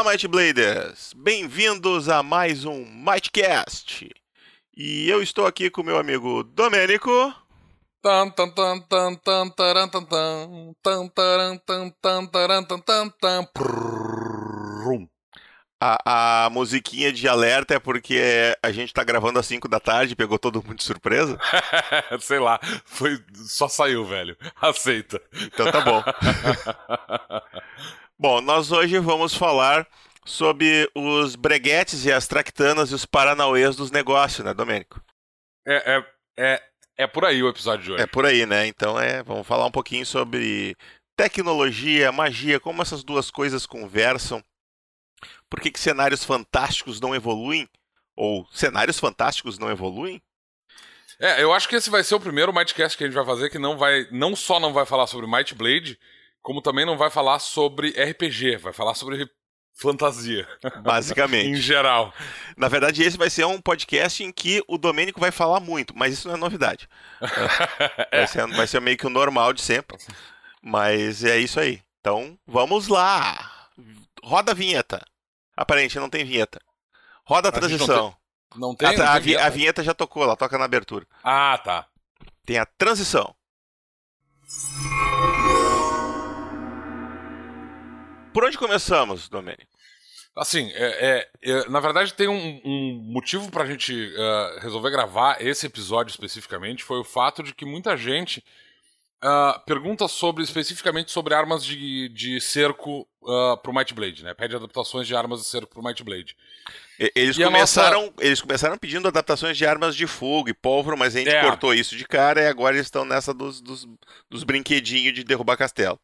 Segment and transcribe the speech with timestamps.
[0.00, 1.12] Olá, Might Bladers!
[1.14, 4.10] Bem-vindos a mais um Mightcast.
[4.74, 7.10] E eu estou aqui com meu amigo Domênico.
[15.82, 20.14] A, a musiquinha de alerta é porque a gente tá gravando às 5 da tarde,
[20.14, 21.38] pegou todo mundo de surpresa.
[22.20, 24.36] Sei lá, foi só saiu, velho.
[24.60, 25.20] Aceita.
[25.46, 26.02] Então tá bom.
[28.18, 29.88] Bom, nós hoje vamos falar
[30.26, 35.02] sobre os breguetes e as tractanas e os paranauês dos negócios, né, Domênico?
[35.66, 36.04] É, é,
[36.38, 36.62] é,
[36.98, 38.02] é por aí o episódio de hoje.
[38.02, 38.66] É por aí, né?
[38.66, 40.76] Então é, vamos falar um pouquinho sobre
[41.16, 44.42] tecnologia, magia, como essas duas coisas conversam.
[45.50, 47.68] Por que, que cenários fantásticos não evoluem?
[48.16, 50.22] Ou cenários fantásticos não evoluem?
[51.18, 53.50] É, eu acho que esse vai ser o primeiro Mightcast que a gente vai fazer
[53.50, 55.98] que não vai, não só não vai falar sobre Might Blade,
[56.40, 59.28] como também não vai falar sobre RPG, vai falar sobre
[59.74, 60.46] fantasia.
[60.82, 61.48] Basicamente.
[61.50, 62.14] em geral.
[62.56, 66.14] Na verdade, esse vai ser um podcast em que o Domênico vai falar muito, mas
[66.14, 66.88] isso não é novidade.
[68.10, 69.98] vai, ser, vai ser meio que o normal de sempre.
[70.62, 71.82] Mas é isso aí.
[72.00, 73.68] Então, vamos lá.
[74.22, 75.04] Roda a vinheta.
[75.60, 76.58] Aparente, não tem vinheta.
[77.22, 78.16] Roda a A transição.
[78.56, 78.88] Não tem?
[78.88, 79.44] Ah, não a, tem vi- vinheta?
[79.44, 81.06] a vinheta já tocou, ela toca na abertura.
[81.22, 81.86] Ah, tá.
[82.46, 83.34] Tem a transição.
[88.32, 89.70] Por onde começamos, Domênico?
[90.36, 95.42] Assim, é, é- é- na verdade tem um, um motivo pra gente eh, resolver gravar
[95.42, 98.42] esse episódio especificamente, foi o fato de que muita gente
[99.22, 104.34] ah, pergunta sobre, especificamente sobre armas de, de cerco ah, pro Might Blade, né?
[104.34, 106.36] Pede adaptações de armas de cerco pro Might Blade.
[106.98, 111.14] E- Eles E começaram, eles começaram pedindo adaptações de armas de fogo e pólvora, mas
[111.14, 111.42] a gente É.
[111.42, 113.86] cortou isso de cara e agora eles estão nessa dos, dos,
[114.28, 115.98] dos brinquedinhos de derrubar castelo.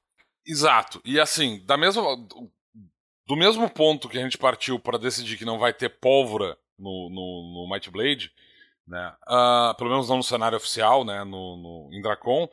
[0.46, 1.00] Exato.
[1.04, 2.02] E assim, da mesma,
[3.26, 7.08] do mesmo ponto que a gente partiu para decidir que não vai ter pólvora no,
[7.10, 8.30] no, no Might Blade,
[8.86, 9.12] né?
[9.26, 11.24] ah, pelo menos não no cenário oficial, né?
[11.24, 12.48] No, no, em Dracon,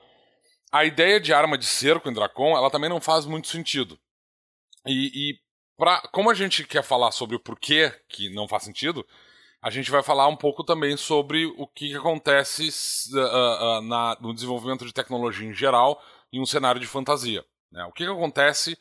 [0.74, 4.00] a ideia de arma de cerco em Dracon, ela também não faz muito sentido.
[4.86, 5.40] E, e
[5.78, 9.06] pra, como a gente quer falar sobre o porquê que não faz sentido,
[9.62, 12.70] a gente vai falar um pouco também sobre o que, que acontece
[13.18, 16.02] ah, ah, na- no desenvolvimento de tecnologia em geral
[16.34, 17.46] em um cenário de fantasia.
[17.72, 17.86] né?
[17.86, 18.78] O que, que acontece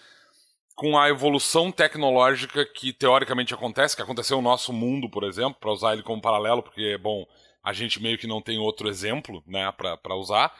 [0.75, 5.71] com a evolução tecnológica que teoricamente acontece, que aconteceu no nosso mundo, por exemplo, para
[5.73, 7.27] usar ele como paralelo, porque, bom,
[7.63, 10.53] a gente meio que não tem outro exemplo né, para usar.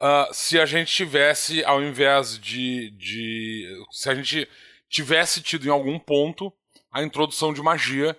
[0.00, 3.84] Ah, se a gente tivesse, ao invés de, de.
[3.90, 4.48] Se a gente
[4.88, 6.52] tivesse tido em algum ponto
[6.90, 8.18] a introdução de magia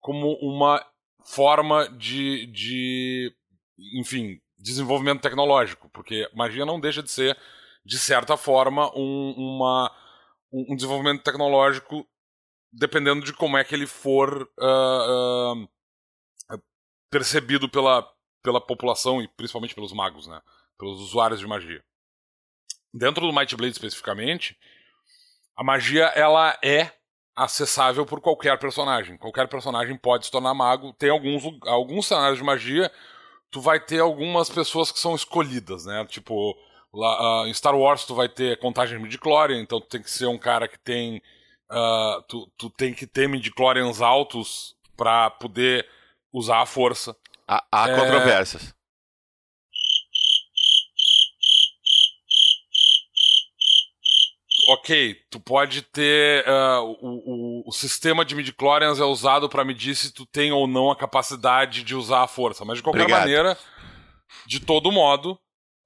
[0.00, 0.84] como uma
[1.24, 3.34] forma de, de
[3.98, 7.36] enfim, desenvolvimento tecnológico, porque magia não deixa de ser,
[7.84, 9.90] de certa forma, um, uma,
[10.52, 12.06] um desenvolvimento tecnológico
[12.72, 15.54] dependendo de como é que ele for ah,
[16.50, 16.58] ah,
[17.10, 18.06] percebido pela,
[18.42, 20.40] pela população e principalmente pelos magos, né?
[20.78, 21.82] Pelos usuários de magia.
[22.92, 24.56] Dentro do Might Blade especificamente,
[25.56, 26.92] a magia ela é
[27.34, 29.18] acessável por qualquer personagem.
[29.18, 30.92] Qualquer personagem pode se tornar mago.
[30.94, 32.90] Tem alguns, alguns cenários de magia,
[33.50, 36.06] tu vai ter algumas pessoas que são escolhidas, né?
[36.06, 36.56] Tipo,
[36.92, 40.26] lá, ah, em Star Wars tu vai ter contagem midi-chlorian, então tu tem que ser
[40.26, 41.22] um cara que tem...
[41.70, 45.86] ah, tu, tu tem que ter midi-chlorians altos pra poder
[46.32, 47.14] usar a força.
[47.46, 47.96] Há, há É.
[47.96, 48.74] controvérsias.
[54.68, 56.44] Ok, tu pode ter.
[56.48, 60.66] ah, o, o, o sistema de midichlorians é usado para medir se tu tem ou
[60.66, 62.64] não a capacidade de usar a força.
[62.64, 63.20] Mas de qualquer Obrigado.
[63.20, 63.56] maneira,
[64.46, 65.38] de todo modo,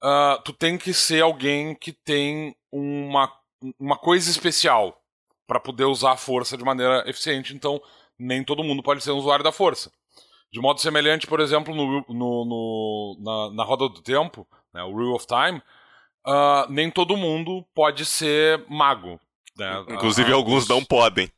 [0.03, 3.31] ah, tu tem que ser alguém que tem uma,
[3.79, 4.97] uma coisa especial
[5.47, 7.55] para poder usar a força de maneira eficiente.
[7.55, 7.82] Então,
[8.19, 9.91] nem todo mundo pode ser um usuário da força.
[10.53, 14.91] De modo semelhante, por exemplo, no, no, no- na, na roda do tempo, né, o
[14.93, 15.62] Rule of Time,
[16.26, 19.19] ah, nem todo mundo pode ser mago.
[19.56, 19.84] né?
[19.90, 21.31] Inclusive, Ah, alguns não podem.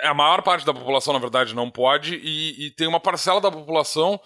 [0.00, 3.50] A maior parte da população, na verdade, não pode, e, e tem uma parcela da
[3.50, 4.18] população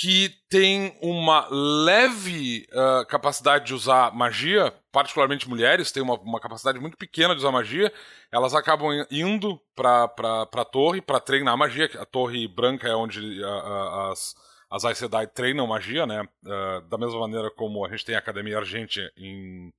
[0.00, 6.78] que tem uma leve ah, capacidade de usar magia, particularmente mulheres, têm uma, uma capacidade
[6.78, 7.92] muito pequena de usar magia,
[8.32, 11.90] elas acabam indo pra, pra, pra torre pra treinar magia.
[11.98, 14.34] A torre branca é onde ah, ah, as,
[14.70, 16.26] as Aes Sedai treinam magia, né?
[16.46, 19.72] Ah, da mesma maneira como a gente tem a Academia Argente em,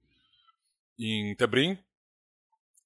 [0.98, 1.78] em Tebrim.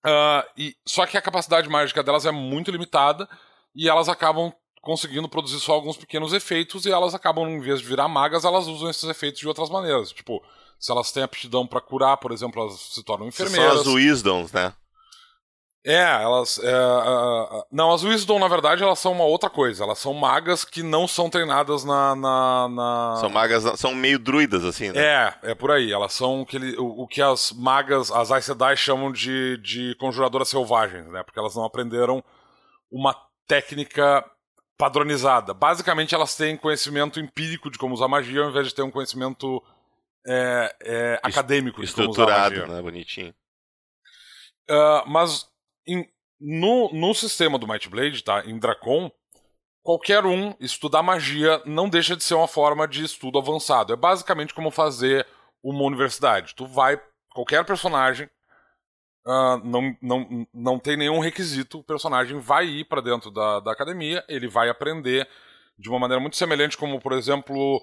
[0.04, 3.28] Ah, e, só que a capacidade mágica delas é muito limitada
[3.74, 7.86] e elas acabam conseguindo produzir só alguns pequenos efeitos e elas acabam, em vez de
[7.88, 10.12] virar magas, elas usam esses efeitos de outras maneiras.
[10.12, 10.44] Tipo,
[10.78, 13.80] se elas têm aptidão pra curar, por exemplo, elas se tornam São enfermeiras.
[13.80, 14.74] as Wisdoms, né?
[15.86, 16.60] É, elas.
[16.60, 19.84] É, uh, não, as Wisdom, na verdade, elas são uma outra coisa.
[19.84, 22.16] Elas são magas que não são treinadas na.
[22.16, 23.16] na, na...
[23.20, 25.02] São magas, são meio druidas, assim, né?
[25.02, 25.92] É, é por aí.
[25.92, 30.48] Elas são aquele, o, o que as magas, as Aes Sedai chamam de, de conjuradoras
[30.48, 31.22] selvagens, né?
[31.22, 32.24] Porque elas não aprenderam
[32.90, 33.14] uma
[33.46, 34.24] técnica
[34.78, 35.54] padronizada.
[35.54, 39.62] Basicamente, elas têm conhecimento empírico de como usar magia, ao invés de ter um conhecimento
[40.26, 42.44] é, é, acadêmico de como usar magia.
[42.44, 42.82] Estruturado, né?
[42.82, 43.36] Bonitinho.
[44.70, 45.52] Uh, mas
[45.88, 46.08] em,
[46.40, 48.44] no, no sistema do Might Blade, tá?
[48.46, 49.12] Em Dracon,
[49.82, 53.94] qualquer um estudar magia não deixa de ser uma forma de estudo avançado.
[53.94, 55.28] É basicamente como fazer
[55.64, 56.56] uma universidade.
[56.56, 57.00] Tu vai,
[57.34, 58.30] qualquer personagem,
[59.26, 63.72] uh, não, não, não tem nenhum requisito, o personagem vai ir para dentro da, da
[63.72, 65.28] academia, ele vai aprender
[65.78, 67.78] de uma maneira muito semelhante, como, por exemplo,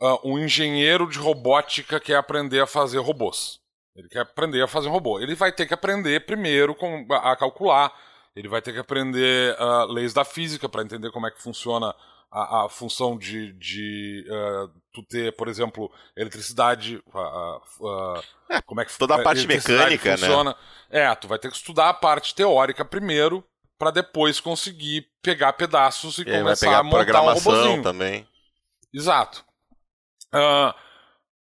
[0.00, 3.60] uh, um engenheiro de robótica quer aprender a fazer robôs.
[3.96, 5.18] Ele quer aprender a fazer um robô.
[5.18, 7.92] Ele vai ter que aprender primeiro com, a, a calcular,
[8.34, 11.94] ele vai ter que aprender uh, leis da física para entender como é que funciona
[12.30, 18.84] a, a função de, de uh, tu ter, por exemplo, eletricidade, uh, é, como é
[18.84, 20.16] que toda a parte mecânica, né?
[20.18, 20.50] funciona.
[20.90, 21.00] né?
[21.02, 23.42] É, tu vai ter que estudar a parte teórica primeiro
[23.78, 27.82] para depois conseguir pegar pedaços e, e começar a montar um robôzinho.
[27.82, 28.28] também.
[28.92, 29.44] Exato.
[30.34, 30.74] Uh,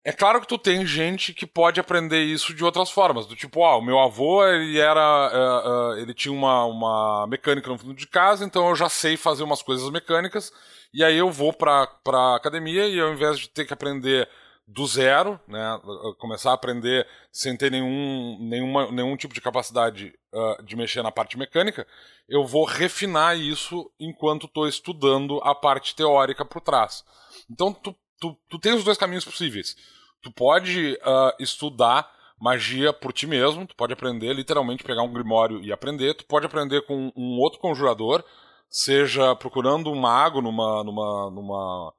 [0.04, 3.64] é claro que tu tem gente que pode aprender isso de outras formas, do tipo,
[3.66, 7.94] ah, o meu avô, ele era, uh, uh, ele tinha uma, uma mecânica no fundo
[7.94, 10.54] de casa, então eu já sei fazer umas coisas mecânicas,
[10.94, 14.28] e aí eu vou pra, pra academia e ao invés de ter que aprender
[14.66, 15.82] do zero, né,
[16.20, 21.12] começar a aprender sem ter nenhum, nenhuma, nenhum tipo de capacidade uh, de mexer na
[21.12, 21.86] parte mecânica,
[22.28, 27.04] eu vou refinar isso enquanto estou estudando a parte teórica por trás.
[27.50, 29.76] Então tu tu, tu tem os dois caminhos possíveis.
[30.22, 35.62] Tu pode uh, estudar magia por ti mesmo, tu pode aprender, literalmente pegar um grimório
[35.62, 38.24] e aprender, tu pode aprender com um outro conjurador,
[38.70, 41.94] seja procurando um mago numa, numa, numa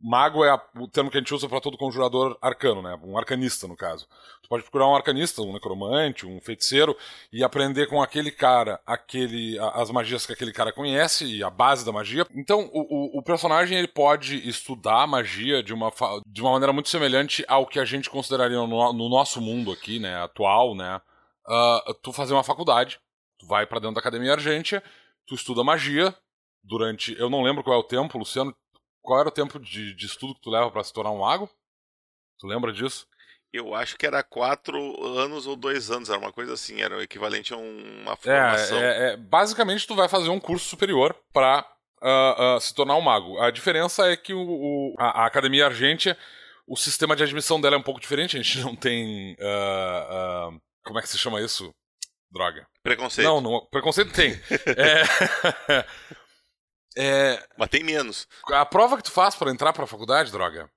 [0.00, 2.96] Mago é a, o termo que a gente usa para todo conjurador arcano, né?
[3.02, 4.06] Um arcanista, no caso.
[4.42, 6.96] Tu pode procurar um arcanista, um necromante, um feiticeiro
[7.32, 11.84] e aprender com aquele cara aquele, as magias que aquele cara conhece e a base
[11.84, 12.24] da magia.
[12.34, 15.92] Então, o, o, o personagem ele pode estudar magia de uma,
[16.24, 19.98] de uma maneira muito semelhante ao que a gente consideraria no, no nosso mundo aqui,
[19.98, 20.22] né?
[20.22, 21.00] Atual, né?
[21.48, 23.00] Uh, tu fazer uma faculdade,
[23.38, 24.82] tu vai para dentro da academia argentia,
[25.26, 26.14] tu estuda magia
[26.62, 27.18] durante.
[27.18, 28.54] Eu não lembro qual é o tempo, Luciano
[29.02, 31.50] qual era o tempo de, de estudo que tu leva para se tornar um mago?
[32.38, 33.06] Tu lembra disso?
[33.52, 34.76] Eu acho que era quatro
[35.18, 38.78] anos ou dois anos, era uma coisa assim, era o equivalente a uma formação.
[38.78, 41.64] É, é, é basicamente tu vai fazer um curso superior para uh,
[42.02, 43.38] ah, uh, ah, se tornar um mago.
[43.40, 46.16] A diferença é que o, o a, a, Academia Argentia,
[46.66, 49.32] o sistema de admissão dela é um pouco diferente, a gente não tem.
[49.34, 51.74] Uh, como é que se chama isso?
[52.30, 52.66] Droga.
[52.82, 53.26] Preconceito.
[53.26, 54.32] Não, não preconceito tem.
[54.76, 55.84] é,
[56.96, 57.42] É...
[57.56, 58.26] Mas tem menos.
[58.46, 60.70] A prova que tu faz para entrar pra faculdade, droga?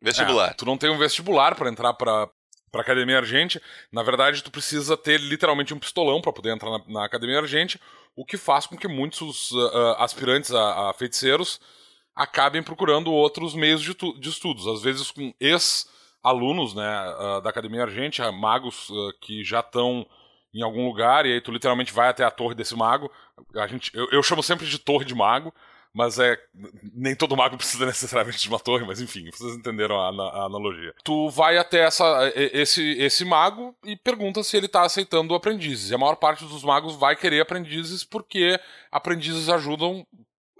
[0.00, 0.50] Vestibular.
[0.50, 2.28] É, tu não tem um vestibular para entrar pra,
[2.70, 3.60] pra academia argente.
[3.90, 7.80] Na verdade, tu precisa ter literalmente um pistolão para poder entrar na, na, academia argente,
[8.14, 11.60] o que faz com que muitos uh, aspirantes a, a, feiticeiros
[12.14, 14.66] acabem procurando outros meios de, de estudos.
[14.66, 20.06] Às vezes com ex-alunos né, uh, da academia argente, magos uh, que já estão
[20.52, 23.10] em algum lugar, e aí tu literalmente vai até a torre desse mago.
[23.54, 25.52] A gente, eu, eu chamo sempre de torre de mago,
[25.92, 26.38] mas é
[26.94, 30.94] nem todo mago precisa necessariamente de uma torre, mas enfim, vocês entenderam a, a, analogia.
[31.04, 35.90] Tu vai até essa, esse, esse mago e pergunta se ele está aceitando aprendizes.
[35.90, 38.58] E a maior parte dos magos vai querer aprendizes porque
[38.90, 40.06] aprendizes ajudam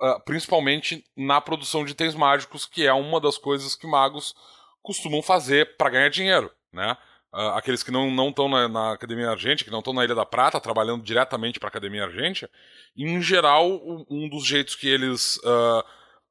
[0.01, 4.35] uh, principalmente na produção de itens mágicos, que é uma das coisas que magos
[4.83, 6.97] costumam fazer para ganhar dinheiro, né?
[7.33, 10.25] Uh, aqueles que não estão na, na, Academia Argente, que não estão na Ilha da
[10.25, 12.49] Prata, trabalhando diretamente para a Academia Argente,
[12.97, 13.69] em geral,
[14.09, 15.85] um dos jeitos que eles uh,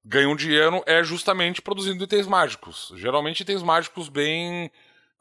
[0.03, 2.91] ganham dinheiro é justamente produzindo itens mágicos.
[2.95, 4.71] Geralmente itens mágicos bem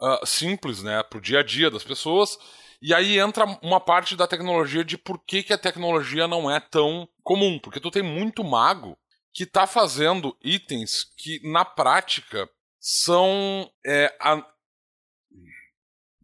[0.00, 2.38] uh, simples, né, para o dia a dia das pessoas.
[2.80, 6.61] E aí entra uma parte da tecnologia de por que, que a tecnologia não é
[6.61, 7.59] tão comum.
[7.59, 8.97] Porque tu tem muito mago
[9.33, 12.49] que está fazendo itens que, na prática,
[12.80, 14.42] são é, a,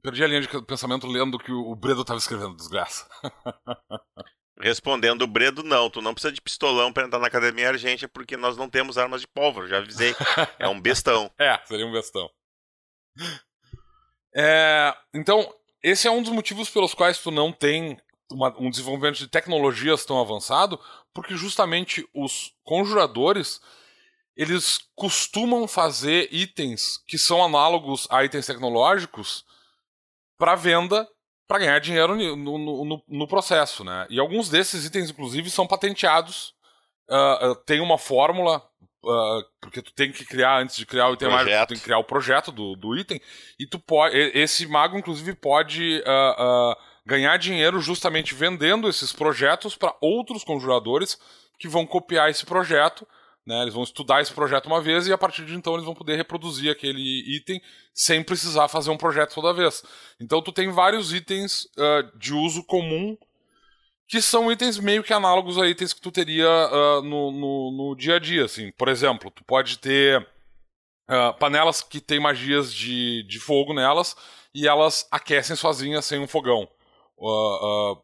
[0.03, 3.09] Perdi a linha de pensamento lendo que o Bredo estava escrevendo, desgraça.
[4.61, 5.89] Respondendo o Bredo, não.
[5.89, 9.21] Tu não precisa de pistolão para entrar na Academia Argentina porque nós não temos armas
[9.21, 10.15] de pólvora, já avisei.
[10.59, 11.31] É um bestão.
[11.39, 12.29] é, seria um bestão.
[14.35, 17.97] É, então, esse é um dos motivos pelos quais tu não tem
[18.31, 20.81] uma, um desenvolvimento de tecnologias tão avançado,
[21.15, 23.61] porque justamente os conjuradores
[24.37, 29.45] eles costumam fazer itens que são análogos a itens tecnológicos
[30.43, 31.09] para venda
[31.47, 34.09] para ganhar dinheiro no, no, no, processo, né?
[34.11, 36.53] E alguns desses itens, inclusive, são patenteados.
[37.09, 38.61] Uh, tem uma fórmula
[39.05, 41.83] Uh, porque tu tem que criar, antes de criar o item mágico, tu tem que
[41.83, 43.21] criar o projeto do, do item,
[43.59, 44.17] e tu pode.
[44.17, 51.19] Esse mago, inclusive, pode uh, uh, ganhar dinheiro justamente vendendo esses projetos para outros conjuradores
[51.59, 53.05] que vão copiar esse projeto.
[53.45, 55.95] Né, eles vão estudar esse projeto uma vez e a partir de então eles vão
[55.95, 57.61] poder reproduzir aquele item
[57.93, 59.83] sem precisar fazer um projeto toda vez.
[60.21, 61.67] Então tu tem vários itens
[62.21, 63.19] de uso comum
[64.13, 67.97] que são itens meio que análogos a itens que tu teria uh, no, no, no,
[67.97, 68.71] dia a dia, assim.
[68.73, 70.21] Por exemplo, tu pode ter
[71.09, 74.15] uh, panelas que têm magias de, de fogo nelas
[74.55, 76.69] e elas aquecem sozinhas sem um fogão.
[77.17, 77.97] Uh,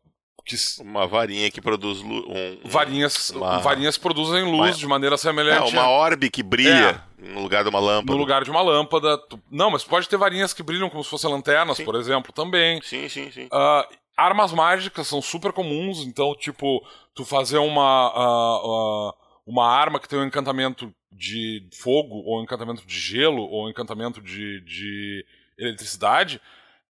[0.49, 0.83] que...
[0.83, 3.59] Uma varinha que produz um, um, varinhas, uma...
[3.59, 4.79] varinhas produzem luz uma...
[4.79, 5.75] de maneira semelhante.
[5.75, 7.29] É, uma orbe que brilha é.
[7.35, 8.13] no lugar de uma lâmpada.
[8.13, 9.21] No lugar de uma lâmpada.
[9.51, 11.85] Não, mas pode ter varinhas que brilham como se fossem lanternas, sim.
[11.85, 12.81] por exemplo, também.
[12.83, 13.45] Sim, sim, sim.
[13.47, 19.15] Uh, armas mágicas são super comuns, então, tipo, tu fazer uma, uh, uh,
[19.47, 23.71] uma arma que tem um encantamento de fogo, ou um encantamento de gelo, ou um
[23.71, 25.25] encantamento de, de
[25.59, 26.41] eletricidade,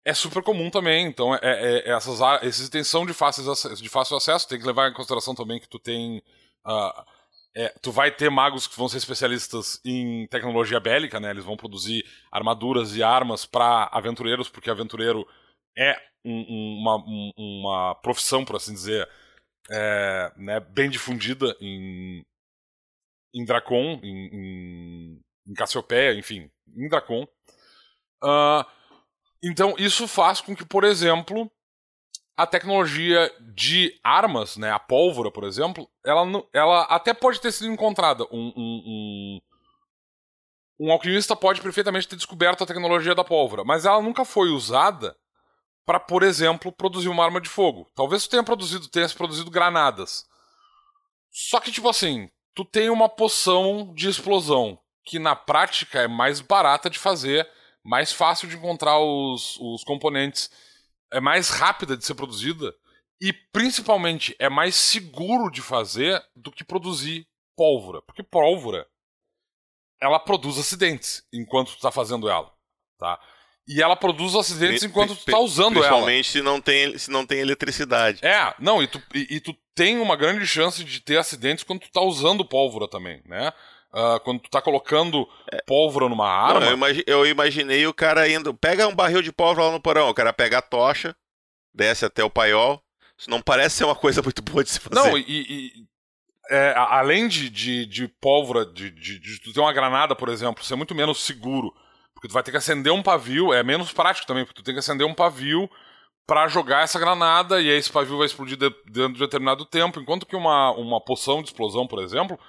[0.05, 1.07] é super comum também.
[1.07, 3.43] Então, é, é, é essas, esses itens são de fácil,
[3.75, 6.21] de fácil acesso, tem que levar em consideração também que tu tem.
[6.65, 7.03] Uh,
[7.55, 11.31] é, tu vai ter magos que vão ser especialistas em tecnologia bélica, né?
[11.31, 15.27] Eles vão produzir armaduras e armas para aventureiros, porque aventureiro
[15.77, 19.07] é um, uma, um, uma profissão, por assim dizer,
[19.69, 22.23] é, né, bem difundida em,
[23.33, 27.27] em Dracon, em, em, em Cassiopeia, enfim, em Dracon.
[28.23, 28.63] Uh,
[29.43, 31.51] então, isso faz com que, por exemplo,
[32.37, 37.71] a tecnologia de armas, né, a pólvora, por exemplo, ela, ela até pode ter sido
[37.71, 38.23] encontrada.
[38.31, 39.41] Um, um, um,
[40.79, 45.15] um alquimista pode perfeitamente ter descoberto a tecnologia da pólvora, mas ela nunca foi usada
[45.85, 47.89] para, por exemplo, produzir uma arma de fogo.
[47.95, 50.25] Talvez tenha produzido, tenha produzido granadas.
[51.31, 56.41] Só que, tipo assim, tu tem uma poção de explosão que na prática é mais
[56.41, 57.49] barata de fazer,
[57.83, 60.49] mais fácil de encontrar os, os componentes,
[61.11, 62.73] é mais rápida de ser produzida
[63.21, 68.01] e principalmente é mais seguro de fazer do que produzir pólvora.
[68.01, 68.87] Porque pólvora
[70.01, 72.51] ela produz acidentes enquanto tu está fazendo ela,
[72.97, 73.19] tá?
[73.67, 76.31] E ela produz acidentes enquanto tu tá usando Principalmente ela.
[76.33, 78.25] se não tem, se não tem eletricidade.
[78.25, 81.81] É, não, e tu, e, e, tu tem uma grande chance de ter acidentes quando
[81.81, 83.53] tu tá usando pólvora também, né?
[83.93, 85.61] Uh, quando tu tá colocando é.
[85.67, 86.61] pólvora numa arma.
[86.61, 88.53] Não, eu, imagi eu, imaginei o cara indo.
[88.53, 91.15] Pega um barril de pólvora lá no porão, o cara pega a tocha,
[91.73, 92.81] desce até o paiol.
[93.17, 94.95] Isso não parece ser uma coisa muito boa de se fazer.
[94.95, 95.25] Não, e.
[95.27, 95.91] e
[96.49, 100.65] é, além de, de, de pólvora, de, de, de tu ter uma granada, por exemplo,
[100.65, 101.73] ser muito menos seguro
[102.21, 104.75] porque tu vai ter que acender um pavio, é menos prático também, porque tu tem
[104.75, 105.67] que acender um pavio
[106.27, 109.99] para jogar essa granada e aí esse pavio vai explodir de, dentro de determinado tempo,
[109.99, 112.39] enquanto que uma, uma poção de explosão, por exemplo,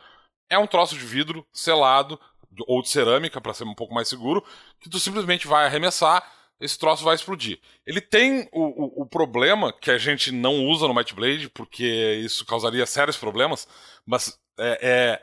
[0.53, 2.21] é um troço de vidro selado
[2.67, 4.45] ou de cerâmica para ser um pouco mais seguro,
[4.79, 6.23] que tu simplesmente vai arremessar,
[6.61, 7.59] esse troço vai explodir.
[7.87, 12.21] Ele tem o, o, o problema que a gente não usa no Might Blade, porque
[12.23, 13.67] isso causaria sérios problemas,
[14.07, 15.23] mas é, é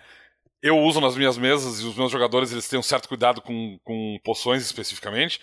[0.61, 3.79] eu uso nas minhas mesas e os meus jogadores eles têm um certo cuidado com,
[3.83, 5.39] com poções especificamente,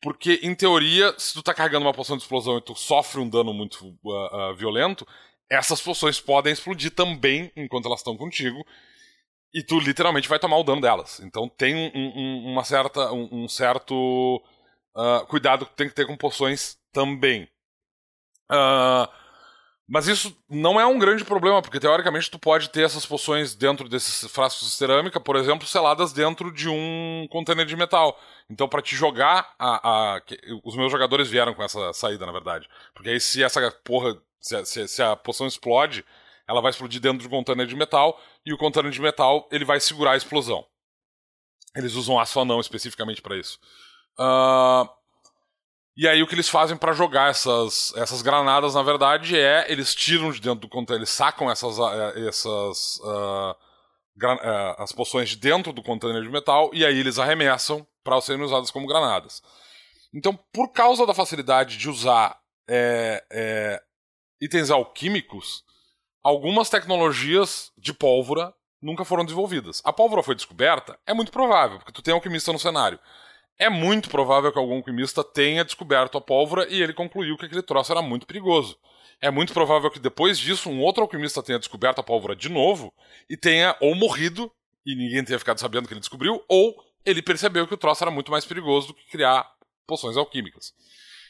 [0.00, 3.28] porque em teoria, se tu tá carregando uma poção de explosão e tu sofre um
[3.28, 5.06] dano muito uh, uh, violento,
[5.50, 8.64] essas poções podem explodir também enquanto elas estão contigo.
[9.54, 11.20] E tu literalmente vai tomar o dano delas.
[11.20, 14.42] Então tem um, um, uma certa, um, um certo
[14.96, 17.48] uh, cuidado que tem que ter com poções também.
[18.50, 19.08] Uh,
[19.88, 23.88] mas isso não é um grande problema, porque teoricamente tu pode ter essas poções dentro
[23.90, 28.18] desses frascos de cerâmica, por exemplo, seladas dentro de um container de metal.
[28.48, 30.22] Então, para te jogar, a, a,
[30.64, 32.68] os meus jogadores vieram com essa saída, na verdade.
[32.94, 36.04] Porque aí, se essa porra, se a, se, a poção explode,
[36.52, 39.64] ela vai explodir dentro de um container de metal, e o container de metal ele
[39.64, 40.64] vai segurar a explosão.
[41.74, 43.58] Eles usam aço anão especificamente para isso.
[44.18, 44.88] Uh,
[45.96, 49.94] e aí o que eles fazem para jogar essas, essas granadas, na verdade, é eles
[49.94, 55.36] tiram de dentro do container, eles sacam essas, eh, essas uh, uh, as poções de
[55.36, 59.42] dentro do container de metal e aí eles arremessam para serem usadas como granadas.
[60.14, 63.82] Então, por causa da facilidade de usar é, é,
[64.40, 65.64] itens alquímicos,
[66.22, 69.80] algumas tecnologias de pólvora nunca foram desenvolvidas.
[69.84, 70.98] A pólvora foi descoberta?
[71.06, 72.98] É muito provável, porque tu tem alquimista no cenário
[73.62, 77.62] é muito provável que algum alquimista tenha descoberto a pólvora e ele concluiu que aquele
[77.62, 78.76] troço era muito perigoso.
[79.20, 82.92] É muito provável que depois disso um outro alquimista tenha descoberto a pólvora de novo
[83.30, 84.50] e tenha ou morrido
[84.84, 86.74] e ninguém tenha ficado sabendo que ele descobriu, ou
[87.06, 89.48] ele percebeu que o troço era muito mais perigoso do que criar
[89.86, 90.74] poções alquímicas.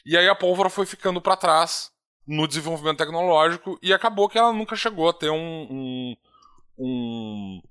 [0.03, 1.91] E aí a pólvora foi ficando para trás
[2.25, 5.67] no desenvolvimento tecnológico e acabou que ela nunca chegou a ter um.
[5.69, 6.15] um,
[6.77, 7.61] um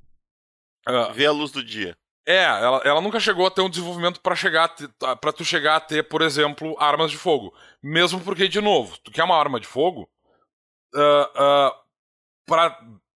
[0.89, 1.97] uh, Ver a luz do dia.
[2.25, 4.73] É, ela, ela nunca chegou a ter um desenvolvimento para chegar
[5.21, 7.53] para tu chegar a ter, por exemplo, armas de fogo.
[7.83, 10.09] Mesmo porque, de novo, tu quer uma arma de fogo
[10.95, 11.75] uh, uh,
[12.47, 12.79] para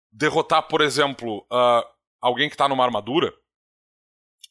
[0.10, 1.86] derrotar, por exemplo, uh,
[2.22, 3.34] alguém que tá numa armadura,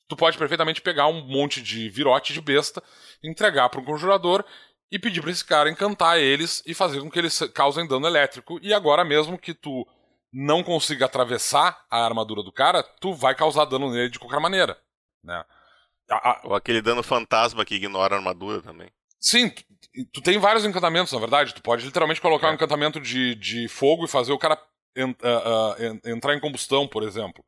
[0.07, 2.83] tu pode perfeitamente pegar um monte de virote de besta,
[3.23, 4.45] entregar para um conjurador
[4.92, 8.61] e pedir para esse cara encantar eles e fazer com que eles causem dano elétrico.
[8.62, 9.88] E agora mesmo que tu
[10.30, 14.78] não consiga atravessar a armadura do cara, tu vai causar dano nele de qualquer maneira,
[15.25, 15.42] né?
[16.11, 16.40] A, a...
[16.44, 18.90] Ou aquele dano fantasma que ignora a armadura também.
[19.18, 19.64] Sim, tu,
[20.12, 21.54] tu tem vários encantamentos, na verdade.
[21.54, 22.50] Tu pode literalmente colocar é.
[22.50, 24.61] um encantamento de, de fogo e fazer o cara
[24.99, 27.42] uh, uh, entrar em combustão, por exemplo.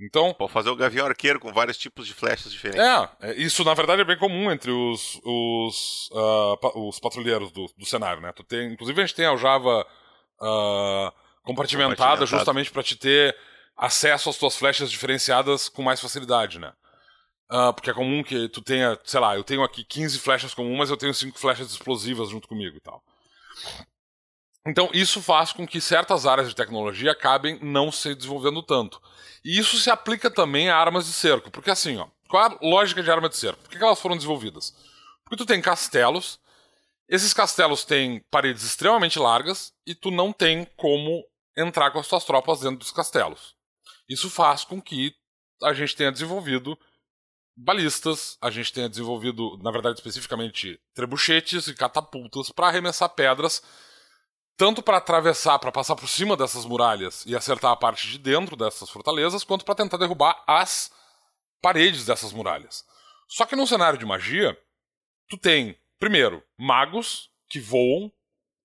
[0.00, 0.32] Então.
[0.34, 2.80] Pode fazer o gavião arqueiro com vários tipos de flechas diferentes.
[2.80, 7.66] É, é isso na verdade é bem comum entre os, os, uh, os patrulheiros do,
[7.76, 8.32] do cenário, né?
[8.32, 9.86] Tu tem, inclusive a gente tem a Java
[11.42, 13.36] compartimentada justamente para te ter
[13.76, 16.72] acesso às tuas flechas diferenciadas com mais facilidade, né?
[17.50, 20.76] Uh, porque é comum que tu tenha, sei lá, eu tenho aqui 15 flechas comuns,
[20.76, 23.02] mas eu tenho 5 flechas explosivas junto comigo e tal.
[24.66, 29.00] Então, isso faz com que certas áreas de tecnologia acabem não se desenvolvendo tanto.
[29.44, 31.50] E isso se aplica também a armas de cerco.
[31.50, 33.62] Porque assim, ó, qual é a lógica de arma de cerco?
[33.62, 34.74] Por que elas foram desenvolvidas?
[35.24, 36.38] Porque tu tem castelos,
[37.08, 41.24] esses castelos têm paredes extremamente largas e tu não tem como
[41.56, 43.56] entrar com as tuas tropas dentro dos castelos.
[44.08, 45.14] Isso faz com que
[45.62, 46.78] a gente tenha desenvolvido
[47.56, 53.62] balistas, a gente tenha desenvolvido, na verdade, especificamente, trebuchetes e catapultas para arremessar pedras,
[54.58, 58.56] tanto para atravessar, para passar por cima dessas muralhas e acertar a parte de dentro
[58.56, 60.90] dessas fortalezas, quanto para tentar derrubar as
[61.62, 62.84] paredes dessas muralhas.
[63.28, 64.58] Só que no cenário de magia,
[65.28, 68.10] tu tem, primeiro, magos que voam,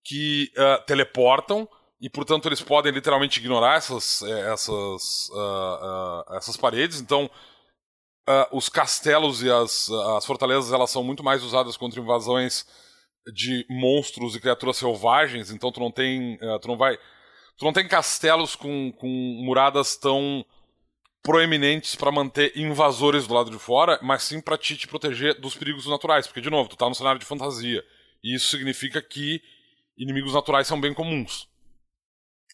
[0.03, 1.69] que uh, teleportam,
[2.01, 6.99] e portanto eles podem literalmente ignorar essas, eh, essas, uh, uh, essas paredes.
[6.99, 7.29] Então,
[8.51, 12.65] os castelos e as, as fortalezas elas são muito mais usadas contra invasões
[13.31, 15.51] de monstros e criaturas selvagens.
[15.51, 16.97] Então, tu não tem, tu não vai,
[17.57, 19.07] tu não tem castelos com, com
[19.43, 20.45] muradas tão
[21.21, 25.55] proeminentes para manter invasores do lado de fora, mas sim para te, te proteger dos
[25.55, 27.83] perigos naturais, porque de novo, tu tá no cenário de fantasia.
[28.21, 29.41] E isso significa que
[29.97, 31.47] inimigos naturais são bem comuns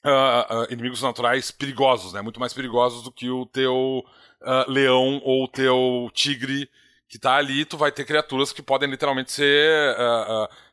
[0.06, 2.22] uh, uh, inimigos naturais perigosos, né?
[2.22, 4.04] Muito mais perigosos do que o teu
[4.42, 6.70] uh, leão ou o teu tigre
[7.10, 7.65] que tá ali.
[7.65, 9.95] Tu vai ter criaturas que podem literalmente ser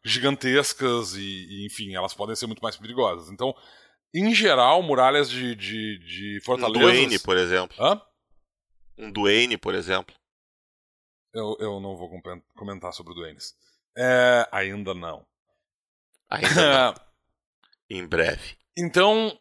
[0.05, 3.31] gigantescas e, e, enfim, elas podem ser muito mais perigosas.
[3.31, 3.55] Então,
[4.15, 6.83] em geral, muralhas de, de, de fortalezas...
[6.83, 7.77] Um Duane, por exemplo.
[7.81, 8.01] Hã?
[8.99, 10.15] Um Duane, por exemplo.
[11.33, 12.11] Eu, eu não vou
[12.55, 13.55] comentar sobre Duanes.
[13.97, 15.27] É, ainda não.
[16.31, 16.49] Ainda
[16.93, 16.95] não.
[17.91, 18.57] em breve.
[18.77, 19.39] Então,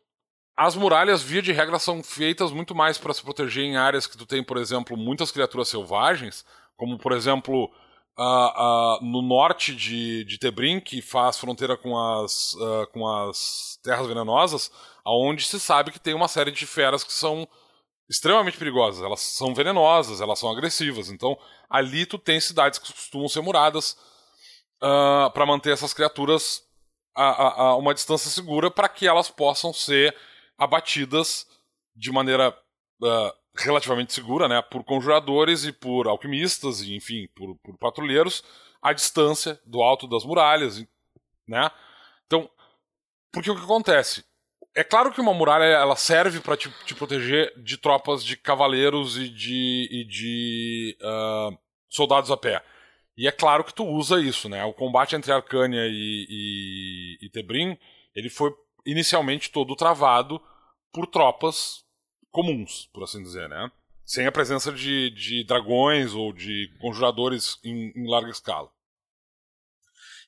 [0.55, 4.17] as muralhas, via de regra, são feitas muito mais para se proteger em áreas que
[4.17, 7.71] tu tem, por exemplo, muitas criaturas selvagens, como, por exemplo,
[8.17, 13.79] uh, uh, no norte de, de Tebrim, que faz fronteira com as, uh, com as
[13.83, 14.71] terras venenosas,
[15.03, 17.47] aonde se sabe que tem uma série de feras que são
[18.09, 19.03] extremamente perigosas.
[19.03, 21.09] Elas são venenosas, elas são agressivas.
[21.09, 21.37] Então,
[21.69, 23.97] ali tu tem cidades que costumam ser muradas
[25.33, 26.61] para manter essas criaturas
[27.15, 30.15] a, a, a uma distância segura para que elas possam ser
[30.57, 31.47] abatidas
[31.95, 32.55] de maneira
[33.01, 38.43] uh, relativamente segura, né, por conjuradores e por alquimistas, e, enfim, por, por patrulheiros,
[38.81, 40.85] à distância do alto das muralhas,
[41.47, 41.71] né?
[42.25, 42.49] Então,
[43.31, 44.23] porque o que acontece?
[44.75, 49.17] É claro que uma muralha ela serve para te, te, proteger de tropas de cavaleiros
[49.17, 51.57] e de, e de uh,
[51.89, 52.61] soldados a pé.
[53.17, 54.65] E é claro que tu usa isso, né?
[54.65, 57.77] O combate entre Arcânia e, e, e Tebrim,
[58.13, 58.53] ele foi
[58.85, 60.41] inicialmente todo travado
[60.91, 61.84] por tropas
[62.35, 63.71] comuns, por assim dizer, né?
[64.03, 68.69] Sem a presença de, de dragões ou de conjuradores em, em larga escala.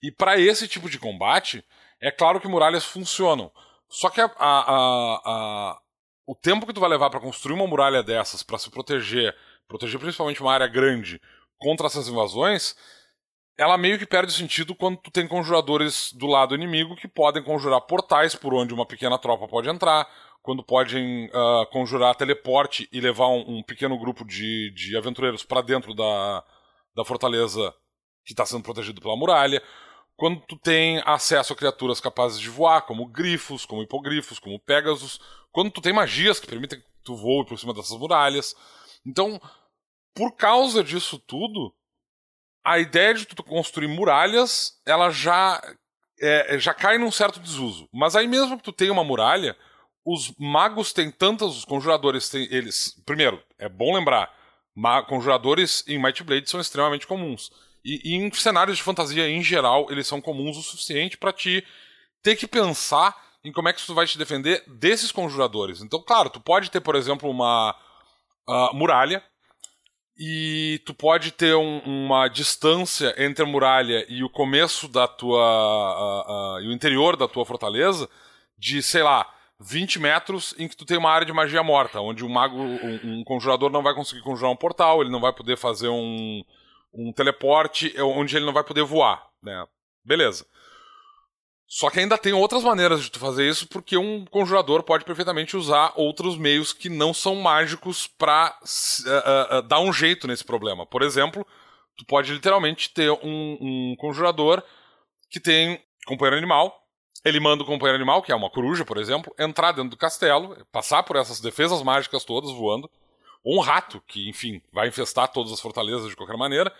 [0.02, 1.64] E para esse tipo de combate,
[2.00, 3.52] é claro que muralhas funcionam.
[3.90, 5.80] Só que a, a, a,
[6.26, 9.36] o tempo que tu vai levar para construir uma muralha dessas, para se proteger,
[9.68, 11.22] proteger principalmente uma área grande,
[11.58, 12.76] contra essas invasões,
[13.58, 17.82] ela meio que perde sentido quando tu tem conjuradores do lado inimigo que podem conjurar
[17.82, 20.08] portais por onde uma pequena tropa pode entrar,
[20.48, 25.62] quando podem uh, conjurar teleporte e levar um, um pequeno grupo de, de aventureiros para
[25.62, 26.42] dentro da,
[26.96, 27.76] da fortaleza
[28.26, 29.62] que está sendo protegido pela muralha,
[30.16, 35.20] quando tu tem acesso a criaturas capazes de voar, como grifos, como hipogrifos, como Pegasus,
[35.52, 38.56] quando tu tem magias que permitem que tu voe por cima dessas muralhas.
[39.06, 39.42] Então,
[40.16, 41.76] por causa disso tudo,
[42.64, 45.62] a ideia de tu construir muralhas, ela já,
[46.22, 47.90] é, já cai num certo desuso.
[47.92, 49.58] Mas aí mesmo que tu tenha uma muralha,
[50.08, 52.96] os magos têm tantas, os conjuradores têm, eles...
[53.06, 54.34] Primeiro, é bom lembrar,
[55.06, 57.52] conjuradores em Might Blade são extremamente comuns.
[57.84, 61.62] E, e, em cenários de fantasia em geral, eles são comuns o suficiente para te
[62.24, 65.82] ter que pensar em como é que tu vai te defender desses conjuradores.
[65.82, 67.76] Então, claro, tu pode ter, por exemplo, uma
[68.48, 69.22] uh, muralha
[70.18, 75.38] e tu pode ter um, uma distância entre a muralha e o começo da tua
[75.38, 78.10] uh, uh, e o interior da tua fortaleza
[78.58, 82.24] de, sei lá, 20 metros em que tu tem uma área de magia morta, onde
[82.24, 85.58] um mago, um, um conjurador não vai conseguir conjurar um portal, ele não vai poder
[85.58, 86.44] fazer um,
[86.94, 89.66] um teleporte, é onde ele não vai poder voar, né?
[90.06, 90.46] Beleza.
[91.68, 95.58] Só que ainda tem outras maneiras de tu fazer isso, porque um conjurador pode perfeitamente
[95.58, 100.46] usar outros meios que não são mágicos para uh, uh, uh, dar um jeito nesse
[100.46, 100.86] problema.
[100.86, 101.46] Por exemplo,
[101.98, 104.64] tu pode literalmente ter um, um conjurador
[105.30, 106.87] que tem companheiro animal.
[107.26, 110.66] Ele manda o companheiro animal, que é uma coruja, por exemplo, entrar dentro do castelo,
[110.72, 112.90] passar por essas defesas mágicas todas voando.
[113.44, 116.74] Ou um rato, que, enfim, vai infestar todas as fortalezas de qualquer maneira.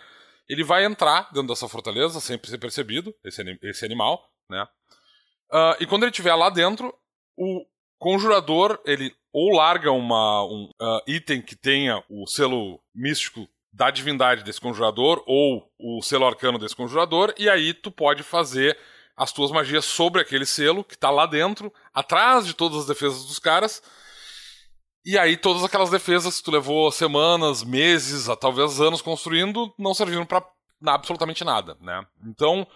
[0.48, 4.66] Ele vai entrar dentro dessa fortaleza, sem ser percebido, esse, esse animal, né?
[5.50, 6.94] Uh, e quando ele estiver lá dentro,
[7.36, 7.64] o
[7.98, 14.42] conjurador, ele ou larga uma, um uh, item que tenha o selo místico da divindade
[14.42, 18.76] desse conjurador, ou o selo arcano desse conjurador, e aí tu pode fazer
[19.18, 23.24] as tuas magias sobre aquele selo que está lá dentro, atrás de todas as defesas
[23.24, 23.82] dos caras.
[25.04, 30.24] E aí todas aquelas defesas que tu levou semanas, meses, talvez anos construindo, não serviram
[30.24, 30.44] para
[30.86, 32.06] absolutamente nada, né?
[32.24, 32.66] Então,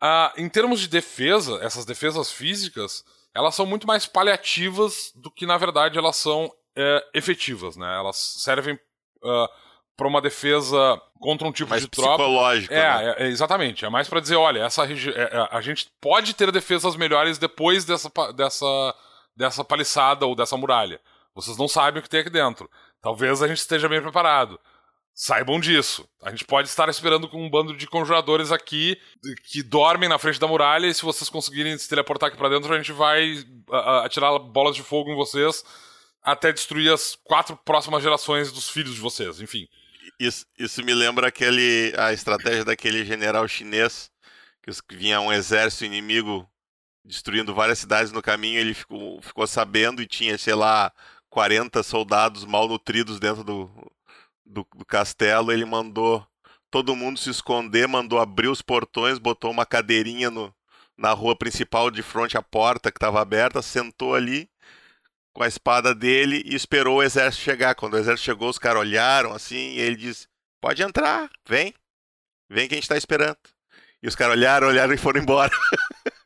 [0.00, 5.44] ah, em termos de defesa, essas defesas físicas, elas são muito mais paliativas do que,
[5.44, 7.96] na verdade, elas são é, efetivas, né?
[7.98, 9.48] Elas servem uh,
[9.96, 12.16] para uma defesa contra um tipo mais de tropa.
[12.16, 12.74] psicológica.
[12.74, 13.14] É, né?
[13.18, 13.84] é, é, exatamente.
[13.84, 14.84] É mais para dizer, olha, essa.
[14.84, 18.94] É, é, a gente pode ter defesas melhores depois dessa, dessa,
[19.36, 21.00] dessa paliçada ou dessa muralha.
[21.34, 22.70] Vocês não sabem o que tem aqui dentro.
[23.00, 24.58] Talvez a gente esteja bem preparado.
[25.12, 26.08] Saibam disso.
[26.22, 28.98] A gente pode estar esperando com um bando de conjuradores aqui
[29.48, 32.72] que dormem na frente da muralha e se vocês conseguirem se teleportar aqui para dentro,
[32.72, 33.44] a gente vai
[34.02, 35.62] atirar bolas de fogo em vocês
[36.24, 39.68] até destruir as quatro próximas gerações dos filhos de vocês, enfim.
[40.18, 44.10] Isso, isso me lembra aquele a estratégia daquele general chinês
[44.62, 46.48] que vinha um exército inimigo
[47.04, 50.90] destruindo várias cidades no caminho, ele ficou, ficou sabendo e tinha, sei lá,
[51.28, 53.70] 40 soldados mal nutridos dentro do,
[54.44, 56.26] do, do castelo, ele mandou
[56.70, 60.54] todo mundo se esconder, mandou abrir os portões, botou uma cadeirinha no,
[60.96, 64.48] na rua principal de frente à porta que estava aberta, sentou ali
[65.34, 67.74] com a espada dele e esperou o exército chegar.
[67.74, 70.26] Quando o exército chegou, os caras olharam assim e ele disse:
[70.60, 71.74] Pode entrar, vem,
[72.48, 73.36] vem que a gente está esperando.
[74.02, 75.52] E os caras olharam, olharam e foram embora.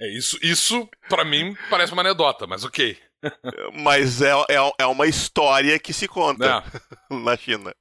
[0.00, 2.98] É isso, isso para mim parece uma anedota, mas ok.
[3.72, 7.14] Mas é, é, é uma história que se conta é.
[7.14, 7.72] na China.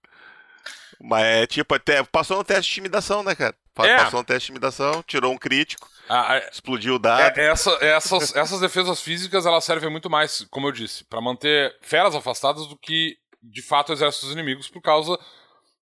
[1.02, 3.56] Mas é tipo, até passou no teste de intimidação, né, cara?
[3.80, 3.98] É.
[3.98, 7.40] Passou no teste de intimidação, tirou um crítico, ah, explodiu o dado.
[7.40, 11.78] É, essa, essas, essas defesas físicas elas servem muito mais, como eu disse, para manter
[11.82, 15.18] feras afastadas do que de fato exércitos inimigos por causa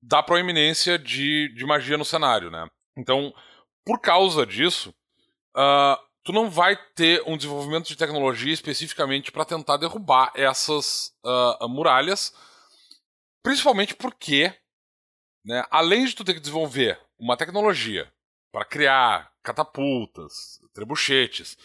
[0.01, 2.67] da proeminência de, de magia no cenário, né?
[2.95, 3.33] Então,
[3.83, 4.93] por causa disso,
[5.57, 11.67] uh, tu não vai ter um desenvolvimento de tecnologia especificamente para tentar derrubar essas uh,
[11.67, 12.31] muralhas,
[13.41, 14.53] principalmente porque,
[15.43, 18.11] né, além de tu ter que desenvolver uma tecnologia
[18.51, 21.57] para criar catapultas, trebuchetes,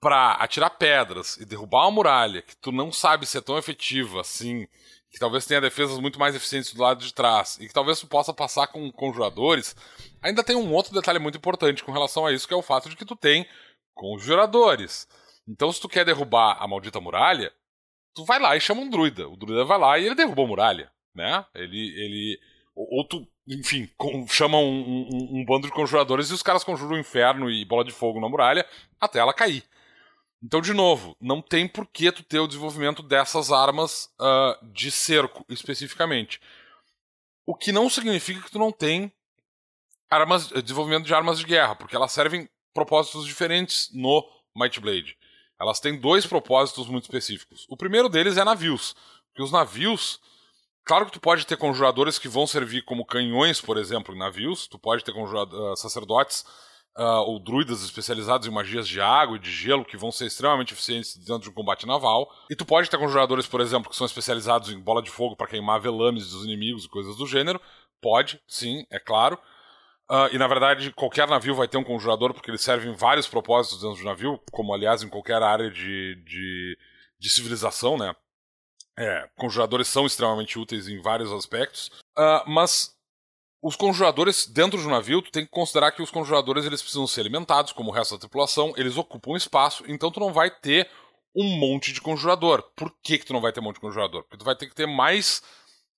[0.00, 4.20] para atirar pedras e derrubar uma muralha que tu não sabe se é tão efetiva
[4.20, 4.66] assim,
[5.10, 8.06] que talvez tenha defesas muito mais eficientes do lado de trás e que talvez tu
[8.06, 9.74] possa passar com conjuradores,
[10.20, 12.88] ainda tem um outro detalhe muito importante com relação a isso, que é o fato
[12.88, 13.46] de que tu tem
[13.94, 15.08] conjuradores.
[15.48, 17.52] Então, se tu quer derrubar a maldita muralha,
[18.14, 19.28] tu vai lá e chama um druida.
[19.28, 21.46] O druida vai lá e ele derruba a muralha, né?
[21.54, 22.40] Ele, ele
[22.74, 26.96] ou, tu, enfim, com, chama um, um, um, bando de conjuradores e os caras conjuram
[26.96, 28.66] o inferno e bola de fogo na muralha
[29.00, 29.64] até ela cair.
[30.42, 34.90] Então, de novo, não tem por que tu ter o desenvolvimento dessas armas uh, de
[34.90, 36.40] cerco, especificamente.
[37.46, 39.12] O que não significa que tu não tem
[40.10, 44.22] armas, desenvolvimento de armas de guerra, porque elas servem propósitos diferentes no
[44.54, 45.16] Might Blade.
[45.58, 47.66] Elas têm dois propósitos muito específicos.
[47.68, 48.94] O primeiro deles é navios,
[49.28, 50.20] porque os navios,
[50.84, 54.66] claro que tu pode ter conjuradores que vão servir como canhões, por exemplo, em navios.
[54.66, 56.44] Tu pode ter uh, sacerdotes
[56.96, 60.72] uh, ou druidas especializados em magias de água e de gelo que vão ser extremamente
[60.72, 62.28] eficientes dentro de um combate naval.
[62.50, 65.46] E tu pode ter conjuradores, por exemplo, que são especializados em bola de fogo para
[65.46, 67.60] queimar velames dos inimigos e coisas do gênero.
[68.00, 69.38] Pode, sim, é claro.
[70.10, 73.26] Uh, e na verdade, qualquer navio vai ter um conjurador, porque ele serve em vários
[73.26, 76.78] propósitos dentro do navio, como aliás em qualquer área de, de,
[77.18, 78.14] de civilização, né?
[78.96, 82.94] É, conjuradores são extremamente úteis em vários aspectos, uh, mas
[83.60, 87.06] os conjuradores dentro de um navio, tu tem que considerar que os conjuradores eles precisam
[87.06, 90.88] ser alimentados, como o resto da tripulação, eles ocupam espaço, então tu não vai ter
[91.34, 92.62] um monte de conjurador.
[92.76, 94.22] Por que, que tu não vai ter um monte de conjurador?
[94.22, 95.42] Porque tu vai ter que ter mais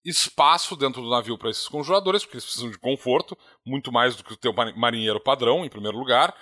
[0.04, 4.22] espaço dentro do navio para esses conjuradores, porque eles precisam de conforto, muito mais do
[4.22, 6.34] que o teu marinheiro padrão, em primeiro lugar,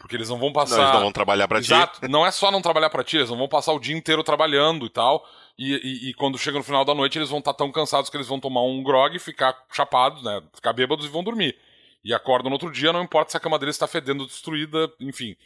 [0.00, 0.76] porque eles não vão passar.
[0.76, 1.66] Não, eles não vão trabalhar para ti.
[1.66, 2.08] Exato.
[2.08, 4.86] Não é só não trabalhar para ti, eles não vão passar o dia inteiro trabalhando
[4.86, 5.22] e tal.
[5.58, 8.08] E, e, e, quando chega no final da noite, eles vão estar tá tão cansados
[8.08, 10.42] que eles vão tomar um grog, ficar chapados, né?
[10.54, 11.54] Ficar bêbados e vão dormir.
[12.02, 15.36] E acordam no outro dia, não importa se a cama deles está fedendo, destruída, enfim.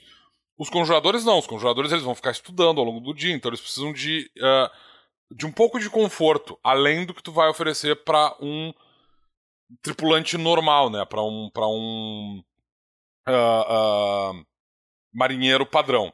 [0.57, 3.61] Os conjuradores não, os conjuradores eles vão ficar estudando ao longo do dia, então eles
[3.61, 4.31] precisam de.
[4.39, 4.95] Uh,
[5.35, 8.73] de um pouco de conforto, além do que tu vai oferecer para um
[9.83, 11.05] tripulante normal, né?
[11.05, 12.41] Para um, pra um
[13.29, 14.45] uh,
[15.13, 16.13] marinheiro padrão.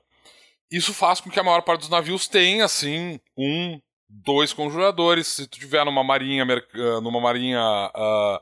[0.70, 5.26] Isso faz com que a maior parte dos navios tenha, assim, um, dois conjuradores.
[5.26, 8.40] Se tu tiver numa marinha, ah, numa marinha uh,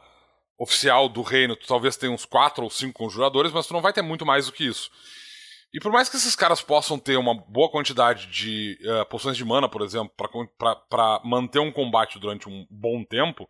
[0.58, 3.92] oficial do reino, tu talvez tenha uns quatro ou cinco conjuradores, mas tu não vai
[3.92, 4.90] ter muito mais do que isso.
[5.72, 9.44] E por mais que esses caras possam ter uma boa quantidade de uh, poções de
[9.44, 10.12] mana, por exemplo,
[10.56, 13.48] para manter um combate durante um bom tempo,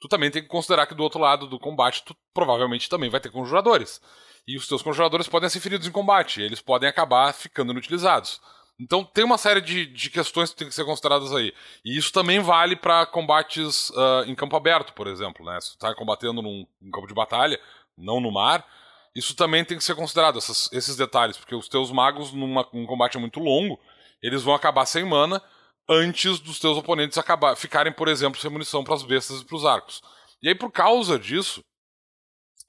[0.00, 3.20] tu também tem que considerar que do outro lado do combate tu provavelmente também vai
[3.20, 4.00] ter conjuradores.
[4.46, 8.40] E os teus conjuradores podem ser feridos em combate, eles podem acabar ficando inutilizados.
[8.78, 11.52] Então tem uma série de, de questões que tem que ser consideradas aí.
[11.84, 15.46] E isso também vale para combates uh, em campo aberto, por exemplo.
[15.46, 15.60] Né?
[15.60, 17.58] Se tu tá combatendo num, num campo de batalha,
[17.96, 18.66] não no mar,
[19.14, 23.16] isso também tem que ser considerado, essas, esses detalhes, porque os teus magos, num combate
[23.16, 23.78] muito longo,
[24.20, 25.40] eles vão acabar sem mana
[25.88, 29.56] antes dos teus oponentes acabar, ficarem, por exemplo, sem munição para as bestas e para
[29.56, 30.02] os arcos.
[30.42, 31.64] E aí, por causa disso,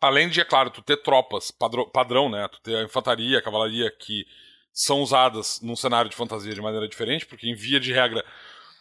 [0.05, 2.47] além de, é claro, tu ter tropas padrão, padrão, né?
[2.47, 4.25] Tu ter a infantaria, a cavalaria que
[4.73, 8.23] são usadas num cenário de fantasia de maneira diferente, porque em via de regra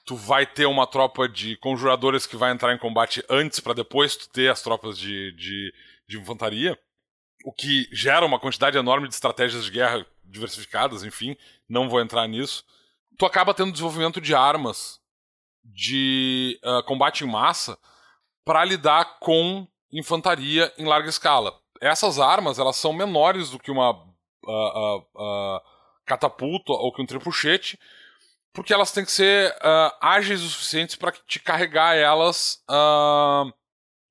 [0.05, 4.17] tu vai ter uma tropa de conjuradores que vai entrar em combate antes para depois
[4.17, 5.73] tu ter as tropas de, de,
[6.07, 6.79] de infantaria
[7.45, 11.37] o que gera uma quantidade enorme de estratégias de guerra diversificadas, enfim,
[11.69, 12.65] não vou entrar nisso.
[13.19, 14.99] Tu acaba tendo desenvolvimento de armas
[15.63, 17.79] de uh, combate em massa
[18.45, 21.55] para lidar com infantaria em larga escala.
[21.81, 25.61] Essas armas elas são menores do que uma uh, uh,
[26.05, 27.79] catapulta ou que um tripuchete,
[28.53, 29.55] porque elas têm que ser
[30.01, 32.63] ágeis o suficiente para te carregar elas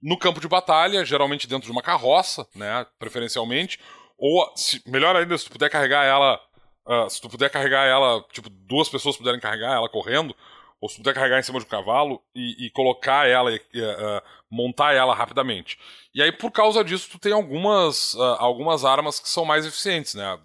[0.03, 3.79] no campo de batalha, geralmente dentro de uma carroça, né, preferencialmente,
[4.17, 6.39] ou se, melhor ainda se tu puder carregar ela,
[6.85, 10.35] uh, se tu puder carregar ela, tipo duas pessoas puderem carregar ela correndo,
[10.83, 14.21] ou se puder carregar em cima de um cavalo e, e colocar ela, uh, uh,
[14.51, 15.79] montar ela rapidamente.
[16.13, 20.37] E aí por causa disso tu tem algumas, algumas armas que são mais eficientes, né,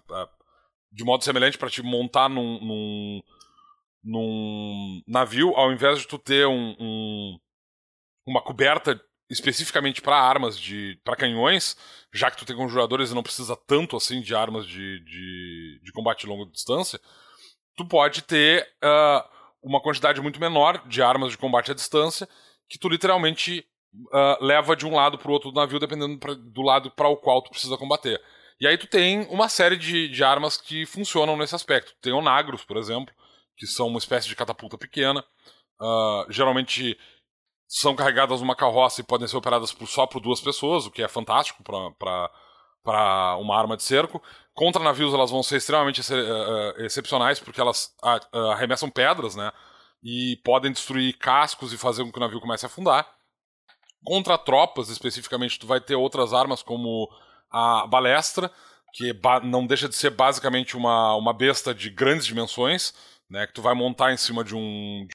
[0.93, 3.21] de modo semelhante para te montar num, num,
[4.01, 7.37] num, navio, ao invés de tu ter um, um
[8.25, 8.97] uma coberta
[9.29, 11.75] especificamente para armas de para canhões,
[12.13, 15.91] já que tu tem conjuradores e não precisa tanto assim de armas de, de, de
[15.91, 16.97] combate longa distância,
[17.75, 22.27] tu pode ter uh, uma quantidade muito menor de armas de combate à distância
[22.69, 23.65] que tu literalmente
[24.13, 27.07] uh, leva de um lado para o outro do navio, dependendo pra, do lado para
[27.07, 28.21] o qual tu precisa combater.
[28.59, 31.95] E aí tu tem uma série de, de armas que funcionam nesse aspecto.
[32.01, 33.13] Tem onagros, por exemplo,
[33.57, 35.23] que são uma espécie de catapulta pequena.
[35.81, 36.97] Uh, geralmente
[37.67, 41.03] são carregadas numa carroça e podem ser operadas por, só por duas pessoas, o que
[41.03, 42.31] é fantástico para
[42.85, 44.21] uma arma de cerco.
[44.53, 49.35] Contra navios elas vão ser extremamente ex, eh, eh, excepcionais porque elas uh, arremessam pedras,
[49.35, 49.51] né?
[50.03, 53.07] E podem destruir cascos e fazer com que o navio comece a afundar.
[54.03, 57.09] Contra tropas, especificamente, tu vai ter outras armas como
[57.51, 58.51] a balestra,
[58.93, 59.13] que
[59.43, 62.93] não deixa de ser basicamente uma, uma besta de grandes dimensões,
[63.29, 63.45] né?
[63.47, 65.07] Que tu vai montar em cima de um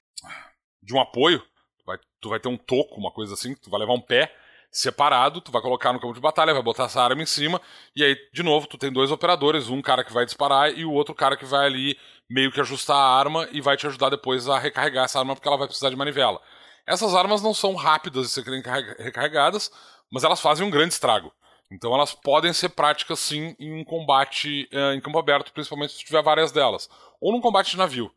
[0.83, 1.41] de um apoio
[1.85, 4.35] vai, tu vai ter um toco, uma coisa assim, tu vai levar um pé
[4.75, 7.61] separado, tu vai colocar no campo de batalha, vai botar essa arma em cima,
[7.95, 10.91] e aí, de novo, tu tem dois operadores, um cara que vai disparar e o
[10.91, 11.97] outro cara que vai ali
[12.29, 15.47] meio que ajustar a arma e vai te ajudar depois a recarregar essa arma porque
[15.47, 16.41] ela vai precisar de manivela.
[16.85, 18.61] Essas armas não são rápidas de serem
[18.99, 19.71] recarregadas,
[20.11, 21.31] mas elas fazem um grande estrago.
[21.71, 26.03] Então elas podem ser práticas sim em um combate uh, em campo aberto, principalmente se
[26.03, 26.89] tiver várias delas.
[27.19, 28.11] Ou num combate de navio.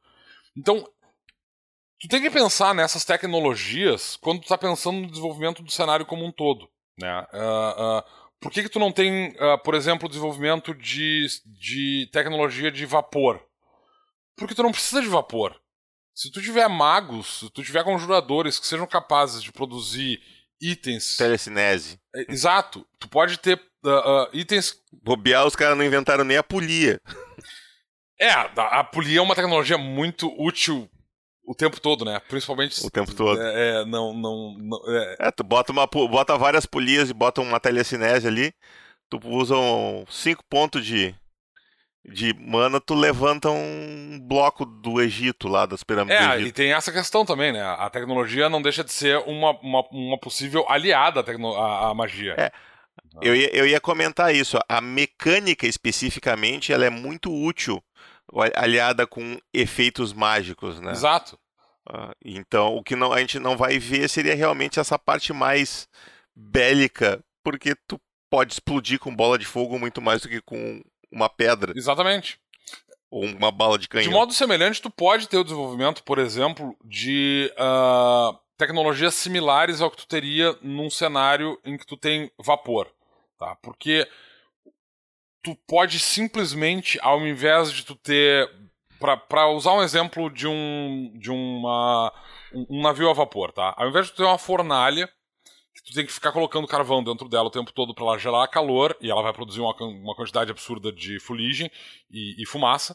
[0.56, 0.86] Então
[2.00, 6.24] Tu tem que pensar nessas tecnologias quando tu tá pensando no desenvolvimento do cenário como
[6.24, 6.68] um todo.
[6.96, 7.26] Né?
[7.32, 8.02] Uh, uh,
[8.40, 13.42] por que, que tu não tem, uh, por exemplo, desenvolvimento de, de tecnologia de vapor?
[14.36, 15.60] Porque tu não precisa de vapor.
[16.14, 20.20] Se tu tiver magos, se tu tiver conjuradores que sejam capazes de produzir
[20.60, 21.16] itens.
[21.16, 22.00] Telecinese.
[22.14, 22.86] É, exato.
[23.00, 24.74] Tu pode ter uh, uh, itens.
[25.02, 27.00] Bobear, os caras não inventaram nem a polia.
[28.20, 30.88] É, a, a polia é uma tecnologia muito útil
[31.48, 32.20] o tempo todo, né?
[32.28, 32.86] Principalmente.
[32.86, 33.40] O tempo todo.
[33.40, 34.12] É, é não.
[34.12, 35.16] não, não é...
[35.18, 35.30] é...
[35.30, 38.52] tu bota, uma, bota várias polias e bota uma telecinese ali.
[39.08, 41.14] Tu usa um 5 pontos de,
[42.04, 46.92] de mana, tu levanta um bloco do Egito lá, das pirâmides é, e tem essa
[46.92, 47.62] questão também, né?
[47.62, 51.54] A tecnologia não deixa de ser uma, uma, uma possível aliada à, tecno...
[51.54, 52.34] à, à magia.
[52.36, 52.52] É.
[53.22, 54.58] Eu ia, eu ia comentar isso.
[54.68, 57.82] A mecânica especificamente ela é muito útil,
[58.54, 60.92] aliada com efeitos mágicos, né?
[60.92, 61.38] Exato.
[61.88, 65.88] Uh, então, o que não, a gente não vai ver seria realmente essa parte mais
[66.36, 67.98] bélica, porque tu
[68.30, 71.72] pode explodir com bola de fogo muito mais do que com uma pedra.
[71.74, 72.38] Exatamente.
[73.10, 74.06] Ou uma bala de canhão.
[74.06, 79.90] De modo semelhante, tu pode ter o desenvolvimento, por exemplo, de uh, tecnologias similares ao
[79.90, 82.86] que tu teria num cenário em que tu tem vapor.
[83.38, 83.56] Tá?
[83.62, 84.06] Porque
[85.42, 88.48] tu pode simplesmente, ao invés de tu ter.
[89.28, 92.12] Para usar um exemplo de um de uma,
[92.52, 93.72] um navio a vapor, tá?
[93.76, 95.08] Ao invés de tu ter uma fornalha
[95.88, 98.96] tu tem que ficar colocando carvão dentro dela o tempo todo para ela gerar calor
[99.00, 101.70] e ela vai produzir uma, uma quantidade absurda de fuligem
[102.10, 102.94] e, e fumaça.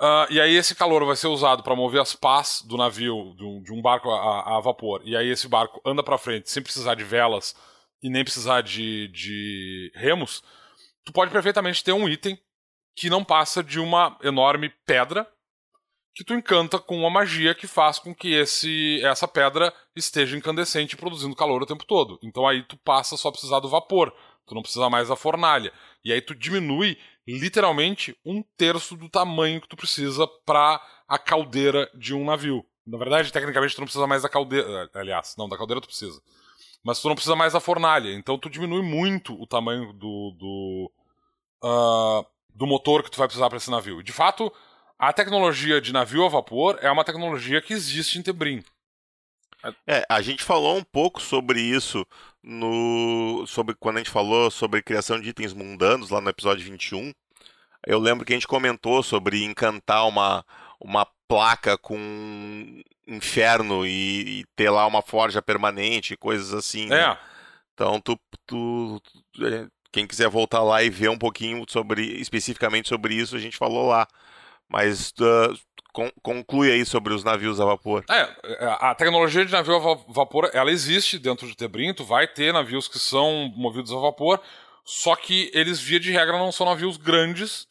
[0.00, 3.62] Uh, e aí esse calor vai ser usado para mover as pás do navio, um,
[3.62, 5.00] de um barco a, a, vapor.
[5.04, 7.54] E aí esse barco anda para frente sem precisar de velas
[8.02, 10.42] e nem precisar de, de remos.
[11.04, 12.38] Tu pode perfeitamente ter um item
[12.96, 15.28] que não passa de uma enorme pedra
[16.14, 20.96] que tu encanta com uma magia que faz com que esse essa pedra esteja incandescente
[20.96, 22.18] produzindo calor o tempo todo.
[22.22, 24.14] Então aí tu passa só a precisar do vapor,
[24.46, 25.72] tu não precisa mais da fornalha.
[26.04, 31.90] E aí tu diminui literalmente um terço do tamanho que tu precisa para a caldeira
[31.94, 32.64] de um navio.
[32.86, 36.22] Na verdade, tecnicamente tu não precisa mais da caldeira, aliás, não, da caldeira tu precisa.
[36.84, 40.92] Mas tu não precisa mais da fornalha, então tu diminui muito o tamanho do do,
[41.64, 44.02] uh, do motor que tu vai precisar para esse navio.
[44.02, 44.52] De fato,
[44.98, 48.62] a tecnologia de navio a vapor é uma tecnologia que existe em Tebrim.
[49.86, 52.06] É, a gente falou um pouco sobre isso
[52.42, 57.12] no sobre quando a gente falou sobre criação de itens mundanos lá no episódio 21.
[57.86, 60.44] Eu lembro que a gente comentou sobre encantar uma
[60.78, 66.86] uma placa com inferno e, e ter lá uma forja permanente, coisas assim.
[66.86, 67.00] Né?
[67.00, 67.18] É.
[67.74, 68.16] Então tu,
[68.46, 73.34] tu, tu, é, quem quiser voltar lá e ver um pouquinho sobre especificamente sobre isso,
[73.34, 74.06] a gente falou lá.
[74.68, 75.58] Mas uh,
[75.92, 78.04] con conclui aí sobre os navios a vapor.
[78.08, 78.28] É,
[78.80, 82.98] a tecnologia de navio a vapor, ela existe dentro de Tebrinto, vai ter navios que
[82.98, 84.40] são movidos a vapor,
[84.84, 87.66] só que eles, via de regra, não são navios grandes,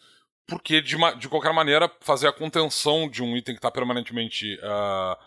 [0.48, 5.18] porque, de, de qualquer maneira, fazer a contenção de um item que está permanentemente uh,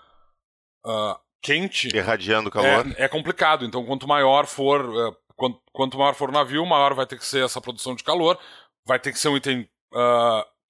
[0.88, 1.88] uh, quente...
[1.94, 2.87] Irradiando calor.
[2.96, 4.85] É, é, complicado, então quanto maior for...
[4.85, 8.05] Uh, quanto, quanto, maior for o navio, maior vai ter que ser essa produção de
[8.05, 8.38] calor,
[8.85, 9.68] vai ter que ser um item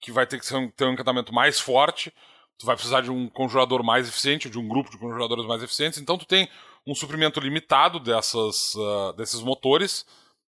[0.01, 2.13] que vai ter que um, ter um encantamento mais forte,
[2.59, 5.99] tu vai precisar de um conjurador mais eficiente, de um grupo de conjuradores mais eficientes,
[5.99, 6.49] então tu tem
[6.87, 8.75] um suprimento limitado dessas,
[9.17, 10.07] desses motores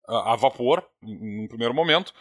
[0.08, 2.12] a vapor, em primeiro momento,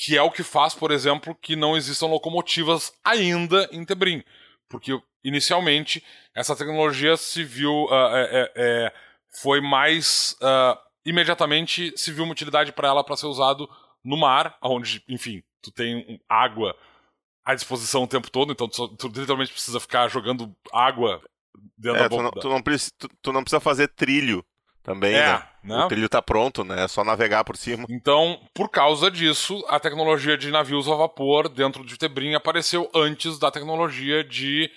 [0.00, 4.24] que é o que faz, por exemplo, que não existam locomotivas ainda em Tebrim,
[4.68, 6.02] porque inicialmente
[6.34, 8.92] essa tecnologia se viu uh, é, é,
[9.42, 10.36] foi mais
[11.04, 13.68] imediatamente se viu uma utilidade para ela para ser usado
[14.02, 16.74] no mar, onde, enfim, tu tem água
[17.44, 21.22] à disposição o tempo todo, então tu, tu literalmente precisa ficar jogando água
[21.76, 22.22] dentro é, da boca.
[22.22, 24.44] Tu não, tu não, precisa, tu, tu não precisa fazer trilho
[24.90, 25.42] também, é, né?
[25.62, 25.84] né?
[25.84, 26.84] O trilho tá pronto, né?
[26.84, 27.86] É só navegar por cima.
[27.88, 33.38] Então, por causa disso, a tecnologia de navios a vapor dentro de Tebrim apareceu antes
[33.38, 34.68] da tecnologia de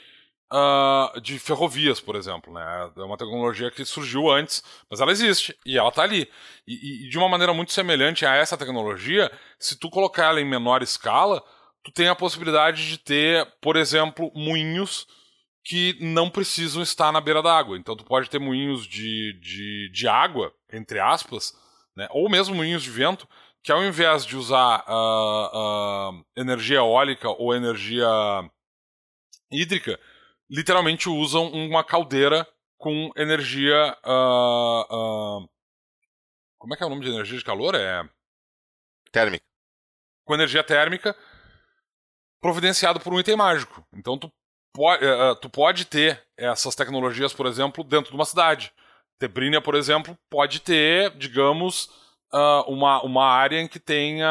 [0.51, 2.53] uh, de ferrovias, por exemplo.
[2.53, 2.91] Né?
[2.95, 6.29] É uma tecnologia que surgiu antes, mas ela existe e ela está ali.
[6.67, 10.45] E, e, de uma maneira muito semelhante a essa tecnologia, se tu colocar ela em
[10.45, 11.43] menor escala,
[11.83, 15.07] tu tem a possibilidade de ter, por exemplo, moinhos
[15.63, 17.77] que não precisam estar na beira da água.
[17.77, 21.57] Então tu pode ter moinhos de, de, de água, entre aspas,
[21.95, 22.07] né?
[22.11, 23.27] ou mesmo moinhos de vento,
[23.63, 28.07] que ao invés de usar uh, uh, energia eólica ou energia
[29.49, 29.97] hídrica,
[30.49, 32.45] literalmente usam uma caldeira
[32.77, 33.97] com energia.
[34.05, 35.47] Uh,
[36.57, 37.73] como é que é o nome de energia de calor?
[37.75, 38.03] É.
[39.11, 39.45] Térmica.
[40.25, 41.15] Com energia térmica
[42.41, 43.87] providenciado por um item mágico.
[43.93, 44.29] Então tu
[44.73, 48.71] pode, uh, uh, tu pode ter essas tecnologias, por exemplo, dentro de uma cidade.
[49.19, 51.85] Tebrínia, por exemplo, pode ter, digamos,
[52.33, 54.27] uh, uma, uma área em que tenha.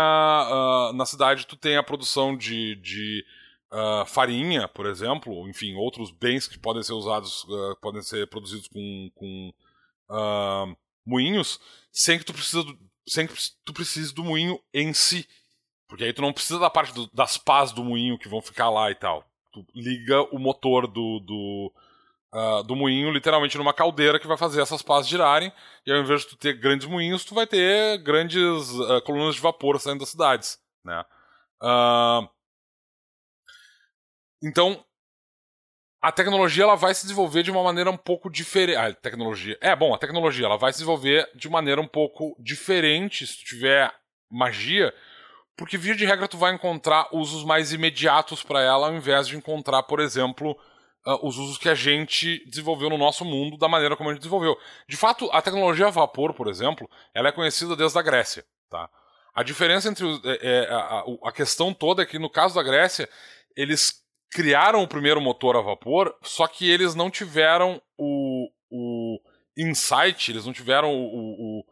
[0.95, 3.25] na cidade tu tem a produção de, de
[3.73, 8.69] uh, farinha, por exemplo, enfim, outros bens que podem ser usados, uh, podem ser produzidos
[8.69, 9.53] com, com
[10.11, 11.59] uh, moinhos
[11.91, 12.79] sem que tu precisa do,
[13.09, 13.35] sem que
[13.65, 15.27] tu precise do moinho em si.
[15.89, 18.71] Porque aí tu não precisa da parte do, das pás do moinho que vão ficar
[18.71, 19.25] lá e tal.
[19.53, 21.73] Tu liga o motor do, do,
[22.35, 25.53] uh, do moinho literalmente numa caldeira que vai fazer essas pás girarem.
[25.87, 29.41] E ao invés de tu ter grandes moinhos, tu vai ter grandes uh, colunas de
[29.41, 30.59] vapor saindo das cidades.
[30.85, 31.05] Né?
[31.63, 32.29] Uh,
[34.43, 34.85] então,
[36.03, 38.77] a tecnologia ela vai se desenvolver de uma maneira um pouco diferente.
[38.77, 39.57] A tecnologia.
[39.61, 43.45] É, bom, a tecnologia ela vai se desenvolver de maneira um pouco diferente se tu
[43.45, 43.95] tiver
[44.29, 44.93] magia,
[45.63, 49.37] porque via de regra tu vai encontrar usos mais imediatos para ela ao invés de
[49.37, 50.59] encontrar, por exemplo,
[51.07, 54.23] uh, os usos que a gente desenvolveu no nosso mundo da maneira como a gente
[54.23, 54.59] desenvolveu.
[54.89, 58.91] De fato, a tecnologia a vapor, por exemplo, ela é conhecida desde a Grécia, tá?
[59.33, 63.09] A diferença entre é, é, a, a questão toda é que no caso da Grécia
[63.57, 64.03] eles
[64.33, 69.21] criaram o primeiro motor a vapor, só que eles não tiveram o, o
[69.57, 71.65] insight, eles não tiveram o, o,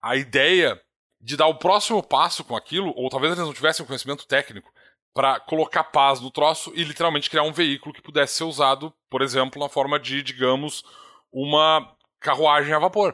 [0.00, 0.80] a ideia
[1.26, 4.72] de dar o próximo passo com aquilo, ou talvez eles não tivessem o conhecimento técnico
[5.12, 9.22] para colocar paz no troço e literalmente criar um veículo que pudesse ser usado, por
[9.22, 10.84] exemplo, na forma de, digamos,
[11.32, 13.12] uma carruagem a vapor,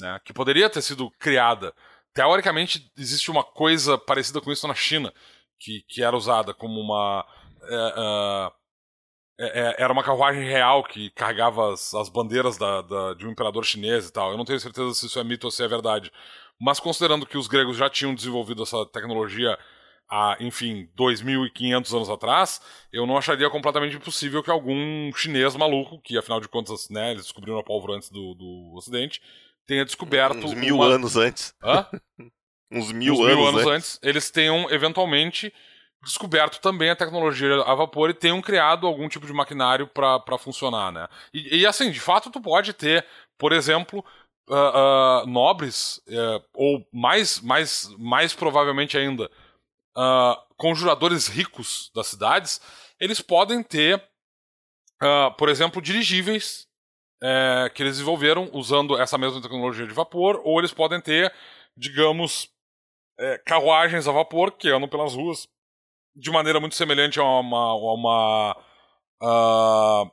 [0.00, 0.20] né?
[0.24, 1.74] que poderia ter sido criada.
[2.14, 5.12] Teoricamente, existe uma coisa parecida com isso na China,
[5.58, 7.26] que, que era usada como uma
[7.68, 8.52] é,
[9.40, 13.32] é, é, era uma carruagem real que carregava as, as bandeiras da, da, de um
[13.32, 14.30] imperador chinês e tal.
[14.30, 16.12] Eu não tenho certeza se isso é mito ou se é verdade.
[16.60, 19.58] Mas considerando que os gregos já tinham desenvolvido essa tecnologia
[20.08, 22.60] há, enfim, 2.500 anos atrás,
[22.92, 27.24] eu não acharia completamente impossível que algum chinês maluco, que afinal de contas, né, eles
[27.24, 29.20] descobriram a pólvora antes do, do Ocidente,
[29.66, 30.46] tenha descoberto.
[30.46, 30.86] Uns mil uma...
[30.86, 31.54] anos antes.
[31.62, 31.86] Hã?
[32.70, 33.72] Uns mil, Uns anos, mil anos antes.
[33.72, 35.52] antes, eles tenham eventualmente
[36.02, 40.92] descoberto também a tecnologia a vapor e tenham criado algum tipo de maquinário para funcionar,
[40.92, 41.08] né?
[41.32, 43.06] E, e, assim, de fato, tu pode ter,
[43.38, 44.04] por exemplo,
[44.48, 49.30] uh, nobres, uh, ou mais, mais, mais provavelmente ainda,
[50.56, 52.60] conjuradores ricos das cidades,
[52.98, 54.02] eles podem ter,
[55.38, 56.66] por exemplo, dirigíveis
[57.26, 61.32] eh, que eles desenvolveram usando essa mesma tecnologia de vapor, ou eles podem ter,
[61.74, 62.50] digamos,
[63.18, 65.48] eh, carruagens a vapor que andam pelas ruas
[66.14, 68.56] de maneira muito semelhante a uma, a uma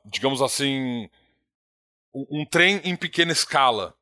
[0.06, 1.10] digamos assim,
[2.14, 3.94] um, trem em pequena escala.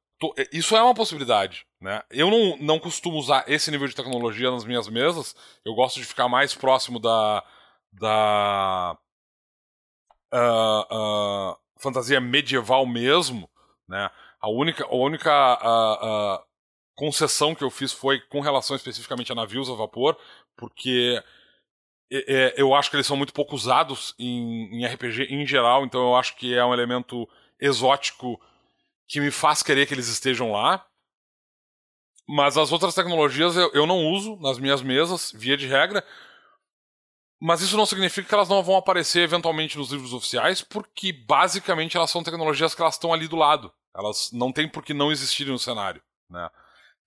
[0.52, 1.66] Isso é uma possibilidade.
[1.80, 2.04] Né?
[2.10, 5.36] Eu não, não costumo usar esse nível de tecnologia nas minhas mesas.
[5.64, 7.44] Eu gosto de ficar mais próximo da,
[7.92, 8.98] da
[10.34, 13.50] uh, uh, fantasia medieval mesmo.
[13.88, 14.10] Né?
[14.42, 16.46] A única, a única
[16.96, 20.18] concessão que eu fiz foi com relação especificamente a navios a vapor,
[20.58, 21.22] porque
[22.12, 26.16] é, eu acho que eles são muito pouco usados em, RPG em geral, então eu
[26.16, 27.28] acho que é um elemento
[27.60, 28.40] exótico
[29.10, 30.86] que me faz querer que eles estejam lá.
[32.28, 36.06] Mas as outras tecnologias eu, eu não uso nas minhas mesas, via de regra.
[37.42, 41.98] Mas isso não significa que elas não vão aparecer eventualmente nos livros oficiais, porque basicamente
[41.98, 43.74] elas são tecnologias que elas estão ali do lado.
[43.96, 46.02] Elas não têm por que não existirem no cenário.
[46.30, 46.48] Né?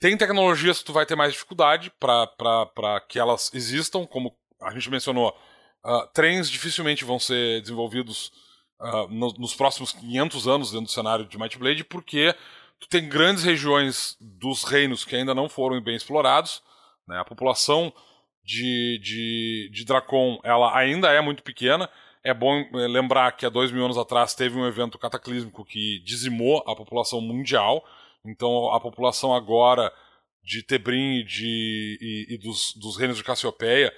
[0.00, 4.90] Tem tecnologias que tu vai ter mais dificuldade para que elas existam, como a gente
[4.90, 5.38] mencionou,
[5.84, 8.32] uh, trens dificilmente vão ser desenvolvidos
[8.82, 12.34] uh, no, nos próximos 500 anos dentro do cenário de Might Blade, porque
[12.80, 16.62] tu tem grandes regiões dos reinos que ainda não foram bem explorados,
[17.06, 17.18] né?
[17.18, 17.92] a população
[18.44, 21.88] de, de, de Dracon ela ainda é muito pequena,
[22.24, 26.00] é bom eh, lembrar que há dois mil anos atrás teve um evento cataclísmico que
[26.04, 27.84] dizimou a população mundial.
[28.24, 29.92] Então a população agora
[30.42, 33.92] de Tebrim e, de, e, e dos, dos reinos de Cassiopeia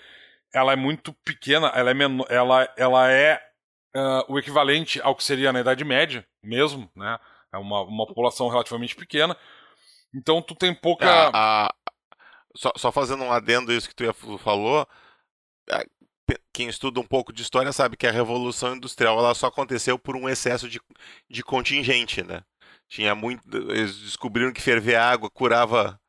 [0.54, 1.94] ela é muito pequena, ela é,
[2.30, 3.40] ela, ela é
[3.96, 7.18] uh, o equivalente ao que seria na Idade Média mesmo, né?
[7.52, 9.36] É uma, uma população relativamente pequena.
[10.14, 11.06] Então tu tem pouca.
[11.06, 11.74] É, a...
[12.54, 14.86] só, só, fazendo um adendo isso que tu falou,
[16.52, 20.16] quem estuda um pouco de história sabe que a Revolução Industrial ela só aconteceu por
[20.16, 20.80] um excesso de,
[21.28, 22.42] de contingente, né?
[22.88, 23.42] Tinha muito.
[23.70, 26.00] Eles descobriram que ferver água curava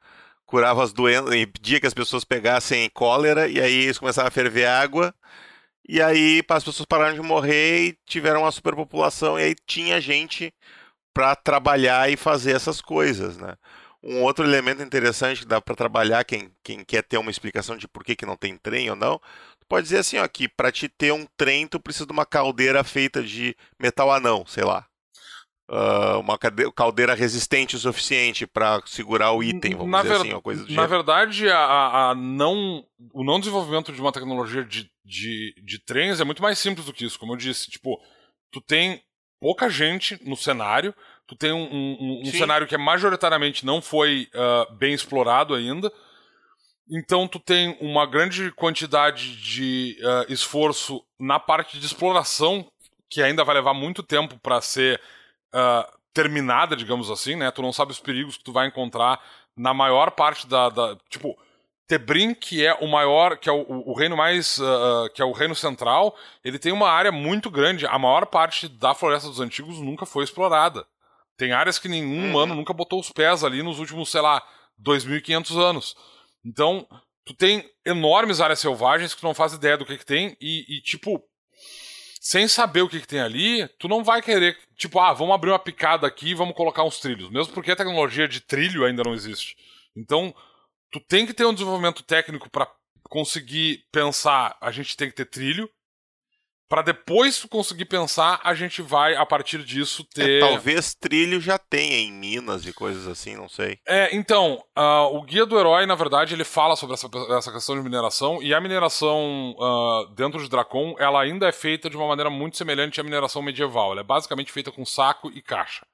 [0.45, 4.65] curava as doenças, impedia que as pessoas pegassem cólera, e aí eles começaram a ferver
[4.65, 5.13] água,
[5.87, 10.53] e aí as pessoas pararam de morrer e tiveram uma superpopulação, e aí tinha gente
[11.13, 13.55] para trabalhar e fazer essas coisas, né?
[14.03, 17.87] Um outro elemento interessante que dá para trabalhar, quem, quem quer ter uma explicação de
[17.87, 19.19] por que, que não tem trem ou não,
[19.67, 22.83] pode dizer assim, ó, que para te ter um trem, tu precisa de uma caldeira
[22.83, 24.87] feita de metal anão, sei lá
[25.69, 26.37] uh, uma
[26.73, 30.73] caldeira resistente o suficiente para segurar o item, vamos na dizer assim, uma coisa do
[30.73, 36.19] Na verdade, a, a, não, o não desenvolvimento de uma tecnologia de, de, de trens
[36.19, 37.69] é muito mais simples do que isso, como eu disse.
[37.69, 37.99] Tipo,
[38.51, 39.01] tu tem
[39.39, 40.93] pouca gente no cenário,
[41.27, 45.91] tu tem um, um, um cenário que majoritariamente não foi uh, bem explorado ainda.
[46.89, 52.67] Então tu tem uma grande quantidade de uh, esforço na parte de exploração,
[53.09, 55.01] que ainda vai levar muito tempo para ser
[55.55, 57.49] uh, terminada, digamos assim, né?
[57.51, 59.21] Tu não sabe os perigos que tu vai encontrar
[59.55, 60.69] na maior parte da.
[60.69, 61.37] da tipo,
[61.87, 64.57] Tebrim, que é o maior, que é o, o reino mais.
[64.57, 67.85] Uh, que é o reino central, ele tem uma área muito grande.
[67.85, 70.85] A maior parte da Floresta dos Antigos nunca foi explorada.
[71.37, 72.29] Tem áreas que nenhum uhum.
[72.29, 74.41] humano nunca botou os pés ali nos últimos, sei lá,
[74.81, 75.95] 2.500 anos.
[76.43, 76.87] Então,
[77.25, 80.77] tu tem enormes áreas selvagens que tu não faz ideia do que, que tem e,
[80.77, 81.21] e tipo,
[82.25, 85.51] sem saber o que, que tem ali, tu não vai querer, tipo, ah, vamos abrir
[85.51, 87.29] uma picada aqui e vamos colocar uns trilhos.
[87.29, 89.55] Mesmo porque a tecnologia de trilho ainda não existe.
[89.95, 90.33] Então,
[90.91, 92.67] tu tem que ter um desenvolvimento técnico para
[93.03, 95.69] conseguir pensar, a gente tem que ter trilho,
[96.67, 100.29] para depois conseguir pensar, a gente vai, a partir disso, é, ter.
[100.37, 103.79] É, talvez trilho já tenha em Minas e coisas assim, não sei.
[103.87, 107.07] É, então, uh, o Guia do Herói, na verdade, ele fala sobre essa,
[107.37, 111.89] essa questão de mineração, e a mineração uh, dentro de Dracon, ela ainda é feita
[111.89, 113.91] de uma maneira muito semelhante à mineração medieval.
[113.91, 115.85] Ela é basicamente feita com saco e caixa.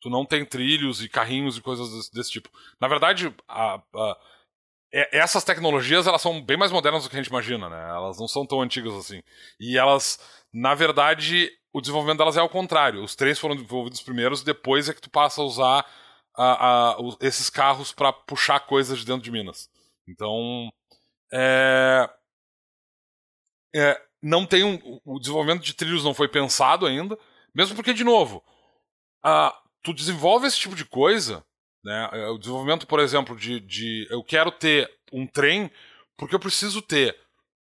[0.00, 2.50] Tu não tem trilhos e carrinhos e coisas desse, desse tipo.
[2.80, 4.16] Na verdade, a, a
[4.92, 7.88] é, essas tecnologias elas são bem mais modernas do que a gente imagina, né?
[7.90, 9.22] Elas não são tão antigas assim.
[9.60, 10.18] E elas,
[10.52, 13.02] na verdade, o desenvolvimento delas é ao contrário.
[13.02, 15.86] Os trens foram desenvolvidos primeiros, depois é que tu passa a usar
[16.36, 19.68] a, a, esses carros para puxar coisas de dentro de Minas.
[20.06, 20.70] Então,
[21.32, 22.08] é,
[23.74, 27.18] é, não tem um, o desenvolvimento de trilhos não foi pensado ainda,
[27.54, 28.42] mesmo porque de novo,
[29.22, 31.44] a, tu desenvolve esse tipo de coisa
[31.86, 32.10] né?
[32.12, 35.70] É, o desenvolvimento, por exemplo, de, de eu quero ter um trem
[36.16, 37.16] porque eu preciso ter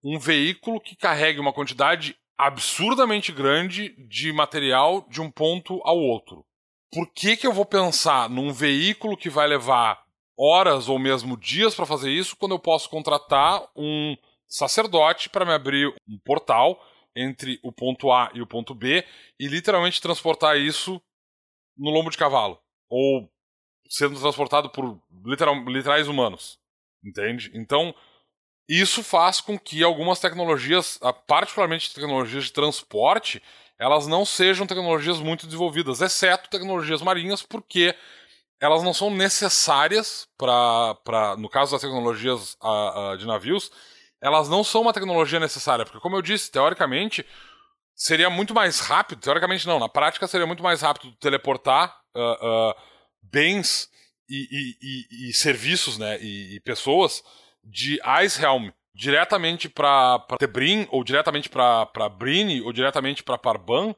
[0.04, 6.46] um veículo que carregue uma quantidade absurdamente grande de material de um ponto ao outro.
[6.94, 10.04] Por que, que eu vou pensar num veículo que vai levar
[10.38, 14.16] horas ou mesmo dias para fazer isso quando eu posso contratar um
[14.48, 16.80] sacerdote para me abrir um portal
[17.16, 19.04] entre o ponto A e o ponto B
[19.40, 21.02] e literalmente transportar isso
[21.78, 22.60] no lombo de cavalo
[22.90, 23.32] ou
[23.92, 26.58] sendo transportado por literal, literais humanos.
[27.04, 27.52] Entende?
[27.54, 27.94] Então,
[28.70, 33.44] isso faz com que algumas tecnologias, particularmente tecnologias de transporte,
[33.78, 37.94] elas não sejam tecnologias muito desenvolvidas, exceto tecnologias marinhas, porque
[38.62, 43.72] elas não são necessárias para, no caso das tecnologias a, a, de navios,
[44.22, 47.26] elas não são uma tecnologia necessária, porque como eu disse, teoricamente
[47.94, 52.91] seria muito mais rápido, teoricamente não, na prática seria muito mais rápido teleportar uh, uh,
[53.22, 53.90] bens
[54.30, 57.24] e, e, e, serviços, né, e, pessoas
[57.64, 63.96] de Icehelm diretamente para Tebrim, ou diretamente para Brini, ou diretamente para Parban,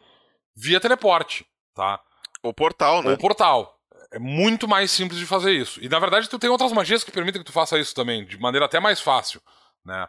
[0.55, 1.99] via teleporte, tá?
[2.43, 3.13] O portal, né?
[3.13, 3.79] O portal.
[4.11, 5.83] É muito mais simples de fazer isso.
[5.83, 8.37] E na verdade tu tem outras magias que permitem que tu faça isso também, de
[8.37, 9.41] maneira até mais fácil,
[9.83, 10.07] né?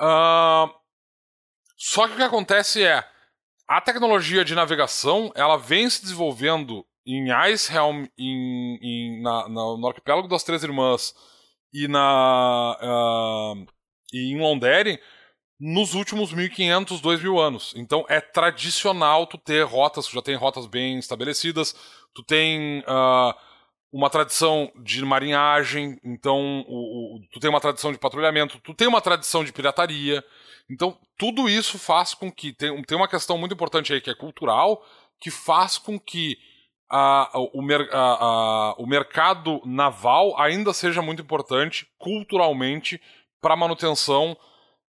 [0.00, 0.84] Uh...
[1.76, 3.06] Só que o que acontece é,
[3.68, 9.86] a tecnologia de navegação, ela vem se desenvolvendo em Icehelm, em, em, na, na, no
[9.86, 11.14] Arquipélago das Três Irmãs
[11.72, 13.66] e na uh,
[14.12, 14.98] em Londeren
[15.58, 17.72] nos últimos 1500, 2000 anos.
[17.76, 21.74] Então é tradicional tu ter rotas, tu já tem rotas bem estabelecidas,
[22.14, 23.34] tu tem uh,
[23.92, 28.88] uma tradição de marinhagem, então o, o, tu tem uma tradição de patrulhamento, tu tem
[28.88, 30.24] uma tradição de pirataria.
[30.70, 34.14] Então tudo isso faz com que tem, tem uma questão muito importante aí que é
[34.14, 34.84] cultural,
[35.20, 36.36] que faz com que
[36.88, 37.50] a, o,
[37.92, 43.00] a, o mercado naval ainda seja muito importante culturalmente
[43.40, 44.36] para a manutenção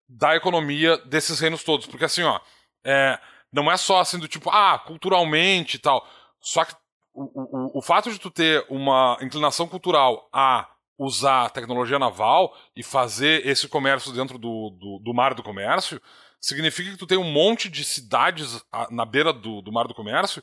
[0.08, 1.86] da economia desses reinos todos.
[1.86, 2.40] Porque assim, ó,
[2.84, 3.18] é,
[3.52, 6.06] não é só assim do tipo, ah, culturalmente e tal.
[6.40, 6.74] Só que
[7.14, 10.68] o, o, o fato de tu ter uma inclinação cultural a
[10.98, 16.00] usar tecnologia naval e fazer esse comércio dentro do, do, do, mar do comércio
[16.40, 20.42] significa que tu tem um monte de cidades na beira do, do mar do comércio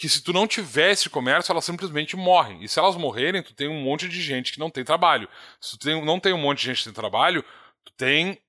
[0.00, 2.64] que se tu não tiver esse comércio, elas simplesmente morrem.
[2.64, 5.28] E se elas morrerem, tu tem um monte de gente que não tem trabalho.
[5.60, 7.44] Se tu tem, não tem um monte de gente que tem trabalho,
[7.84, 8.40] tu tem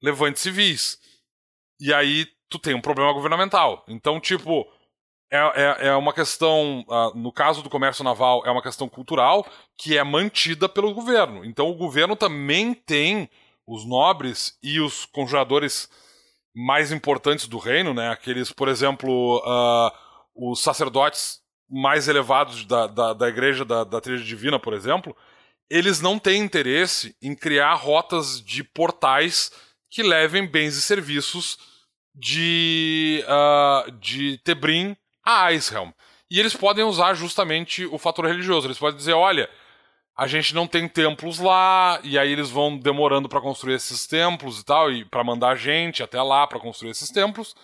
[0.00, 1.00] levantes civis.
[1.80, 3.84] E aí tu tem um problema governamental.
[3.88, 4.64] Então, tipo,
[5.32, 9.44] é, é, é uma questão, uh, no caso do comércio naval, é uma questão cultural
[9.76, 11.44] que é mantida pelo governo.
[11.44, 13.28] Então o governo também tem
[13.66, 15.90] os nobres e os conjuradores
[16.54, 18.10] mais importantes do reino, né?
[18.10, 24.22] Aqueles, por exemplo, uh, os sacerdotes mais elevados da, da, da igreja da, da Trilha
[24.22, 25.16] Divina, por exemplo,
[25.70, 29.52] eles não têm interesse em criar rotas de portais
[29.88, 31.58] que levem bens e serviços
[32.14, 35.90] de, uh, de Tebrim a Icehelm.
[36.30, 38.66] E eles podem usar justamente o fator religioso.
[38.66, 39.48] Eles podem dizer, olha,
[40.16, 44.60] a gente não tem templos lá, e aí eles vão demorando para construir esses templos
[44.60, 47.54] e tal, e para mandar gente até lá para construir esses templos.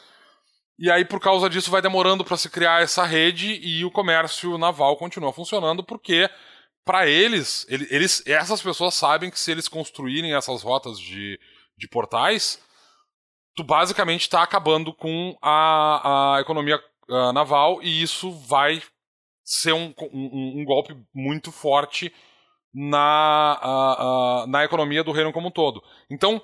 [0.79, 4.59] E aí, por causa disso, vai demorando para se criar essa rede e o comércio
[4.59, 6.29] naval continua funcionando, porque
[6.85, 11.41] para eles, eles, essas pessoas sabem que se eles construírem essas rotas de,
[11.77, 12.63] de portais,
[13.57, 18.83] tu basicamente está acabando com a, a economia uh, naval e isso vai
[19.43, 22.13] ser um, um, um golpe muito forte
[22.73, 25.83] na, uh, uh, na economia do reino como um todo.
[26.11, 26.43] Então,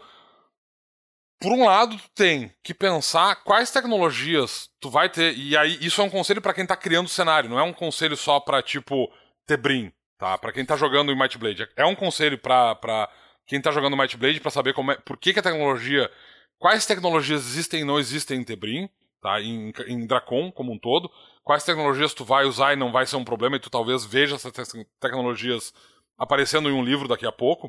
[1.43, 6.01] por um lado, tu tem que pensar quais tecnologias tu vai ter, e aí isso
[6.01, 8.63] é um conselho para quem tá criando o cenário, não é um conselho só para
[8.63, 9.13] tipo
[9.45, 10.39] Tebrim, tá?
[10.39, 11.69] Para quem tá jogando em Might Blade.
[11.77, 13.11] É um conselho para
[13.45, 16.09] quem tá jogando Might Blade para saber como é, por que, que a tecnologia,
[16.61, 18.89] quais tecnologias existem e não existem em Tebrim,
[19.21, 19.41] tá?
[19.41, 21.11] Em, em Dracon como um todo,
[21.43, 24.37] quais tecnologias tu vai usar e não vai ser um problema e tu talvez veja
[24.37, 25.75] essas te tecnologias
[26.17, 27.69] aparecendo em um livro daqui a pouco.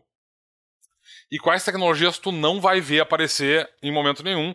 [1.34, 4.52] E quais tecnologias tu não vai ver aparecer em momento nenhum.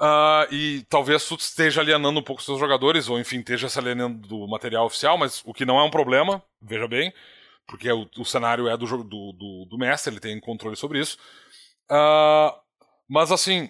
[0.00, 3.80] Uh, e talvez tu esteja alienando um pouco os seus jogadores, ou enfim, esteja se
[3.80, 7.12] alienando do material oficial, mas o que não é um problema, veja bem,
[7.66, 11.18] porque o, o cenário é do, do, do, do, mestre, ele tem controle sobre isso.
[11.90, 12.54] Uh,
[13.08, 13.68] mas assim,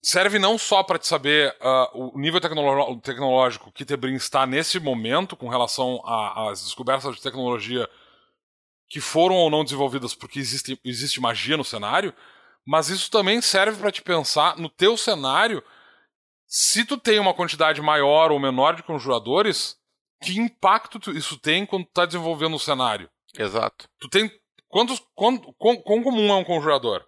[0.00, 2.40] serve não só para te saber uh, o nível
[3.02, 7.88] tecnológico que Tebrim está nesse momento com relação às descobertas de tecnologia
[8.88, 12.14] que foram ou não desenvolvidas porque existe, existe magia no cenário,
[12.66, 15.62] mas isso também serve para te pensar no teu cenário
[16.46, 19.76] se tu tem uma quantidade maior ou menor de conjuradores,
[20.22, 23.10] que impacto isso tem quando tu tá desenvolvendo o cenário?
[23.36, 23.88] Exato.
[23.98, 24.30] Tu tem
[24.68, 27.04] quantos quão, quão, quão comum é um conjurador?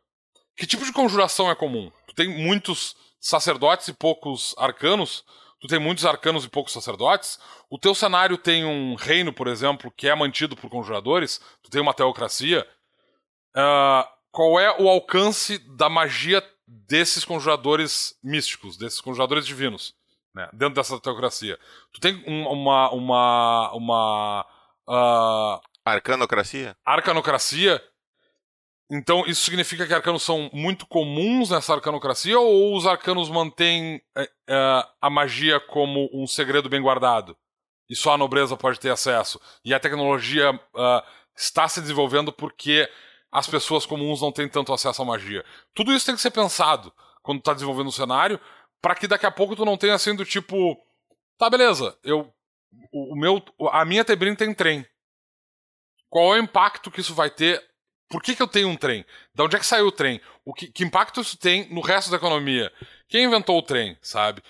[0.56, 1.90] Que tipo de conjuração é comum?
[2.08, 5.24] Tu tem muitos sacerdotes e poucos arcanos?
[5.61, 7.38] Tu tem muitos arcanos e poucos sacerdotes.
[7.68, 11.40] O teu cenário tem um reino, por exemplo, que é mantido por conjuradores.
[11.62, 12.66] Tu tem uma teocracia.
[13.56, 19.94] Uh, qual é o alcance da magia desses conjuradores místicos, desses conjuradores divinos,
[20.34, 21.59] né, dentro dessa teocracia?
[21.92, 24.46] Tu tem uma uma uma
[24.86, 26.76] uh, arcanocracia?
[26.84, 27.82] Arcanocracia
[28.91, 34.30] então, isso significa que arcanos são muito comuns nessa arcanocracia ou os arcanos mantêm é,
[35.01, 37.36] a magia como um segredo bem guardado?
[37.89, 39.39] E só a nobreza pode ter acesso?
[39.62, 41.03] E a tecnologia uh,
[41.36, 42.89] está se desenvolvendo porque
[43.30, 45.45] as pessoas comuns não têm tanto acesso à magia?
[45.74, 48.41] Tudo isso tem que ser pensado quando está desenvolvendo um cenário
[48.80, 50.78] para que daqui a pouco tu não tenha sendo tipo.
[51.36, 52.32] Tá, beleza, eu.
[52.93, 54.86] O, o meu, a minha Tebrim tem trem.
[56.11, 57.62] Qual é o impacto que isso vai ter
[58.09, 59.04] por que, que eu tenho um trem?
[59.34, 60.20] De onde é que saiu o trem?
[60.44, 62.72] O que, que impacto isso tem no resto da economia?
[63.09, 64.42] Quem inventou o trem, sabe?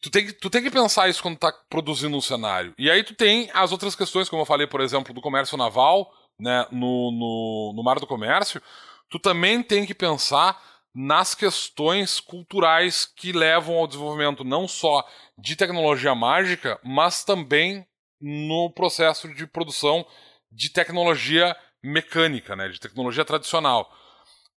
[0.00, 2.74] Tu tem, que, tu tem que pensar isso quando tá produzindo um cenário.
[2.76, 6.12] E aí tu tem as outras questões, como eu falei, por exemplo, do comércio naval,
[6.38, 8.60] né, no, no, no mar do comércio.
[9.08, 10.60] Tu também tem que pensar
[10.94, 15.06] nas questões culturais que levam ao desenvolvimento não só
[15.38, 17.86] de tecnologia mágica, mas também
[18.20, 20.06] no processo de produção
[20.50, 23.92] de tecnologia mecânica, né, de tecnologia tradicional.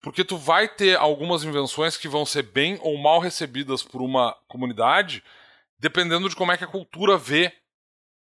[0.02, 4.36] Porque tu vai ter algumas invenções que vão ser bem ou mal recebidas por uma
[4.46, 5.24] comunidade,
[5.78, 7.52] dependendo de como é que a cultura vê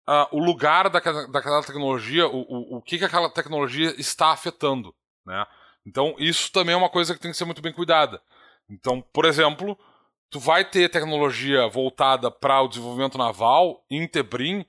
[0.08, 4.94] uh, o lugar daquela, daquela tecnologia, o, o, o que, que aquela tecnologia está afetando.
[5.26, 5.44] Né?
[5.84, 8.22] Então, isso também é uma coisa que tem que ser muito bem cuidada.
[8.70, 9.78] Então, por exemplo,
[10.30, 14.64] tu vai ter tecnologia voltada para o desenvolvimento naval em Tebrim,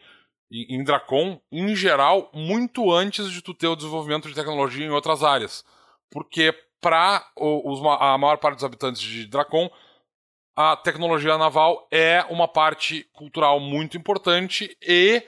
[0.52, 5.24] em Dracon, em geral, muito antes de tu ter o desenvolvimento de tecnologia em outras
[5.24, 5.64] áreas.
[6.10, 7.26] Porque para
[8.00, 9.70] a maior parte dos habitantes de Dracon,
[10.56, 15.22] a tecnologia naval é uma parte cultural muito importante e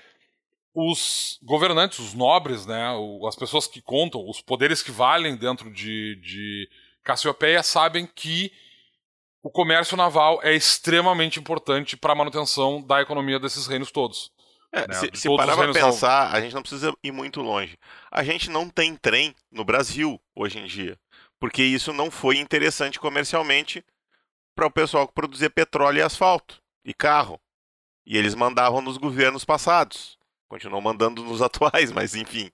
[0.74, 2.93] os governantes, os nobres, né,
[3.28, 6.70] as pessoas que contam, os poderes que valem dentro de, de
[7.03, 8.51] Cassiopeia sabem que
[9.41, 14.32] o comércio naval é extremamente importante para a manutenção da economia desses reinos todos.
[14.84, 14.94] É, né?
[14.94, 17.78] Se, se parar pra pensar, a gente não precisa ir muito longe.
[18.12, 20.98] A gente não tem trem no Brasil hoje em dia,
[21.40, 23.84] porque isso não foi interessante comercialmente
[24.56, 27.40] para o pessoal que produzia petróleo e asfalto e carro.
[28.06, 30.18] E eles mandavam nos governos passados.
[30.48, 32.50] Continuam mandando nos atuais, mas enfim.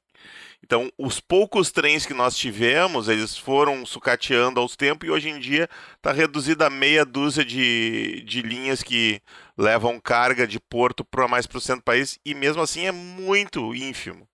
[0.63, 5.37] Então, os poucos trens que nós tivemos, eles foram sucateando aos tempos e hoje em
[5.37, 9.21] dia está reduzida a meia dúzia de, de linhas que
[9.57, 12.93] levam carga de porto para mais para o centro do país e mesmo assim é
[12.93, 14.25] muito ínfimo.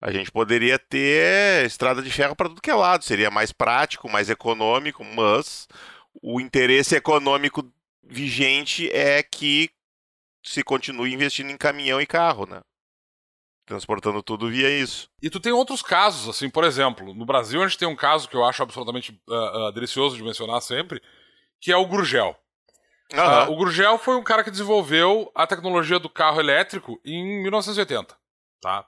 [0.00, 4.08] A gente poderia ter estrada de ferro para tudo que é lado, seria mais prático,
[4.08, 5.66] mais econômico, mas
[6.22, 7.68] o interesse econômico
[8.04, 9.68] vigente é que
[10.44, 12.60] se continue investindo em caminhão e carro, né?
[13.66, 15.10] Transportando tudo via isso.
[15.20, 18.28] E tu tem outros casos, assim, por exemplo, no Brasil a gente tem um caso
[18.28, 21.02] que eu acho absolutamente uh, uh, delicioso de mencionar sempre,
[21.60, 22.36] que é o Gurgel.
[23.12, 23.18] Uhum.
[23.18, 28.16] Uh, o Gurgel foi um cara que desenvolveu a tecnologia do carro elétrico em 1980,
[28.60, 28.86] tá?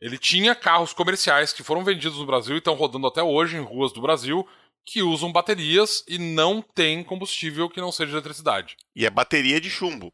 [0.00, 3.62] Ele tinha carros comerciais que foram vendidos no Brasil e estão rodando até hoje em
[3.62, 4.46] ruas do Brasil
[4.86, 8.76] que usam baterias e não tem combustível que não seja eletricidade.
[8.94, 10.12] E é bateria de chumbo.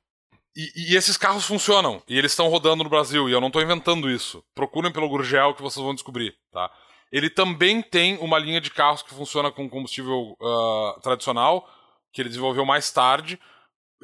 [0.61, 3.63] E, e esses carros funcionam, e eles estão rodando no Brasil, e eu não estou
[3.63, 4.45] inventando isso.
[4.55, 6.71] Procurem pelo Gurgel que vocês vão descobrir, tá?
[7.11, 11.67] Ele também tem uma linha de carros que funciona com combustível uh, tradicional,
[12.13, 13.41] que ele desenvolveu mais tarde.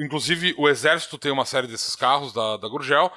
[0.00, 3.12] Inclusive, o Exército tem uma série desses carros da, da Gurgel.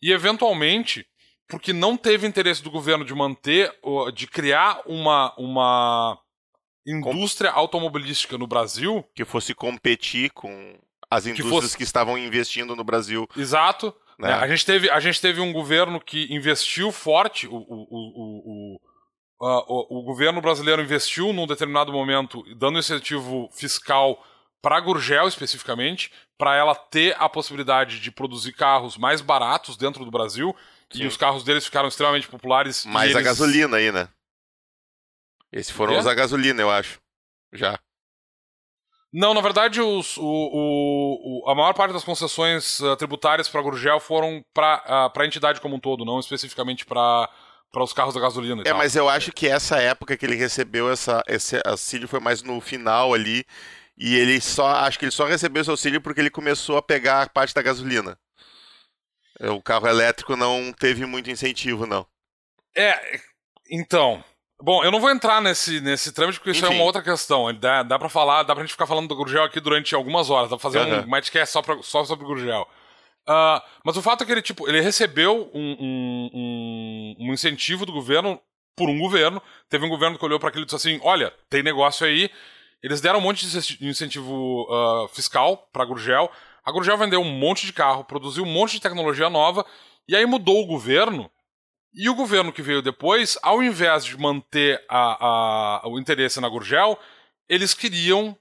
[0.00, 1.06] E, eventualmente,
[1.46, 3.72] porque não teve interesse do governo de manter,
[4.14, 6.18] de criar uma, uma
[6.86, 9.04] indústria automobilística no Brasil.
[9.14, 10.78] Que fosse competir com
[11.10, 11.76] as indústrias que, fosse...
[11.76, 13.28] que estavam investindo no Brasil.
[13.36, 13.94] Exato.
[14.18, 14.32] Né?
[14.32, 18.80] A, gente teve, a gente teve um governo que investiu forte, o, o, o,
[19.40, 24.22] o, o governo brasileiro investiu num determinado momento, dando incentivo fiscal
[24.60, 30.04] para a Gurgel especificamente, para ela ter a possibilidade de produzir carros mais baratos dentro
[30.04, 30.54] do Brasil
[30.90, 31.02] Sim.
[31.02, 32.84] E os carros deles ficaram extremamente populares.
[32.86, 33.16] Mais eles...
[33.16, 34.08] a gasolina aí, né?
[35.52, 36.98] Esses foram os a gasolina, eu acho.
[37.52, 37.78] Já.
[39.12, 43.62] Não, na verdade, os, o, o, a maior parte das concessões uh, tributárias para a
[43.62, 47.28] Gurgel foram para uh, a entidade como um todo, não especificamente para
[47.70, 48.62] para os carros da gasolina.
[48.64, 52.42] é, mas eu acho que essa época que ele recebeu essa, esse auxílio foi mais
[52.42, 53.44] no final ali.
[53.96, 54.68] E ele só.
[54.76, 57.60] Acho que ele só recebeu esse auxílio porque ele começou a pegar a parte da
[57.60, 58.16] gasolina.
[59.40, 62.06] O carro elétrico não teve muito incentivo, não.
[62.76, 63.20] É,
[63.68, 64.22] então.
[64.60, 66.74] Bom, eu não vou entrar nesse, nesse trâmite porque isso Enfim.
[66.74, 67.54] é uma outra questão.
[67.54, 70.50] Dá, dá pra falar, dá pra gente ficar falando do Gurgel aqui durante algumas horas.
[70.50, 71.04] Dá pra fazer uhum.
[71.04, 72.66] um matchcast só, pra, só sobre o Gurgel.
[73.28, 77.86] Uh, mas o fato é que ele, tipo, ele recebeu um, um, um, um incentivo
[77.86, 78.40] do governo
[78.74, 79.40] por um governo.
[79.68, 82.30] Teve um governo que olhou para aquilo e disse assim: olha, tem negócio aí.
[82.82, 86.30] Eles deram um monte de incentivo uh, fiscal para Gurgel.
[86.64, 89.64] A Gurgel vendeu um monte de carro, produziu um monte de tecnologia nova,
[90.08, 91.30] e aí mudou o governo.
[91.94, 96.48] E o governo que veio depois, ao invés de manter a, a, o interesse na
[96.48, 96.98] Gurgel,
[97.48, 98.36] eles queriam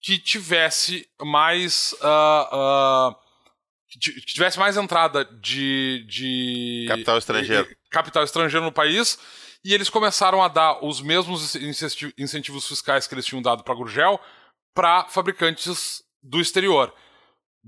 [0.00, 1.92] que tivesse mais.
[1.94, 3.16] Uh, uh,
[3.88, 6.86] que tivesse mais entrada de, de.
[6.88, 7.76] Capital estrangeiro.
[7.90, 9.18] Capital estrangeiro no país.
[9.64, 11.56] E eles começaram a dar os mesmos
[12.16, 14.20] incentivos fiscais que eles tinham dado para a Gurgel
[14.72, 16.94] para fabricantes do exterior.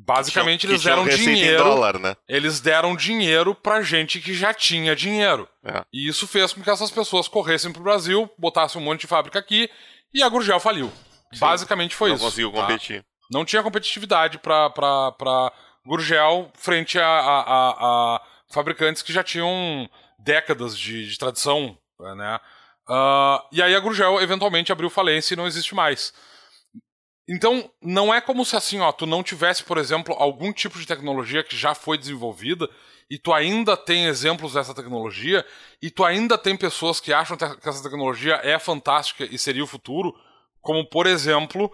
[0.00, 1.64] Basicamente, eles deram dinheiro.
[1.64, 2.16] Dólar, né?
[2.28, 5.48] Eles deram dinheiro pra gente que já tinha dinheiro.
[5.64, 5.84] É.
[5.92, 9.40] E isso fez com que essas pessoas corressem pro Brasil, botassem um monte de fábrica
[9.40, 9.68] aqui
[10.14, 10.92] e a Gurgel faliu.
[11.32, 11.40] Sim.
[11.40, 12.24] Basicamente foi Não isso.
[12.24, 12.60] Não conseguiu tá?
[12.60, 13.04] competir.
[13.28, 15.52] Não tinha competitividade pra, pra, pra
[15.84, 17.70] Gurgel frente a, a, a,
[18.16, 21.76] a fabricantes que já tinham décadas de, de tradição,
[22.16, 22.38] né?
[22.88, 26.14] Uh, e aí a Gurgel eventualmente abriu falência e não existe mais.
[27.28, 30.86] Então, não é como se assim, ó, tu não tivesse, por exemplo, algum tipo de
[30.86, 32.66] tecnologia que já foi desenvolvida
[33.10, 35.44] e tu ainda tem exemplos dessa tecnologia
[35.82, 39.66] e tu ainda tem pessoas que acham que essa tecnologia é fantástica e seria o
[39.66, 40.14] futuro,
[40.62, 41.70] como por exemplo,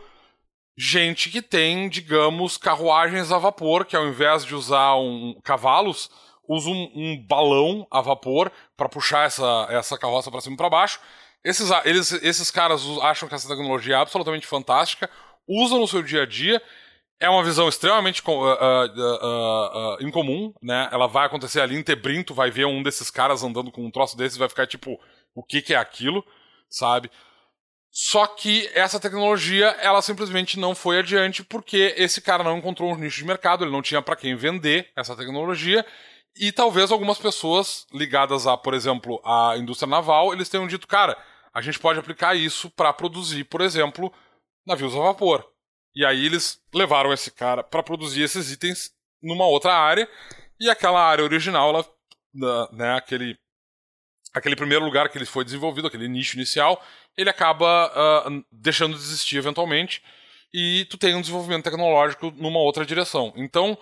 [0.76, 6.10] gente que tem, digamos, carruagens a vapor, que ao invés de usar um cavalos,
[6.48, 10.68] usa um, um balão a vapor para puxar essa, essa carroça para cima e para
[10.68, 10.98] baixo.
[11.44, 15.08] Esses, eles, esses caras acham que essa tecnologia é absolutamente fantástica
[15.48, 16.60] usam no seu dia a dia.
[17.20, 20.88] É uma visão extremamente uh, uh, uh, incomum, né?
[20.92, 24.16] Ela vai acontecer ali em Tebrinto, vai ver um desses caras andando com um troço
[24.16, 24.98] desses, vai ficar tipo,
[25.34, 26.24] o que, que é aquilo,
[26.68, 27.10] sabe?
[27.96, 32.96] Só que essa tecnologia, ela simplesmente não foi adiante porque esse cara não encontrou um
[32.96, 35.86] nicho de mercado, ele não tinha para quem vender essa tecnologia.
[36.36, 41.16] E talvez algumas pessoas ligadas a, por exemplo, a indústria naval, eles tenham dito, cara,
[41.54, 44.12] a gente pode aplicar isso para produzir, por exemplo,
[44.66, 45.44] navios a vapor.
[45.94, 48.92] E aí eles levaram esse cara para produzir esses itens
[49.22, 50.08] numa outra área,
[50.60, 53.38] e aquela área original, ela, né, aquele,
[54.34, 56.82] aquele primeiro lugar que ele foi desenvolvido, aquele nicho inicial,
[57.16, 57.88] ele acaba
[58.26, 60.02] uh, deixando de existir eventualmente,
[60.52, 63.32] e tu tem um desenvolvimento tecnológico numa outra direção.
[63.36, 63.78] Então,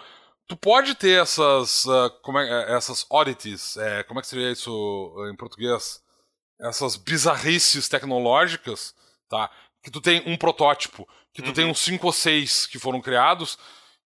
[0.47, 5.15] tu pode ter essas, uh, como é, essas oddities, é, como é que seria isso
[5.31, 6.03] em português?
[6.61, 8.95] Essas bizarrices tecnológicas,
[9.29, 9.51] tá?
[9.83, 11.55] Que tu tem um protótipo, que tu uhum.
[11.55, 13.59] tem uns 5 ou 6 que foram criados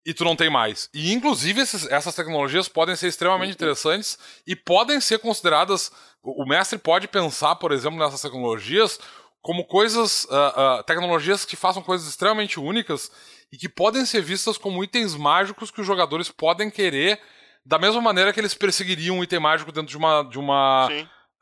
[0.06, 0.90] e tu não tem mais.
[0.94, 3.56] E inclusive esses, essas tecnologias podem ser extremamente uhum.
[3.56, 5.92] interessantes e podem ser consideradas.
[6.22, 9.00] O mestre pode pensar, por exemplo, nessas tecnologias
[9.42, 13.12] como coisas, uh, uh, tecnologias que façam coisas extremamente únicas
[13.52, 17.22] e que podem ser vistas como itens mágicos que os jogadores podem querer,
[17.64, 20.88] da mesma maneira que eles perseguiriam um item mágico dentro de uma, de uma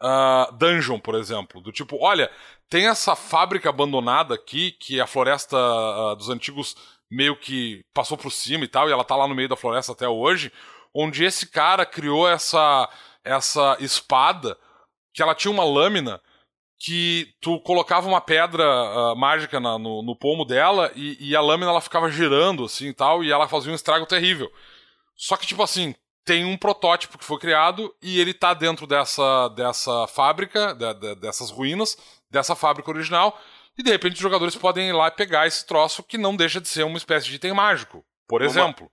[0.03, 1.61] uh, dungeon, por exemplo.
[1.61, 2.29] Do tipo, olha,
[2.69, 5.57] tem essa fábrica abandonada aqui, que a floresta
[6.17, 6.75] dos antigos
[7.09, 9.91] meio que passou por cima e tal, e ela tá lá no meio da floresta
[9.91, 10.51] até hoje,
[10.93, 12.89] onde esse cara criou essa,
[13.23, 14.57] essa espada
[15.13, 16.19] que ela tinha uma lâmina
[16.79, 21.39] que tu colocava uma pedra uh, mágica na, no, no pomo dela e, e, a
[21.39, 24.51] lâmina ela ficava girando assim e tal, e ela fazia um estrago terrível.
[25.15, 25.95] Só que, tipo assim,
[26.25, 31.15] tem um protótipo que foi criado e ele tá dentro dessa, dessa fábrica, de, de,
[31.15, 31.97] dessas ruínas,
[32.29, 33.39] dessa fábrica original,
[33.77, 36.61] e de repente os jogadores podem ir lá e pegar esse troço que não deixa
[36.61, 38.91] de ser uma espécie de item mágico, por numa, exemplo.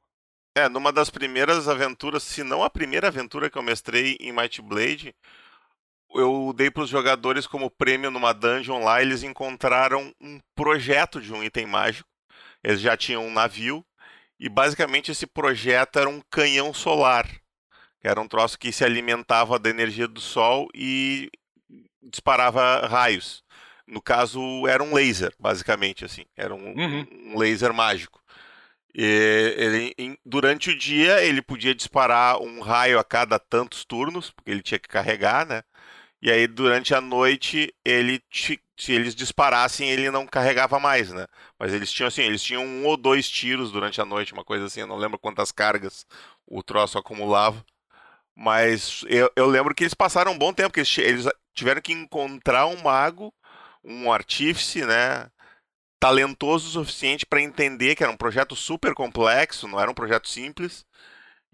[0.55, 4.61] É, numa das primeiras aventuras, se não a primeira aventura que eu mestrei em Might
[4.63, 5.15] Blade,
[6.13, 11.33] eu dei para os jogadores como prêmio numa dungeon lá, eles encontraram um projeto de
[11.33, 12.09] um item mágico.
[12.65, 13.85] Eles já tinham um navio
[14.41, 17.29] e basicamente esse projeto era um canhão solar,
[18.01, 21.31] que era um troço que se alimentava da energia do sol e
[22.03, 23.45] disparava raios.
[23.87, 27.07] No caso, era um laser, basicamente assim, era um, uhum.
[27.35, 28.19] um laser mágico.
[28.95, 34.31] E ele, em, durante o dia ele podia disparar um raio a cada tantos turnos,
[34.31, 35.63] porque ele tinha que carregar, né?
[36.23, 38.23] E aí, durante a noite, ele
[38.81, 41.27] se eles disparassem, ele não carregava mais, né?
[41.59, 44.65] Mas eles tinham assim, eles tinham um ou dois tiros durante a noite, uma coisa
[44.67, 46.07] assim, eu não lembro quantas cargas
[46.47, 47.65] o troço acumulava.
[48.35, 51.93] Mas eu, eu lembro que eles passaram um bom tempo, porque eles, eles tiveram que
[51.93, 53.35] encontrar um mago,
[53.85, 55.31] um artífice, né?
[56.01, 60.29] Talentoso o suficiente para entender que era um projeto super complexo, não era um projeto
[60.29, 60.87] simples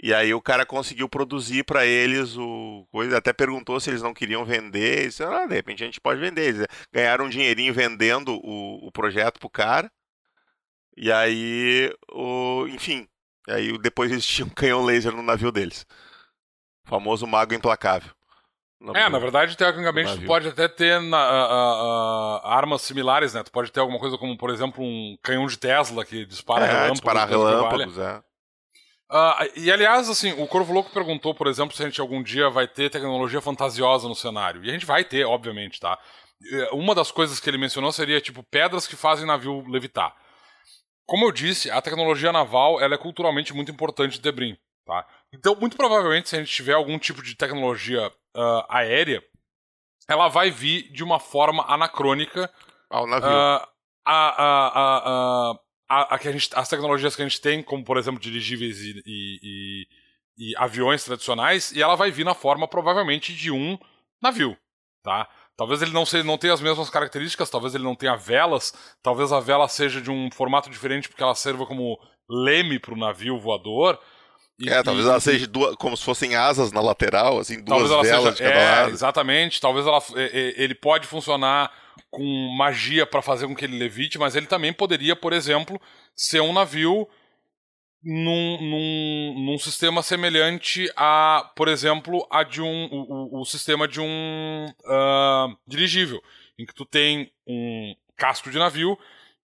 [0.03, 4.13] e aí o cara conseguiu produzir para eles o coisa, até perguntou se eles não
[4.13, 6.49] queriam vender, e disse, ah, de repente a gente pode vender.
[6.49, 9.91] Eles ganharam um dinheirinho vendendo o, o projeto pro cara.
[10.97, 13.09] E aí, o, enfim,
[13.49, 15.87] aí depois eles tinham um canhão laser no navio deles.
[16.87, 18.15] O famoso mago implacável.
[18.95, 23.43] É, na verdade, tecnicamente, tu pode até ter na, a, a, armas similares, né?
[23.43, 26.69] Tu pode ter alguma coisa como, por exemplo, um canhão de Tesla que dispara é,
[26.69, 26.93] relâmpagos.
[26.93, 28.23] Disparar relâmpagos, é.
[29.11, 32.51] Uh, e aliás, assim, o Corvo Louco perguntou, por exemplo, se a gente algum dia
[32.51, 34.65] vai ter tecnologia fantasiosa no cenário.
[34.65, 35.99] E a gente vai ter, obviamente, tá?
[36.73, 40.15] Uma das coisas que ele mencionou seria, tipo, pedras que fazem navio levitar.
[41.07, 45.07] Como eu disse, a tecnologia naval ela é culturalmente muito importante de Debrim, tá?
[45.33, 49.23] Então, muito provavelmente, se a gente tiver algum tipo de tecnologia uh, aérea,
[50.09, 52.53] ela vai vir de uma forma anacrônica
[52.91, 53.29] ao navio.
[53.29, 53.67] Uh,
[54.05, 55.55] a, a, a, a,
[55.89, 59.03] a, que a gente, as tecnologias que a gente tem, como por exemplo dirigíveis e,
[59.07, 59.87] e, e,
[60.39, 63.79] e, aviões tradicionais, e ela vai vir na forma provavelmente de um
[64.21, 64.57] navio,
[65.03, 65.29] tá?
[65.57, 69.33] Talvez ele não, seja, não tenha as mesmas características, talvez ele não tenha velas, talvez
[69.33, 73.39] a vela seja de um formato diferente porque ela serva como leme para o navio
[73.39, 73.99] voador.
[74.59, 77.89] E, é, talvez e, ela seja duas, como se fossem asas na lateral, assim, duas
[77.89, 78.91] velas seja, de cada é, lado.
[78.91, 80.03] Exatamente, talvez ela,
[80.57, 81.73] ele pode funcionar
[82.11, 82.25] com
[82.57, 85.81] magia para fazer com que ele levite, mas ele também poderia, por exemplo,
[86.15, 87.09] ser um navio
[88.03, 94.01] num, num, num sistema semelhante a, por exemplo, a de um o, o, sistema de
[94.01, 96.23] um uh, dirigível,
[96.59, 98.97] em que tu tem um casco de navio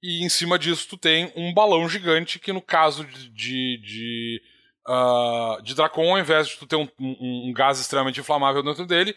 [0.02, 4.42] e em cima disso tu tem um balão gigante que no caso de, de, de,
[4.88, 8.86] uh, de Dracon, ao invés de tu ter um, um, um gás extremamente inflamável dentro
[8.86, 9.16] dele,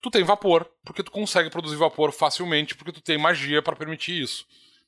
[0.00, 4.22] tu tem vapor, porque tu consegue produzir vapor facilmente, porque tu tem magia para permitir
[4.22, 4.46] isso.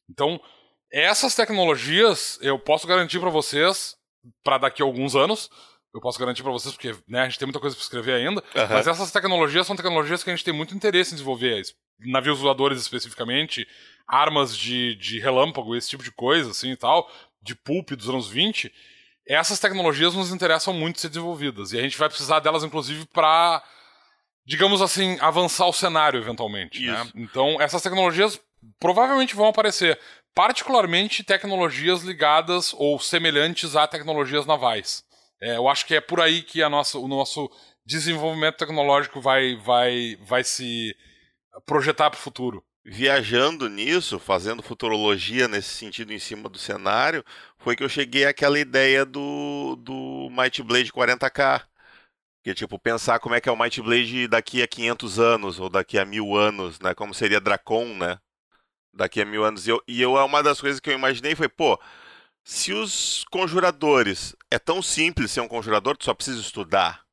[0.09, 0.41] Então,
[0.93, 3.97] essas tecnologias, eu posso garantir para vocês,
[4.43, 5.51] para daqui a alguns anos,
[5.95, 8.43] eu posso garantir para vocês, porque né, a gente tem muita coisa para escrever ainda,
[8.55, 8.69] uhum.
[8.71, 11.63] mas essas tecnologias são tecnologias que a gente tem muito interesse em desenvolver.
[11.99, 13.67] Navios voadores especificamente,
[14.07, 17.11] armas de, de relâmpago, esse tipo de coisa, assim e tal,
[17.43, 18.73] de pulp dos anos 20.
[19.27, 21.73] Essas tecnologias nos interessam muito ser desenvolvidas.
[21.73, 23.63] E a gente vai precisar delas, inclusive, para
[24.51, 26.85] digamos assim, avançar o cenário eventualmente.
[26.85, 27.09] Né?
[27.15, 28.41] Então, essas tecnologias
[28.81, 29.97] provavelmente vão aparecer,
[30.35, 35.05] particularmente tecnologias ligadas ou semelhantes a tecnologias navais.
[35.41, 37.49] É, eu acho que é por aí que a nossa, o nosso
[37.87, 40.97] desenvolvimento tecnológico vai, vai, vai se
[41.65, 42.65] projetar para o futuro.
[42.85, 47.25] Viajando nisso, fazendo futurologia nesse sentido em cima do cenário,
[47.57, 51.63] foi que eu cheguei àquela ideia do, do Might Blade 40K,
[52.43, 55.69] que tipo, pensar como é que é o Might Blade daqui a 500 anos, ou
[55.69, 56.95] daqui a mil anos, né?
[56.95, 58.19] Como seria Dracon, né?
[58.93, 59.67] Daqui a mil anos.
[59.67, 61.79] E, eu, e eu, uma das coisas que eu imaginei foi, pô,
[62.45, 64.35] se os conjuradores...
[64.51, 67.05] É tão simples ser um conjurador, tu só precisa estudar.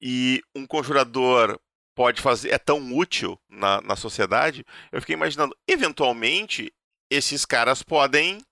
[0.00, 1.58] E um conjurador
[1.94, 6.72] pode fazer, é tão útil na, na sociedade, eu fiquei imaginando, eventualmente,
[7.10, 8.42] esses caras podem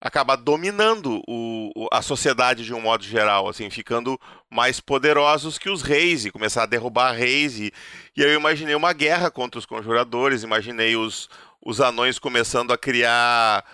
[0.00, 4.18] acabar dominando o, a sociedade de um modo geral, assim, ficando
[4.48, 7.58] mais poderosos que os reis e começar a derrubar reis.
[7.58, 7.72] E,
[8.16, 11.28] e eu imaginei uma guerra contra os conjuradores, imaginei os,
[11.64, 13.64] os anões começando a criar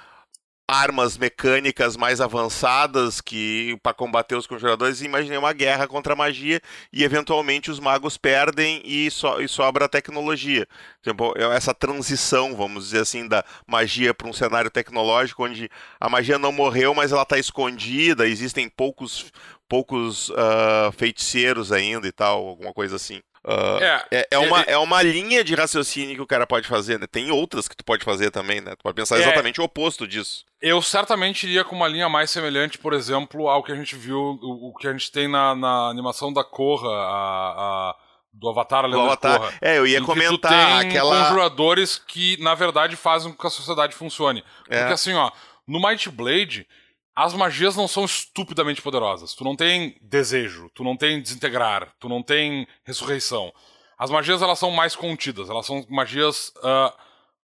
[0.67, 6.61] armas mecânicas mais avançadas que para combater os conjuradores, imaginei uma guerra contra a magia
[6.93, 10.67] e eventualmente os magos perdem e, so, e sobra a tecnologia.
[11.03, 16.39] Tipo, essa transição, vamos dizer assim, da magia para um cenário tecnológico onde a magia
[16.39, 19.31] não morreu, mas ela está escondida, existem poucos
[19.69, 23.21] poucos uh, feiticeiros ainda e tal, alguma coisa assim.
[23.45, 26.99] Uh, é, é, é, uma, é uma linha de raciocínio que o cara pode fazer,
[26.99, 27.07] né?
[27.07, 28.75] Tem outras que tu pode fazer também, né?
[28.75, 30.47] Tu pode pensar é, exatamente o oposto disso.
[30.63, 34.19] Eu certamente iria com uma linha mais semelhante, por exemplo, ao que a gente viu,
[34.19, 37.51] o, o que a gente tem na, na animação da Korra, a,
[37.91, 37.97] a,
[38.33, 39.39] do Avatar, a lenda Avatar.
[39.39, 39.53] Korra.
[39.61, 41.25] É, eu ia comentar tem aquela...
[41.25, 44.43] conjuradores que, na verdade, fazem com que a sociedade funcione.
[44.71, 44.79] É.
[44.79, 45.31] Porque assim, ó,
[45.69, 46.67] no Might Blade,
[47.15, 49.35] as magias não são estupidamente poderosas.
[49.35, 53.53] Tu não tem desejo, tu não tem desintegrar, tu não tem ressurreição.
[53.97, 56.93] As magias elas são mais contidas, elas são magias uh,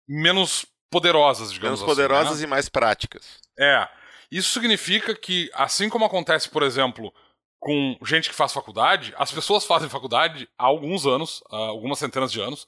[0.08, 2.00] menos poderosas, digamos menos assim.
[2.02, 2.46] Menos poderosas né?
[2.46, 3.40] e mais práticas.
[3.60, 3.88] É.
[4.32, 7.14] Isso significa que, assim como acontece, por exemplo,
[7.60, 12.40] com gente que faz faculdade, as pessoas fazem faculdade há alguns anos, algumas centenas de
[12.40, 12.66] anos,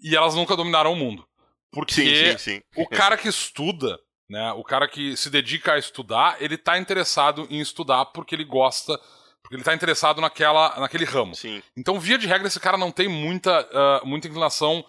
[0.00, 1.26] e elas nunca dominaram o mundo.
[1.70, 2.62] Porque sim, sim, sim.
[2.76, 3.98] o cara que estuda
[4.30, 4.52] né?
[4.52, 8.96] O cara que se dedica a estudar, ele está interessado em estudar porque ele gosta,
[9.42, 11.34] porque ele está interessado naquela, naquele ramo.
[11.34, 11.60] Sim.
[11.76, 14.84] Então, via de regra, esse cara não tem muita, uh, muita inclinação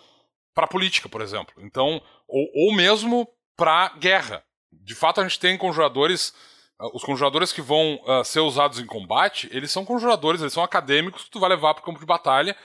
[0.53, 1.55] para política, por exemplo.
[1.57, 3.27] Então, ou, ou mesmo
[3.57, 4.43] para guerra.
[4.71, 6.35] De fato, a gente tem conjuradores.
[6.79, 10.63] Uh, os conjuradores que vão uh, ser usados em combate, eles são conjuradores, eles são
[10.63, 12.55] acadêmicos que tu vai levar para o campo de batalha.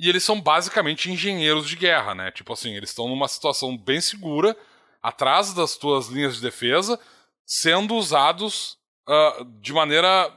[0.00, 2.30] E eles são basicamente engenheiros de guerra, né?
[2.30, 4.56] Tipo assim, eles estão numa situação bem segura
[5.02, 6.98] atrás das tuas linhas de defesa,
[7.44, 8.78] sendo usados
[9.08, 10.32] uh, de maneira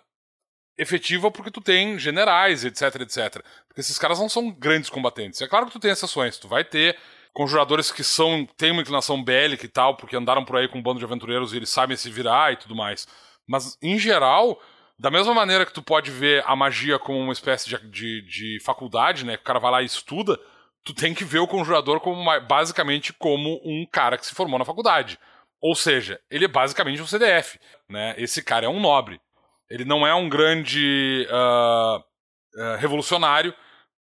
[0.78, 3.43] efetiva porque tu tem generais, etc, etc.
[3.68, 5.41] Porque esses caras não são grandes combatentes.
[5.41, 6.97] É claro que tu tem exceções, tu vai ter
[7.34, 10.84] conjuradores que são têm uma inclinação bélica e tal, porque andaram por aí com um
[10.84, 13.07] bando de aventureiros e eles sabem se virar e tudo mais.
[13.47, 14.59] Mas, em geral,
[14.97, 18.59] da mesma maneira que tu pode ver a magia como uma espécie de, de, de
[18.63, 19.36] faculdade, né?
[19.36, 20.39] Que o cara vai lá e estuda,
[20.86, 24.63] tu tem que ver o conjurador como basicamente como um cara que se formou na
[24.63, 25.19] faculdade.
[25.59, 27.59] Ou seja, ele é basicamente um CDF.
[27.89, 28.13] Né?
[28.17, 29.19] Esse cara é um nobre.
[29.67, 33.51] Ele não é um grande uh, uh, revolucionário,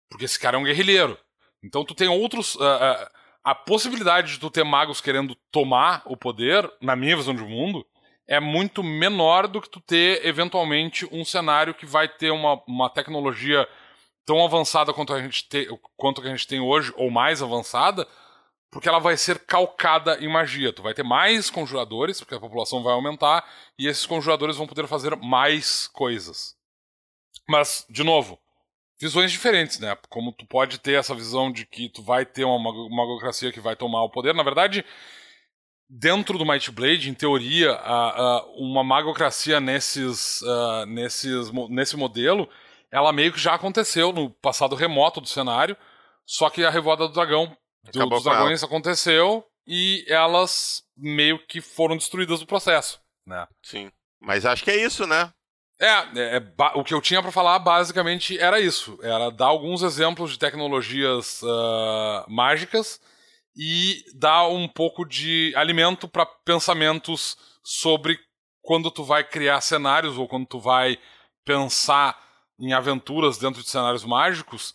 [0.10, 1.18] porque esse cara é um guerrilheiro.
[1.64, 2.56] Então tu tem outros.
[2.56, 3.08] Uh,
[3.44, 7.86] a possibilidade de tu ter magos querendo tomar o poder, na minha visão de mundo,
[8.28, 12.90] é muito menor do que tu ter, eventualmente, um cenário que vai ter uma, uma
[12.90, 13.68] tecnologia
[14.26, 15.68] tão avançada quanto a gente tem,
[15.98, 18.08] quanto a gente tem hoje, ou mais avançada,
[18.72, 20.72] porque ela vai ser calcada em magia.
[20.72, 23.48] Tu vai ter mais conjuradores, porque a população vai aumentar,
[23.78, 26.56] e esses conjuradores vão poder fazer mais coisas.
[27.48, 28.40] Mas, de novo,
[29.00, 29.98] visões diferentes, né?
[30.10, 32.60] Como tu pode ter essa visão de que tu vai ter uma
[32.90, 34.34] magocracia que vai tomar o poder.
[34.34, 34.86] Na verdade,
[35.90, 37.78] dentro do Might Blade, em teoria,
[38.56, 42.48] uma magocracia nesses, uh, nesses, nesse modelo
[42.92, 45.78] ela meio que já aconteceu no passado remoto do cenário,
[46.26, 47.56] só que a Revoada do Dragão,
[47.92, 53.48] do, dos Dragões, aconteceu e elas meio que foram destruídas do processo, né?
[53.64, 53.92] Sim.
[54.20, 55.32] Mas acho que é isso, né?
[55.80, 56.44] É, é, é
[56.76, 59.00] o que eu tinha para falar basicamente era isso.
[59.02, 63.02] Era dar alguns exemplos de tecnologias uh, mágicas
[63.56, 68.20] e dar um pouco de alimento para pensamentos sobre
[68.62, 71.00] quando tu vai criar cenários ou quando tu vai
[71.44, 72.16] pensar
[72.62, 74.74] em aventuras dentro de cenários mágicos,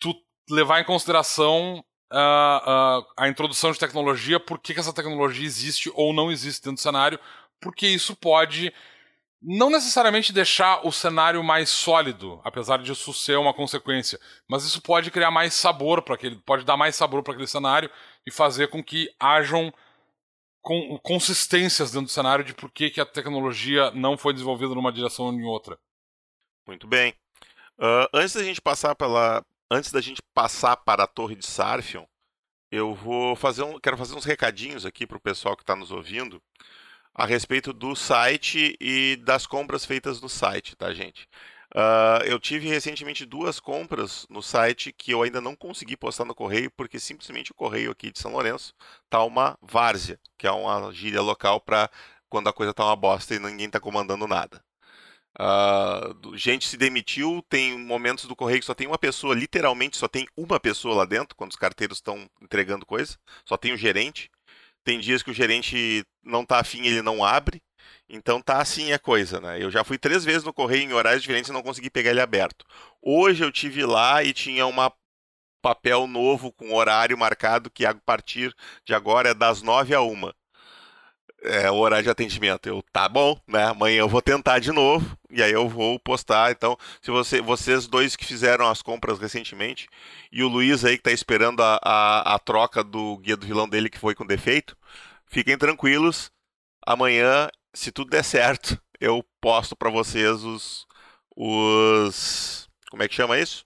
[0.00, 0.14] tu
[0.48, 6.12] levar em consideração uh, uh, a introdução de tecnologia, por que, essa tecnologia existe ou
[6.12, 7.18] não existe dentro do cenário,
[7.60, 8.72] porque isso pode
[9.42, 14.18] não necessariamente deixar o cenário mais sólido, apesar disso ser uma consequência,
[14.48, 17.90] mas isso pode criar mais sabor para aquele, pode dar mais sabor para aquele cenário
[18.26, 19.72] e fazer com que hajam
[21.02, 25.26] consistências dentro do cenário de por que, que a tecnologia não foi desenvolvida numa direção
[25.26, 25.78] ou em outra.
[26.66, 27.14] Muito bem.
[27.78, 32.04] Uh, antes da gente passar pela, antes da gente passar para a Torre de Sarfion,
[32.70, 35.92] eu vou fazer um, quero fazer uns recadinhos aqui para o pessoal que está nos
[35.92, 36.42] ouvindo
[37.14, 41.28] a respeito do site e das compras feitas no site, tá, gente?
[41.74, 46.34] Uh, eu tive recentemente duas compras no site que eu ainda não consegui postar no
[46.34, 48.74] correio porque simplesmente o correio aqui de São Lourenço
[49.10, 51.90] tá uma várzea, que é uma gíria local para
[52.28, 54.65] quando a coisa tá uma bosta e ninguém tá comandando nada.
[55.38, 60.08] Uh, gente se demitiu, tem momentos do correio que só tem uma pessoa, literalmente só
[60.08, 64.30] tem uma pessoa lá dentro, quando os carteiros estão entregando coisa, só tem o gerente.
[64.82, 67.60] Tem dias que o gerente não tá afim, ele não abre.
[68.08, 69.62] Então tá assim a coisa, né?
[69.62, 72.20] Eu já fui três vezes no correio em horários diferentes e não consegui pegar ele
[72.20, 72.64] aberto.
[73.02, 74.74] Hoje eu tive lá e tinha um
[75.60, 80.34] papel novo com horário marcado que a partir de agora é das nove a uma
[81.46, 82.68] é, o horário de atendimento.
[82.68, 83.64] Eu, tá bom, né?
[83.64, 86.50] Amanhã eu vou tentar de novo e aí eu vou postar.
[86.50, 89.88] Então, se você, vocês dois que fizeram as compras recentemente
[90.30, 93.68] e o Luiz aí que tá esperando a, a, a troca do guia do vilão
[93.68, 94.76] dele que foi com defeito,
[95.26, 96.30] fiquem tranquilos.
[96.86, 100.86] Amanhã, se tudo der certo, eu posto para vocês os,
[101.34, 102.68] os.
[102.90, 103.64] Como é que chama isso?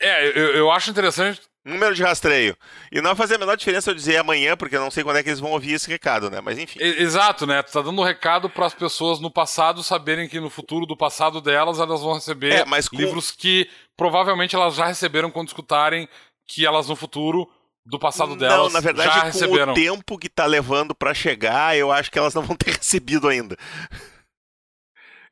[0.00, 2.56] É, eu, eu acho interessante Número de rastreio.
[2.90, 5.22] E não fazia a menor diferença eu dizer amanhã, porque eu não sei quando é
[5.22, 6.40] que eles vão ouvir esse recado, né?
[6.40, 6.80] Mas enfim.
[6.80, 7.62] Exato, né?
[7.62, 10.96] Tu tá dando um recado para as pessoas no passado saberem que no futuro do
[10.96, 12.96] passado delas elas vão receber é, com...
[12.96, 16.08] livros que provavelmente elas já receberam quando escutarem
[16.48, 17.48] que elas no futuro
[17.86, 19.72] do passado delas Não, na verdade, já com receberam.
[19.72, 23.28] o tempo que tá levando para chegar, eu acho que elas não vão ter recebido
[23.28, 23.56] ainda.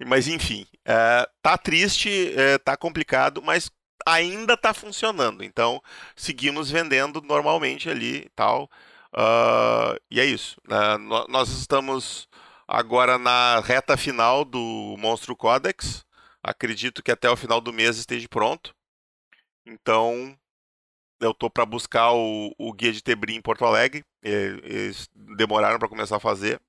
[0.07, 3.70] Mas enfim, é, tá triste, é, tá complicado, mas
[4.07, 5.42] ainda está funcionando.
[5.44, 5.82] Então,
[6.16, 8.70] seguimos vendendo normalmente ali e tal.
[9.12, 10.61] Uh, e é isso.
[10.66, 12.28] Uh, nós estamos
[12.66, 16.05] agora na reta final do Monstro Codex.
[16.42, 18.74] Acredito que até o final do mês esteja pronto.
[19.66, 20.36] Então,
[21.20, 24.05] eu tô para buscar o, o, guia de Tebrim em Porto Alegre.
[24.22, 26.61] Eles demoraram para começar a fazer.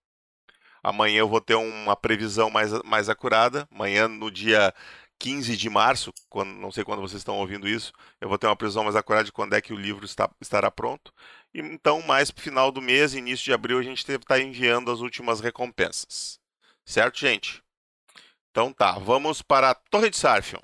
[0.84, 3.68] Amanhã eu vou ter uma previsão mais, mais acurada.
[3.72, 4.74] Amanhã, no dia
[5.22, 8.56] 15 de março, quando, não sei quando vocês estão ouvindo isso, eu vou ter uma
[8.56, 11.14] previsão mais acurada de quando é que o livro está, estará pronto.
[11.54, 15.00] Então, mais para final do mês, início de abril, a gente deve estar enviando as
[15.00, 16.40] últimas recompensas.
[16.84, 17.62] Certo, gente?
[18.50, 20.60] Então tá, vamos para a Torre de Sarfion.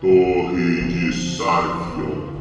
[0.00, 2.31] Torre de Sarfion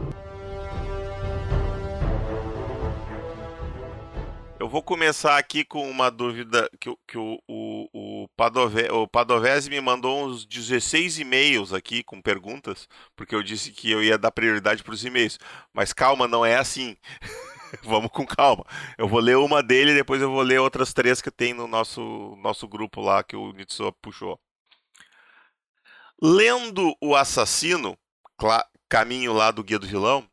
[4.61, 9.71] Eu vou começar aqui com uma dúvida que, que o, o, o, Padove, o Padovese
[9.71, 14.29] me mandou uns 16 e-mails aqui com perguntas, porque eu disse que eu ia dar
[14.29, 15.39] prioridade para os e-mails.
[15.73, 16.95] Mas calma, não é assim.
[17.81, 18.63] Vamos com calma.
[18.99, 21.65] Eu vou ler uma dele e depois eu vou ler outras três que tem no
[21.65, 24.39] nosso, nosso grupo lá que o Nitsuo puxou.
[26.21, 27.97] Lendo O Assassino,
[28.87, 30.23] caminho lá do Guia do Vilão,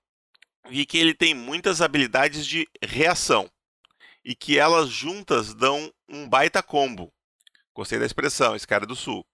[0.68, 3.50] vi que ele tem muitas habilidades de reação
[4.28, 7.10] e que elas juntas dão um baita combo.
[7.74, 9.26] Gostei da expressão, esse cara é do sul.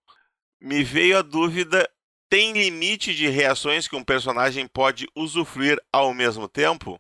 [0.61, 1.91] Me veio a dúvida:
[2.29, 6.97] tem limite de reações que um personagem pode usufruir ao mesmo tempo?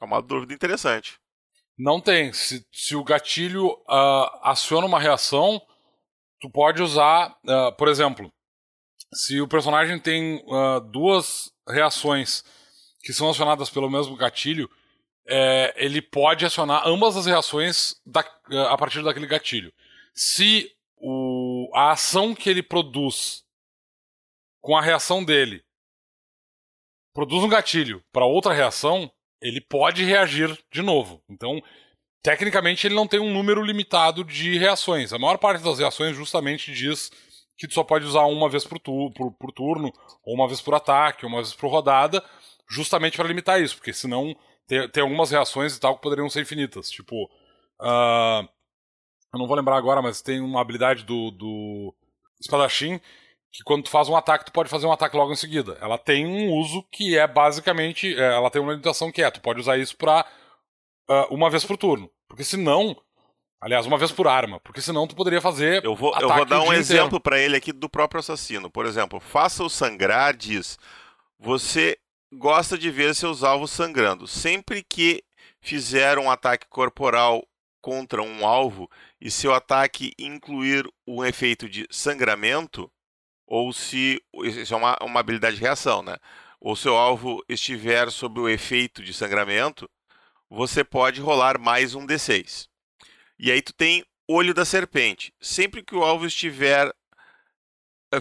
[0.00, 1.18] É uma dúvida interessante.
[1.76, 2.32] Não tem.
[2.32, 5.60] Se, se o gatilho uh, aciona uma reação,
[6.40, 8.32] tu pode usar, uh, por exemplo,
[9.12, 12.44] se o personagem tem uh, duas reações
[13.00, 14.70] que são acionadas pelo mesmo gatilho,
[15.30, 18.24] é, ele pode acionar ambas as reações da,
[18.68, 19.72] a partir daquele gatilho.
[20.12, 23.44] Se o, a ação que ele produz
[24.60, 25.62] com a reação dele
[27.14, 31.22] produz um gatilho para outra reação, ele pode reagir de novo.
[31.30, 31.62] Então,
[32.22, 35.12] tecnicamente, ele não tem um número limitado de reações.
[35.12, 37.10] A maior parte das reações justamente diz
[37.56, 39.92] que tu só pode usar uma vez por, tu, por, por turno,
[40.24, 42.24] ou uma vez por ataque, ou uma vez por rodada,
[42.68, 44.34] justamente para limitar isso, porque senão
[44.70, 46.88] tem, tem algumas reações e tal que poderiam ser infinitas.
[46.88, 47.24] Tipo,
[47.80, 48.48] uh,
[49.32, 51.92] eu não vou lembrar agora, mas tem uma habilidade do, do
[52.40, 53.00] espadachim
[53.50, 55.76] que quando tu faz um ataque, tu pode fazer um ataque logo em seguida.
[55.80, 58.14] Ela tem um uso que é basicamente.
[58.14, 60.24] É, ela tem uma limitação que é: tu pode usar isso pra
[61.10, 62.08] uh, uma vez por turno.
[62.28, 62.96] Porque senão.
[63.60, 65.84] Aliás, uma vez por arma, porque senão tu poderia fazer.
[65.84, 68.70] Eu vou, eu vou dar um exemplo para ele aqui do próprio assassino.
[68.70, 70.78] Por exemplo, faça o sangrar diz:
[71.38, 71.98] você
[72.32, 74.26] gosta de ver seus alvos sangrando.
[74.26, 75.22] Sempre que
[75.60, 77.46] fizer um ataque corporal
[77.80, 78.90] contra um alvo
[79.20, 82.90] e seu ataque incluir um efeito de sangramento,
[83.46, 86.16] ou se isso é uma, uma habilidade de reação, né?
[86.60, 89.88] Ou seu alvo estiver sob o efeito de sangramento,
[90.48, 92.68] você pode rolar mais um D6.
[93.38, 95.32] E aí tu tem olho da serpente.
[95.40, 96.92] Sempre que o alvo estiver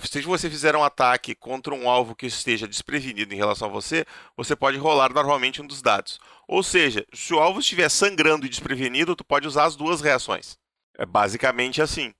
[0.04, 4.06] se você fizer um ataque contra um alvo que esteja desprevenido em relação a você,
[4.38, 6.20] você pode rolar normalmente um dos dados.
[6.48, 10.58] Ou seja, se o alvo estiver sangrando e desprevenido, tu pode usar as duas reações.
[10.98, 12.14] É basicamente assim.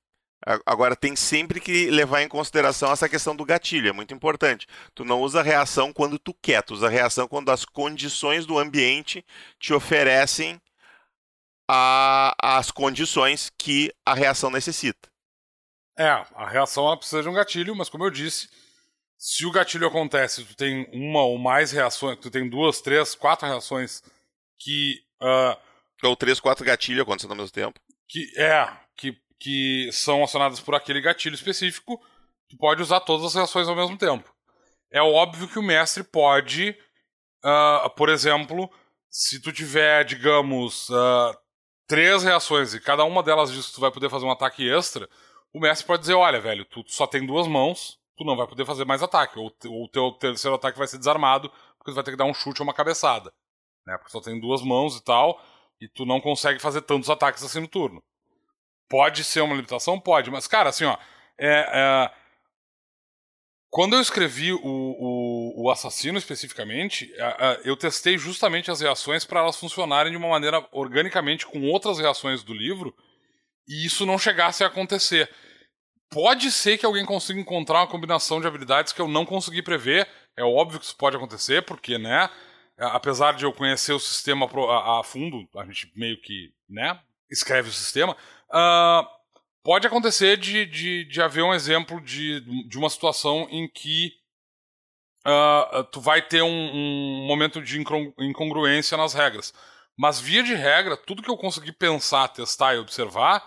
[0.66, 4.66] Agora tem sempre que levar em consideração essa questão do gatilho, é muito importante.
[4.96, 9.24] Tu não usa reação quando tu quer, tu usa reação quando as condições do ambiente
[9.60, 10.60] te oferecem
[11.70, 15.10] a, as condições que a reação necessita.
[16.00, 18.50] É, a reação ela precisa de um gatilho, mas como eu disse,
[19.18, 23.48] se o gatilho acontece, tu tem uma ou mais reações, tu tem duas, três, quatro
[23.48, 24.02] reações
[24.58, 25.02] que.
[25.22, 27.80] Uh, ou três, quatro gatilhos acontecendo ao mesmo tempo.
[28.08, 32.00] Que é, que que são acionadas por aquele gatilho específico,
[32.50, 34.34] tu pode usar todas as reações ao mesmo tempo.
[34.92, 36.76] É óbvio que o mestre pode,
[37.44, 38.70] uh, por exemplo,
[39.10, 41.38] se tu tiver, digamos, uh,
[41.88, 45.08] três reações e cada uma delas diz que tu vai poder fazer um ataque extra,
[45.54, 48.66] o mestre pode dizer, olha, velho, tu só tem duas mãos, tu não vai poder
[48.66, 52.12] fazer mais ataque, ou, o teu terceiro ataque vai ser desarmado, porque tu vai ter
[52.12, 53.34] que dar um chute ou uma cabeçada,
[53.86, 53.98] né?
[53.98, 55.42] Porque só tem duas mãos e tal,
[55.82, 58.04] e tu não consegue fazer tantos ataques assim no turno.
[58.90, 60.00] Pode ser uma limitação?
[60.00, 60.98] Pode, mas, cara, assim, ó.
[61.38, 62.12] É, é...
[63.70, 69.26] Quando eu escrevi o, o, o assassino especificamente, é, é, eu testei justamente as reações
[69.26, 72.96] para elas funcionarem de uma maneira organicamente com outras reações do livro
[73.70, 75.30] e isso não chegasse a acontecer.
[76.10, 80.10] Pode ser que alguém consiga encontrar uma combinação de habilidades que eu não consegui prever.
[80.36, 82.28] É óbvio que isso pode acontecer, porque, né?
[82.80, 87.00] Apesar de eu conhecer o sistema a, fundo, a gente meio que, né?
[87.30, 88.18] Escreve o sistema.
[88.50, 89.08] Uh,
[89.64, 94.14] pode acontecer de, de, de haver um exemplo de, de uma situação em que
[95.28, 97.80] uh, tu vai ter um, um momento de
[98.18, 99.54] incongruência nas regras.
[99.96, 103.46] Mas, via de regra, tudo que eu consegui pensar, testar e observar,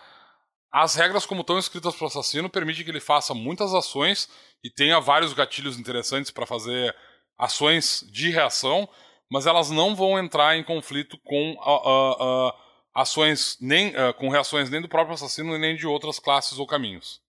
[0.73, 4.31] as regras, como estão escritas para o assassino, permitem que ele faça muitas ações
[4.65, 6.97] e tenha vários gatilhos interessantes para fazer
[7.37, 8.89] ações de reação,
[9.31, 12.55] mas elas não vão entrar em conflito com a,
[12.95, 17.21] ações nem uh, com reações nem do próprio assassino nem de outras classes ou caminhos.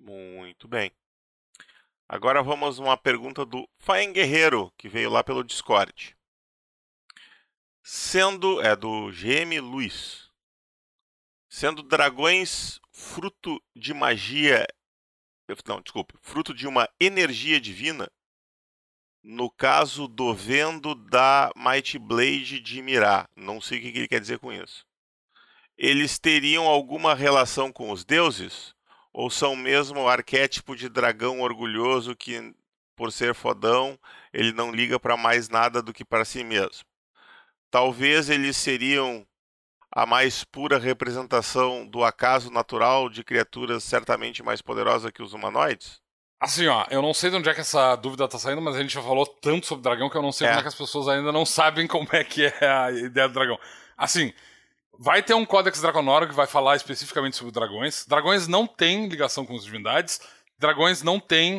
[0.00, 0.90] Muito bem.
[2.08, 6.16] Agora vamos uma pergunta do Faen Guerreiro, que veio lá pelo Discord.
[7.82, 10.27] Sendo é do GM Luiz.
[11.48, 14.66] Sendo dragões fruto de magia,
[15.66, 18.10] não, desculpe, fruto de uma energia divina,
[19.22, 23.28] no caso do vendo da Might Blade de Mirá.
[23.36, 24.86] Não sei o que ele quer dizer com isso.
[25.76, 28.74] Eles teriam alguma relação com os deuses?
[29.12, 32.54] Ou são mesmo o arquétipo de dragão orgulhoso que,
[32.96, 33.98] por ser fodão,
[34.32, 36.84] ele não liga para mais nada do que para si mesmo?
[37.70, 39.27] Talvez eles seriam
[39.98, 46.00] a mais pura representação do acaso natural de criaturas certamente mais poderosas que os humanoides?
[46.38, 48.80] Assim, ó, eu não sei de onde é que essa dúvida tá saindo, mas a
[48.80, 50.50] gente já falou tanto sobre dragão que eu não sei é.
[50.50, 53.34] como é que as pessoas ainda não sabem como é que é a ideia do
[53.34, 53.58] dragão.
[53.96, 54.32] Assim,
[54.96, 58.06] vai ter um Codex Draconorum que vai falar especificamente sobre dragões.
[58.06, 60.20] Dragões não têm ligação com as divindades,
[60.60, 61.58] dragões não têm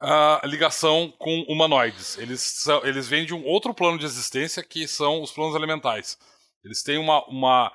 [0.00, 2.18] uh, ligação com humanoides.
[2.18, 6.16] Eles, são, eles vêm de um outro plano de existência que são os planos elementais.
[6.64, 7.24] Eles têm uma.
[7.28, 7.72] uma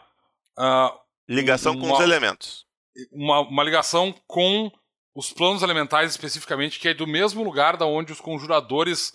[0.58, 2.66] uh, ligação uma, com os elementos.
[3.12, 4.72] Uma, uma ligação com
[5.16, 9.14] os planos elementais especificamente, que é do mesmo lugar da onde os conjuradores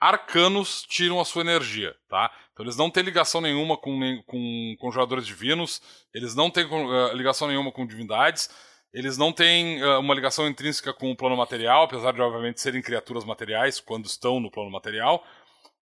[0.00, 2.30] arcanos tiram a sua energia, tá?
[2.52, 5.82] Então eles não têm ligação nenhuma com, com conjuradores divinos,
[6.14, 8.48] eles não têm uh, ligação nenhuma com divindades,
[8.92, 12.80] eles não têm uh, uma ligação intrínseca com o plano material, apesar de obviamente serem
[12.80, 15.22] criaturas materiais quando estão no plano material.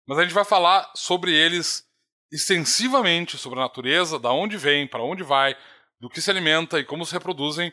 [0.07, 1.85] Mas a gente vai falar sobre eles
[2.31, 5.55] extensivamente, sobre a natureza, da onde vem, para onde vai,
[5.99, 7.71] do que se alimenta e como se reproduzem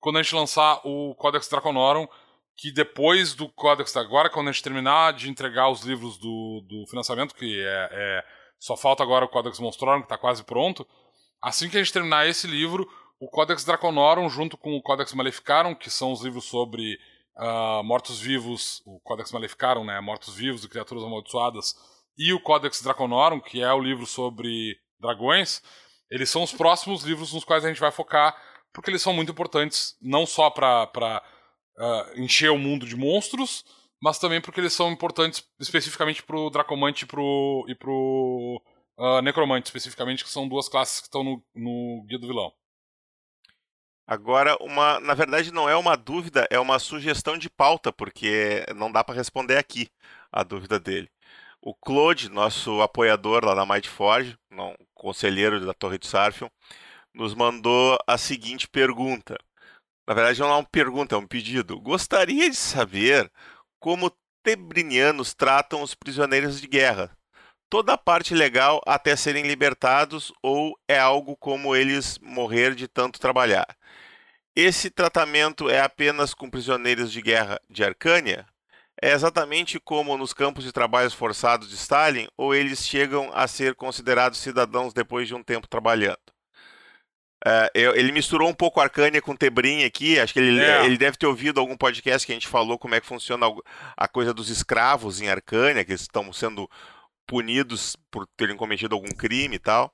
[0.00, 2.06] quando a gente lançar o Codex Draconorum,
[2.56, 6.86] que depois do Codex, agora quando a gente terminar de entregar os livros do, do
[6.88, 8.24] financiamento, que é, é
[8.58, 10.86] só falta agora o Codex Monstrorum, que está quase pronto,
[11.42, 12.88] assim que a gente terminar esse livro,
[13.20, 16.98] o Codex Draconorum, junto com o Codex Maleficarum, que são os livros sobre
[17.36, 21.74] uh, mortos-vivos, o Codex Maleficarum, né, mortos-vivos e criaturas amaldiçoadas,
[22.16, 25.62] e o Codex Draconorum, que é o livro sobre dragões,
[26.10, 28.36] eles são os próximos livros nos quais a gente vai focar
[28.76, 33.64] porque eles são muito importantes, não só para uh, ah, encher o mundo de monstros,
[34.02, 38.62] mas também porque eles são importantes especificamente pro Dracomante e pro, e pro
[38.98, 42.52] uh, Necromante, especificamente, que são duas classes que estão no, no Guia do Vilão.
[44.06, 48.92] Agora, uma, na verdade, não é uma dúvida, é uma sugestão de pauta, porque não
[48.92, 49.88] dá para responder aqui
[50.30, 51.10] a dúvida dele.
[51.66, 56.48] O Claude, nosso apoiador lá na Mightforge, não, conselheiro da Torre de Sarfion,
[57.12, 59.36] nos mandou a seguinte pergunta.
[60.06, 61.80] Na verdade, não é uma pergunta, é um pedido.
[61.80, 63.28] Gostaria de saber
[63.80, 64.12] como
[64.44, 67.10] tebrinianos tratam os prisioneiros de guerra.
[67.68, 73.18] Toda a parte legal até serem libertados ou é algo como eles morrer de tanto
[73.18, 73.66] trabalhar?
[74.56, 78.46] esse tratamento é apenas com prisioneiros de guerra de Arcânia?
[79.02, 83.74] É exatamente como nos campos de trabalhos forçados de Stalin, ou eles chegam a ser
[83.74, 86.18] considerados cidadãos depois de um tempo trabalhando?
[87.44, 90.18] É, ele misturou um pouco Arcânia com Tebrim aqui.
[90.18, 90.84] Acho que ele, É.
[90.84, 93.46] ele deve ter ouvido algum podcast que a gente falou como é que funciona
[93.96, 96.68] a coisa dos escravos em Arcânia, que eles estão sendo
[97.26, 99.92] punidos por terem cometido algum crime e tal.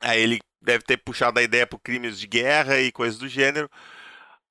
[0.00, 3.70] Aí ele deve ter puxado a ideia por crimes de guerra e coisas do gênero.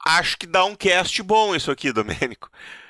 [0.05, 2.49] Acho que dá um cast bom isso aqui, Domênico.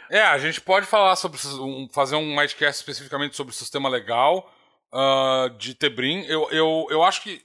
[0.10, 4.52] É, a gente pode falar sobre um- fazer um Mindcast especificamente sobre o sistema legal
[4.92, 6.24] ah, de Tebrim.
[6.26, 7.42] Eu, eu, eu acho que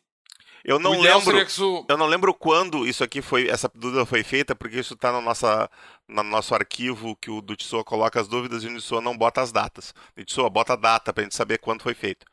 [0.64, 1.38] Eu não lembro.
[1.40, 1.84] isso.
[1.88, 5.20] Eu não lembro quando isso aqui foi, essa dúvida foi feita, porque isso está no,
[5.20, 5.70] nossa,
[6.06, 9.40] no nosso arquivo que o do Tsoa coloca as dúvidas e o Tsoa não bota
[9.40, 9.94] as datas.
[10.16, 12.26] O bota a data para a gente saber quando foi feito.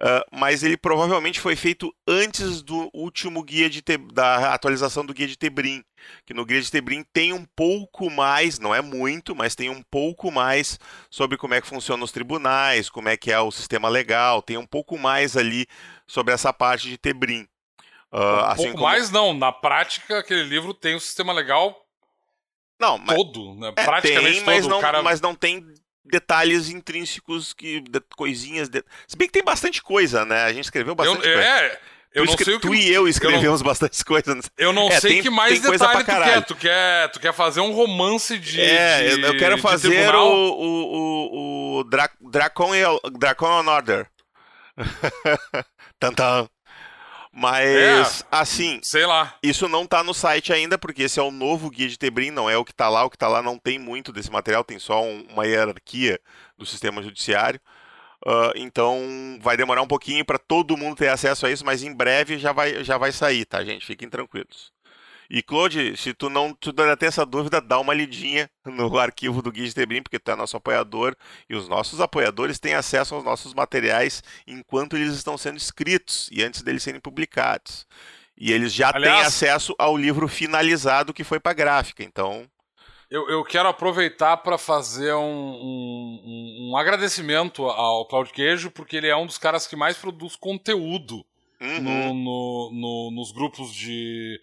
[0.00, 5.14] Ah, mas ele provavelmente foi feito antes do último guia de Te- da atualização do
[5.14, 5.84] guia de Tebrim,
[6.26, 9.82] que no guia de Tebrim tem um pouco mais, não é muito, mas tem um
[9.82, 13.88] pouco mais sobre como é que funcionam os tribunais, como é que é o sistema
[13.88, 15.66] legal, tem um pouco mais ali
[16.08, 17.46] sobre essa parte de Tebrim.
[18.10, 19.32] Ah, um assim pouco como- mais não.
[19.34, 21.76] Na prática, aquele livro tem o sistema legal
[22.80, 23.68] Não, mas todo, né?
[23.76, 24.70] é, Praticamente tem, mas todo.
[24.70, 25.02] não, o cara...
[25.02, 25.64] mas não tem
[26.04, 28.68] detalhes intrínsecos que de- coisinhas.
[28.68, 30.42] de- Se bem que tem bastante coisa, né?
[30.44, 31.40] A gente escreveu eu, bastante coisa.
[31.40, 31.80] é,
[32.14, 32.66] eu tu, não sei o que.
[32.68, 34.38] tu e eu escrevemos bastante coisa.
[34.56, 36.44] Eu não É, sei tem- que mais detalhe tu quer.
[36.44, 37.08] Tu quer.
[37.10, 38.60] Tu quer fazer um romance de.
[38.60, 40.96] é, eu- de- eu quero fazer o, o,
[41.76, 44.06] o, o Dra Draconian, Draconian Order.
[46.00, 46.48] Tantan.
[47.34, 48.24] Mas, É.
[48.30, 49.34] assim, Sei lá.
[49.42, 52.48] Isso não tá no site ainda, porque esse é o novo guia de Tebrim, não
[52.48, 53.04] é o que tá lá.
[53.04, 56.20] O que tá lá não tem muito desse material, tem só um- uma hierarquia
[56.56, 57.60] do sistema judiciário.
[58.26, 61.92] Ah, então vai demorar um pouquinho para todo mundo ter acesso a isso, mas em
[61.92, 63.84] breve já vai, já vai sair, tá, gente?
[63.84, 64.72] Fiquem tranquilos.
[65.30, 69.40] E Claude, se tu não tu ainda tem essa dúvida, dá uma lidinha no arquivo
[69.42, 71.16] do Guia de Tebrim, porque tu é nosso apoiador
[71.48, 76.42] e os nossos apoiadores têm acesso aos nossos materiais enquanto eles estão sendo escritos e
[76.42, 77.86] antes deles serem publicados.
[78.36, 82.02] E eles já têm Aliás- acesso ao livro finalizado que foi para gráfica.
[82.02, 82.46] Então,
[83.10, 88.96] Eu, eu quero aproveitar para fazer um, um, um- um agradecimento ao Claudio Queijo, porque
[88.96, 91.24] ele é um dos caras que mais produz conteúdo
[91.60, 94.40] uhum, no, no- no- nos grupos de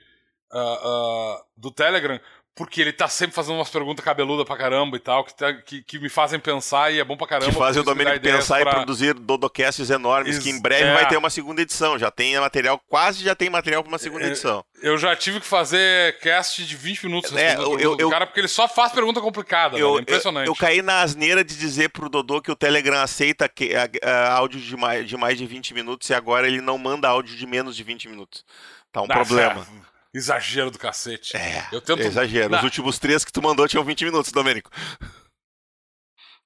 [0.53, 2.19] ah, ah, do Telegram,
[2.53, 5.81] porque ele tá sempre fazendo umas perguntas cabeludas pra caramba e tal, que, tá- que,
[5.81, 7.49] que me fazem pensar e é bom pra caramba.
[7.49, 10.93] que fazem o Domênico pensar pra- e produzir dodocasts enormes, Ex- que em breve é.
[10.93, 11.97] vai ter uma segunda edição.
[11.97, 14.63] Já tem material, quase já tem material para uma segunda É, edição.
[14.83, 18.27] Eu já tive que fazer cast de 20 minutos É, eu- perguntas do eu- cara,
[18.27, 20.47] porque ele só faz pergunta complicada, Eu, velho, é impressionante.
[20.47, 23.89] eu, eu caí na asneira de dizer pro Dodô que o Telegram aceita que, a-
[24.03, 27.35] a- áudio de mais, de mais de 20 minutos e agora ele não manda áudio
[27.35, 28.43] de menos de 20 minutos.
[28.91, 29.65] Tá um problema.
[29.87, 31.37] é, Exagero do cacete.
[31.37, 32.49] É, Eu tento- exagero.
[32.49, 32.57] Não.
[32.57, 34.69] Os últimos três que tu mandou tinham 20 minutos, Domênico.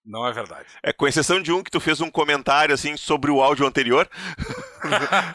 [0.05, 0.69] Não é verdade.
[0.83, 4.07] É, com exceção de um que tu fez um comentário assim sobre o áudio anterior.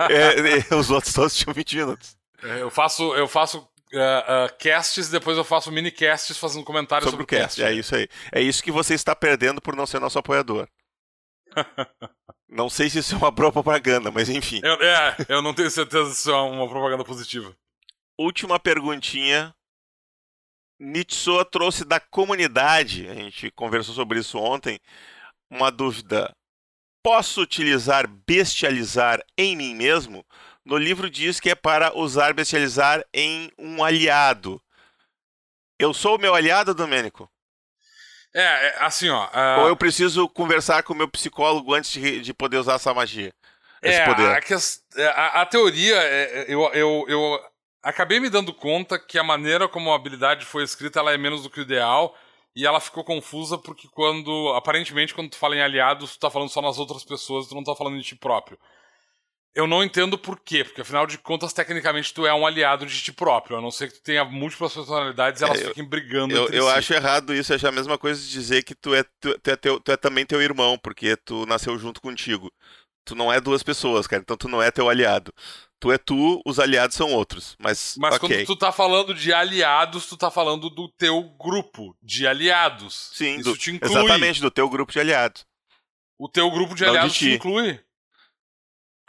[0.08, 2.16] É, é, os outros todos tinham 20 minutos.
[2.40, 7.10] É, Eu faço, eu faço ah, ah, casts, depois eu faço mini casts fazendo comentários
[7.10, 7.60] Sobre sobre, o cast.
[7.60, 8.08] É isso aí.
[8.30, 10.68] É isso que você está perdendo por não ser nosso apoiador.
[12.52, 14.60] Não sei se isso é uma boa propaganda, mas enfim.
[14.64, 17.54] Eu, é, eu não tenho certeza se isso é uma propaganda positiva.
[18.20, 19.54] Última perguntinha.
[20.78, 24.80] Nitsoa trouxe da comunidade, a gente conversou sobre isso ontem,
[25.50, 26.34] uma dúvida.
[27.02, 30.24] Posso utilizar bestializar em mim mesmo?
[30.64, 34.62] No livro diz que é para usar bestializar em um aliado.
[35.78, 37.30] Eu sou o meu aliado, Domênico?
[38.34, 39.28] É, é, assim, ó.
[39.32, 42.94] ah, Ou eu preciso conversar com o meu psicólogo antes de, de poder usar essa
[42.94, 43.32] magia?
[43.82, 44.28] Esse é, poder.
[44.28, 44.38] A,
[45.00, 47.49] é, a- a teoria, é, eu, eu, eu
[47.82, 51.42] acabei me dando conta que a maneira como a habilidade foi escrita ela é menos
[51.42, 52.14] do que o ideal.
[52.54, 54.48] E ela ficou confusa porque quando.
[54.56, 57.62] Aparentemente, quando tu fala em aliados, tu tá falando só nas outras pessoas, tu não
[57.62, 58.58] tá falando de ti próprio.
[59.54, 63.02] Eu não entendo por quê, porque afinal de contas, tecnicamente, tu é um aliado de
[63.02, 65.84] ti próprio, a não ser que tu tenha múltras personalidades e elas É, eu- fiquem
[65.84, 66.74] brigando Eu, entre eu si.
[66.76, 69.56] acho errado isso, é a mesma coisa de dizer que tu é, tu, tu é,
[69.56, 72.50] teu- tu é também teu irmão, porque tu nasceu junto contigo.
[73.04, 75.34] Tu não é duas pessoas, cara, então tu não é teu aliado.
[75.80, 77.56] Tu é tu, os aliados são outros.
[77.58, 78.28] Mas, Mas ok.
[78.28, 83.10] quando tu tá falando de aliados, tu tá falando do teu grupo de aliados.
[83.14, 83.90] Sim, Isso do- te inclui.
[83.90, 85.46] exatamente, do teu grupo de aliados.
[86.18, 87.30] O teu grupo de Não de aliados ti.
[87.30, 87.80] te inclui.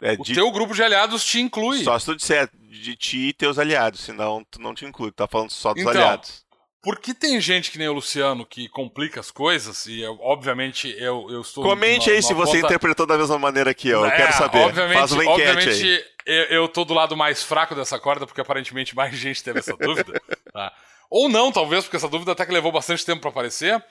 [0.00, 1.84] É O de, teu grupo de aliados te inclui.
[1.84, 5.16] Só se tu disser de ti e teus aliados, senão tu não te inclui, tu
[5.16, 6.42] tá falando só dos Então, aliados.
[6.82, 11.28] Porque tem gente que nem o Luciano que complica as coisas, e eu, obviamente eu,
[11.30, 11.62] eu estou.
[11.62, 14.32] Comente aí se numa você conta- interpretou da mesma maneira que eu, eu É, quero
[14.32, 14.58] saber.
[14.58, 16.04] Obviamente, Faz uma enquete aí.
[16.26, 19.76] Eu, eu tô do lado mais fraco dessa corda, porque aparentemente mais gente teve essa
[19.76, 20.20] dúvida.
[20.52, 20.72] Tá?
[21.10, 23.82] Ou não, talvez, porque essa dúvida até que levou bastante tempo para aparecer.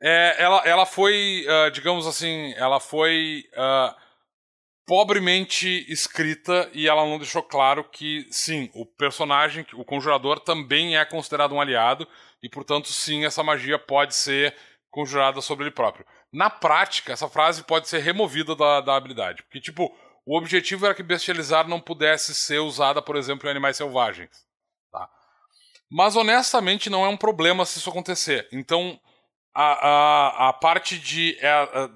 [0.00, 3.94] É, ela, ela foi, uh, digamos assim, ela foi uh,
[4.86, 11.04] pobremente escrita e ela não deixou claro que, sim, o personagem, o conjurador, também é
[11.04, 12.06] considerado um aliado
[12.42, 14.54] e, portanto, sim, essa magia pode ser
[14.90, 16.06] conjurada sobre ele próprio.
[16.32, 19.96] Na prática, essa frase pode ser removida da, da habilidade, porque, tipo,
[20.26, 24.44] o objetivo era que bestializar não pudesse ser usada, por exemplo, em animais selvagens.
[24.90, 25.08] Tá?
[25.88, 28.48] Mas honestamente não é um problema se isso acontecer.
[28.52, 29.00] Então
[29.54, 31.90] a, a, a parte de é, a,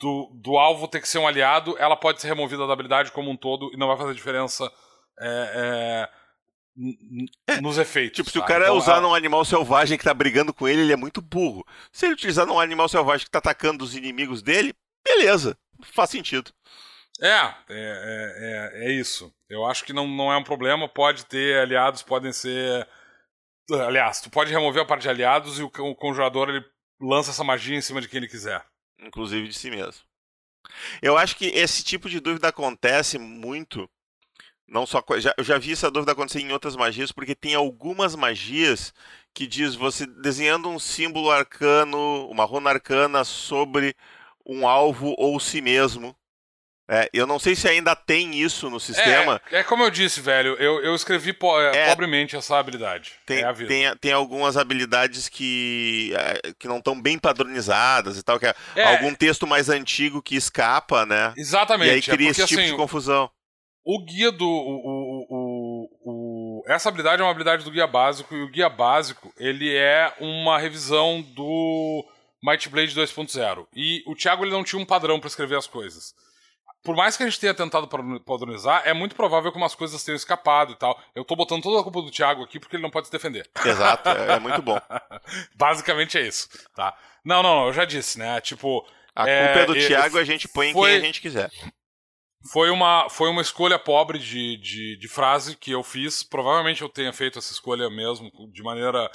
[0.00, 3.30] do, do alvo ter que ser um aliado, ela pode ser removida da habilidade como
[3.30, 4.70] um todo e não vai fazer diferença
[5.20, 6.08] é,
[6.76, 8.16] é, nos efeitos.
[8.16, 8.44] Tipo, se tá?
[8.44, 11.22] o cara então, usar num animal selvagem que tá brigando com ele, ele é muito
[11.22, 11.64] burro.
[11.92, 15.56] Se ele utilizar num animal selvagem que tá atacando os inimigos dele, beleza,
[15.92, 16.50] faz sentido.
[17.20, 19.32] É, é, é, é, é, isso.
[19.48, 20.88] Eu acho que não, não é um problema.
[20.88, 22.88] Pode ter aliados, podem ser.
[23.70, 26.64] Aliás, tu pode remover a parte de aliados e o, o conjurador ele
[27.00, 28.64] lança essa magia em cima de quem ele quiser.
[28.98, 30.02] Inclusive de si mesmo.
[31.00, 33.88] Eu acho que esse tipo de dúvida acontece muito.
[34.66, 38.16] Não só já, eu já vi essa dúvida acontecer em outras magias, porque tem algumas
[38.16, 38.94] magias
[39.32, 43.94] que diz você desenhando um símbolo arcano, uma runa arcana sobre
[44.44, 46.16] um alvo ou si mesmo
[46.86, 49.40] é, eu não sei se ainda tem isso no sistema.
[49.50, 53.12] É, é como eu disse, velho, eu, eu escrevi po é, é, pobremente essa habilidade.
[53.24, 58.38] Tem, é tem, tem, algumas habilidades que, é, que não estão bem padronizadas e tal,
[58.38, 61.32] que é, é, algum texto mais antigo que escapa, né?
[61.38, 61.90] Exatamente.
[61.90, 63.30] E aí cria porque, esse tipo assim, de confusão.
[63.82, 64.46] O guia do.
[64.46, 69.32] O, o, o, essa habilidade é uma habilidade do guia básico, e o guia básico
[69.38, 72.04] ele é uma revisão do
[72.42, 73.66] Might Blade 2.0.
[73.74, 76.14] E o Thiago ele não tinha um padrão para escrever as coisas
[76.84, 77.88] por mais que a gente tenha tentado
[78.20, 81.00] padronizar, é muito provável que umas coisas tenham escapado e tal.
[81.14, 83.50] Eu tô botando toda a culpa do Thiago aqui porque ele não pode se defender.
[83.64, 84.78] Exato, é, é muito bom.
[85.56, 86.94] Basicamente é isso, tá?
[87.24, 88.38] Não, não, eu já disse, né?
[88.42, 88.86] Tipo.
[89.16, 91.20] A é, culpa é do é, Thiago, a gente põe foi, em quem a gente
[91.22, 91.50] quiser.
[92.52, 96.22] Foi uma, foi uma escolha pobre de, de, de, frase que eu fiz.
[96.22, 99.10] Provavelmente eu tenha feito essa escolha mesmo de maneira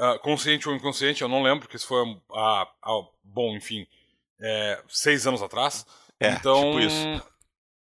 [0.00, 2.02] uh, consciente ou inconsciente, eu não lembro, porque isso foi.
[2.02, 3.86] Uh, uh, bom, enfim,
[4.40, 5.84] é, seis anos atrás.
[6.22, 7.32] É, então, tipo isso.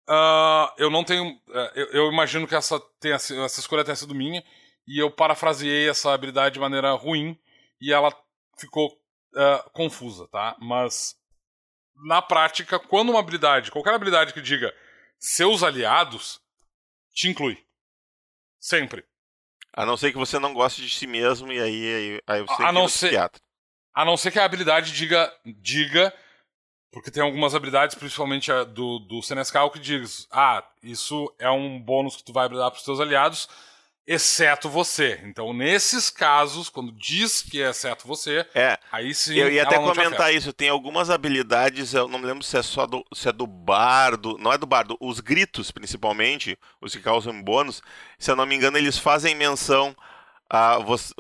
[0.09, 1.31] Uh, eu não tenho.
[1.31, 4.43] Uh, eu, eu, imagino que essa, tenha, essa escolha tenha sido minha,
[4.87, 7.39] e eu parafraseei essa habilidade de maneira ruim,
[7.81, 8.13] e ela
[8.59, 10.57] ficou uh, confusa, tá?
[10.61, 11.15] Mas,
[12.07, 14.75] na prática, quando uma habilidade, qualquer habilidade que diga
[15.19, 16.41] seus aliados,
[17.13, 17.57] te inclui.
[18.59, 19.05] Sempre.
[19.73, 22.63] A não ser que você não goste de si mesmo, e aí, aí, aí você
[22.63, 23.41] a não ser, psiquiatra.
[23.95, 26.13] A não ser que a habilidade diga, diga
[26.93, 31.79] porque tem algumas habilidades, principalmente a do, do Senescal, que diz: ah, isso é um
[31.79, 33.49] bônus que tu vai dar para os teus aliados,
[34.07, 35.21] exceto você.
[35.25, 38.77] Então, nesses casos, quando diz que é exceto você, é.
[38.91, 39.37] aí sim.
[39.37, 40.53] Eu ia até comentar isso.
[40.53, 44.37] Tem algumas habilidades, eu não me lembro se é só do, se é do bardo,
[44.39, 47.83] não é do bardo, os gritos, principalmente, os que causam bônus.
[48.19, 49.95] Se eu não me engano, eles fazem menção
[50.49, 51.15] a você,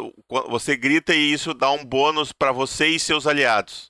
[0.48, 3.89] você grita e isso dá um bônus para você e seus aliados.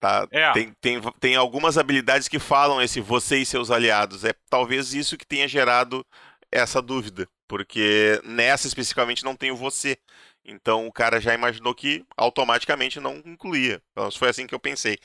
[0.00, 0.28] Tá?
[0.30, 0.52] É.
[0.52, 4.24] Tem, tem, tem algumas habilidades que falam esse você e seus aliados.
[4.24, 6.04] É talvez isso que tenha gerado
[6.50, 7.28] essa dúvida.
[7.48, 9.98] Porque nessa especificamente não tem o você.
[10.44, 13.82] Então o cara já imaginou que automaticamente não incluía.
[13.92, 14.98] Então foi assim que eu pensei.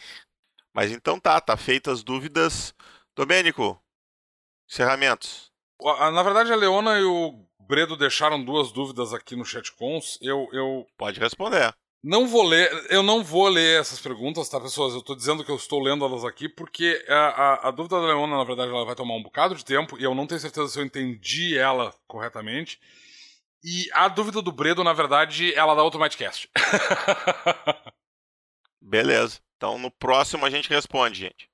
[0.73, 2.73] Mas então tá, tá feitas as dúvidas.
[3.15, 3.81] Domênico,
[4.69, 5.51] encerramentos.
[5.81, 10.17] Na verdade, a Leona e o Bredo deixaram duas dúvidas aqui no chat cons.
[10.21, 10.87] Eu, eu...
[10.97, 11.75] Pode responder.
[12.03, 14.95] Não vou ler, eu não vou ler essas perguntas, tá, pessoas?
[14.95, 18.07] Eu tô dizendo que eu estou lendo elas aqui porque a, a, a, dúvida da
[18.07, 20.67] Leona, na verdade, ela vai tomar um bocado de tempo e eu não tenho certeza
[20.67, 22.79] se eu entendi ela corretamente.
[23.63, 26.49] E a dúvida do Bredo, na verdade, ela dá outro Mightcast.
[28.81, 29.39] Beleza.
[29.55, 31.51] Então no próximo a gente responde, gente.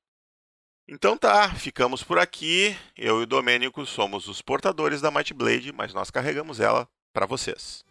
[0.88, 2.78] Então tá, ficamos por aqui.
[2.96, 7.26] Eu e o Domênico somos os portadores da Might Blade, mas nós carregamos ela para
[7.26, 7.84] vocês.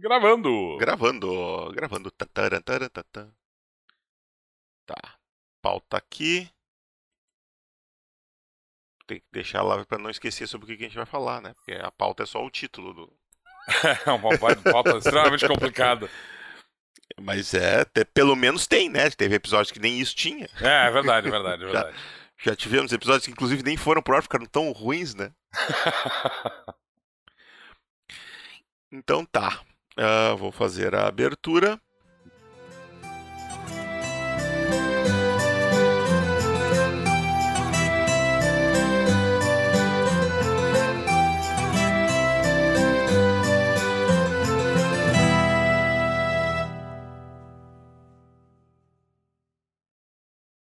[0.00, 0.78] Gravando.
[0.78, 1.72] Gravando.
[1.72, 2.10] Gravando.
[2.10, 2.26] Tá.
[5.62, 6.50] Pauta aqui.
[9.06, 11.52] Tem que deixar lá para não esquecer sobre o que a gente vai falar, né?
[11.52, 13.12] Porque a pauta é só o título do.
[14.06, 16.08] é uma pauta extremamente complicada.
[17.20, 19.10] Mas é, até, pelo menos tem, né?
[19.10, 20.48] Teve episódios que nem isso tinha.
[20.60, 21.96] É, é verdade, é verdade, é verdade.
[22.38, 25.30] Já, já tivemos episódios que inclusive nem foram pro ar, ficaram tão ruins, né?
[28.90, 29.60] então tá.
[30.00, 31.78] Uh, vou fazer a abertura.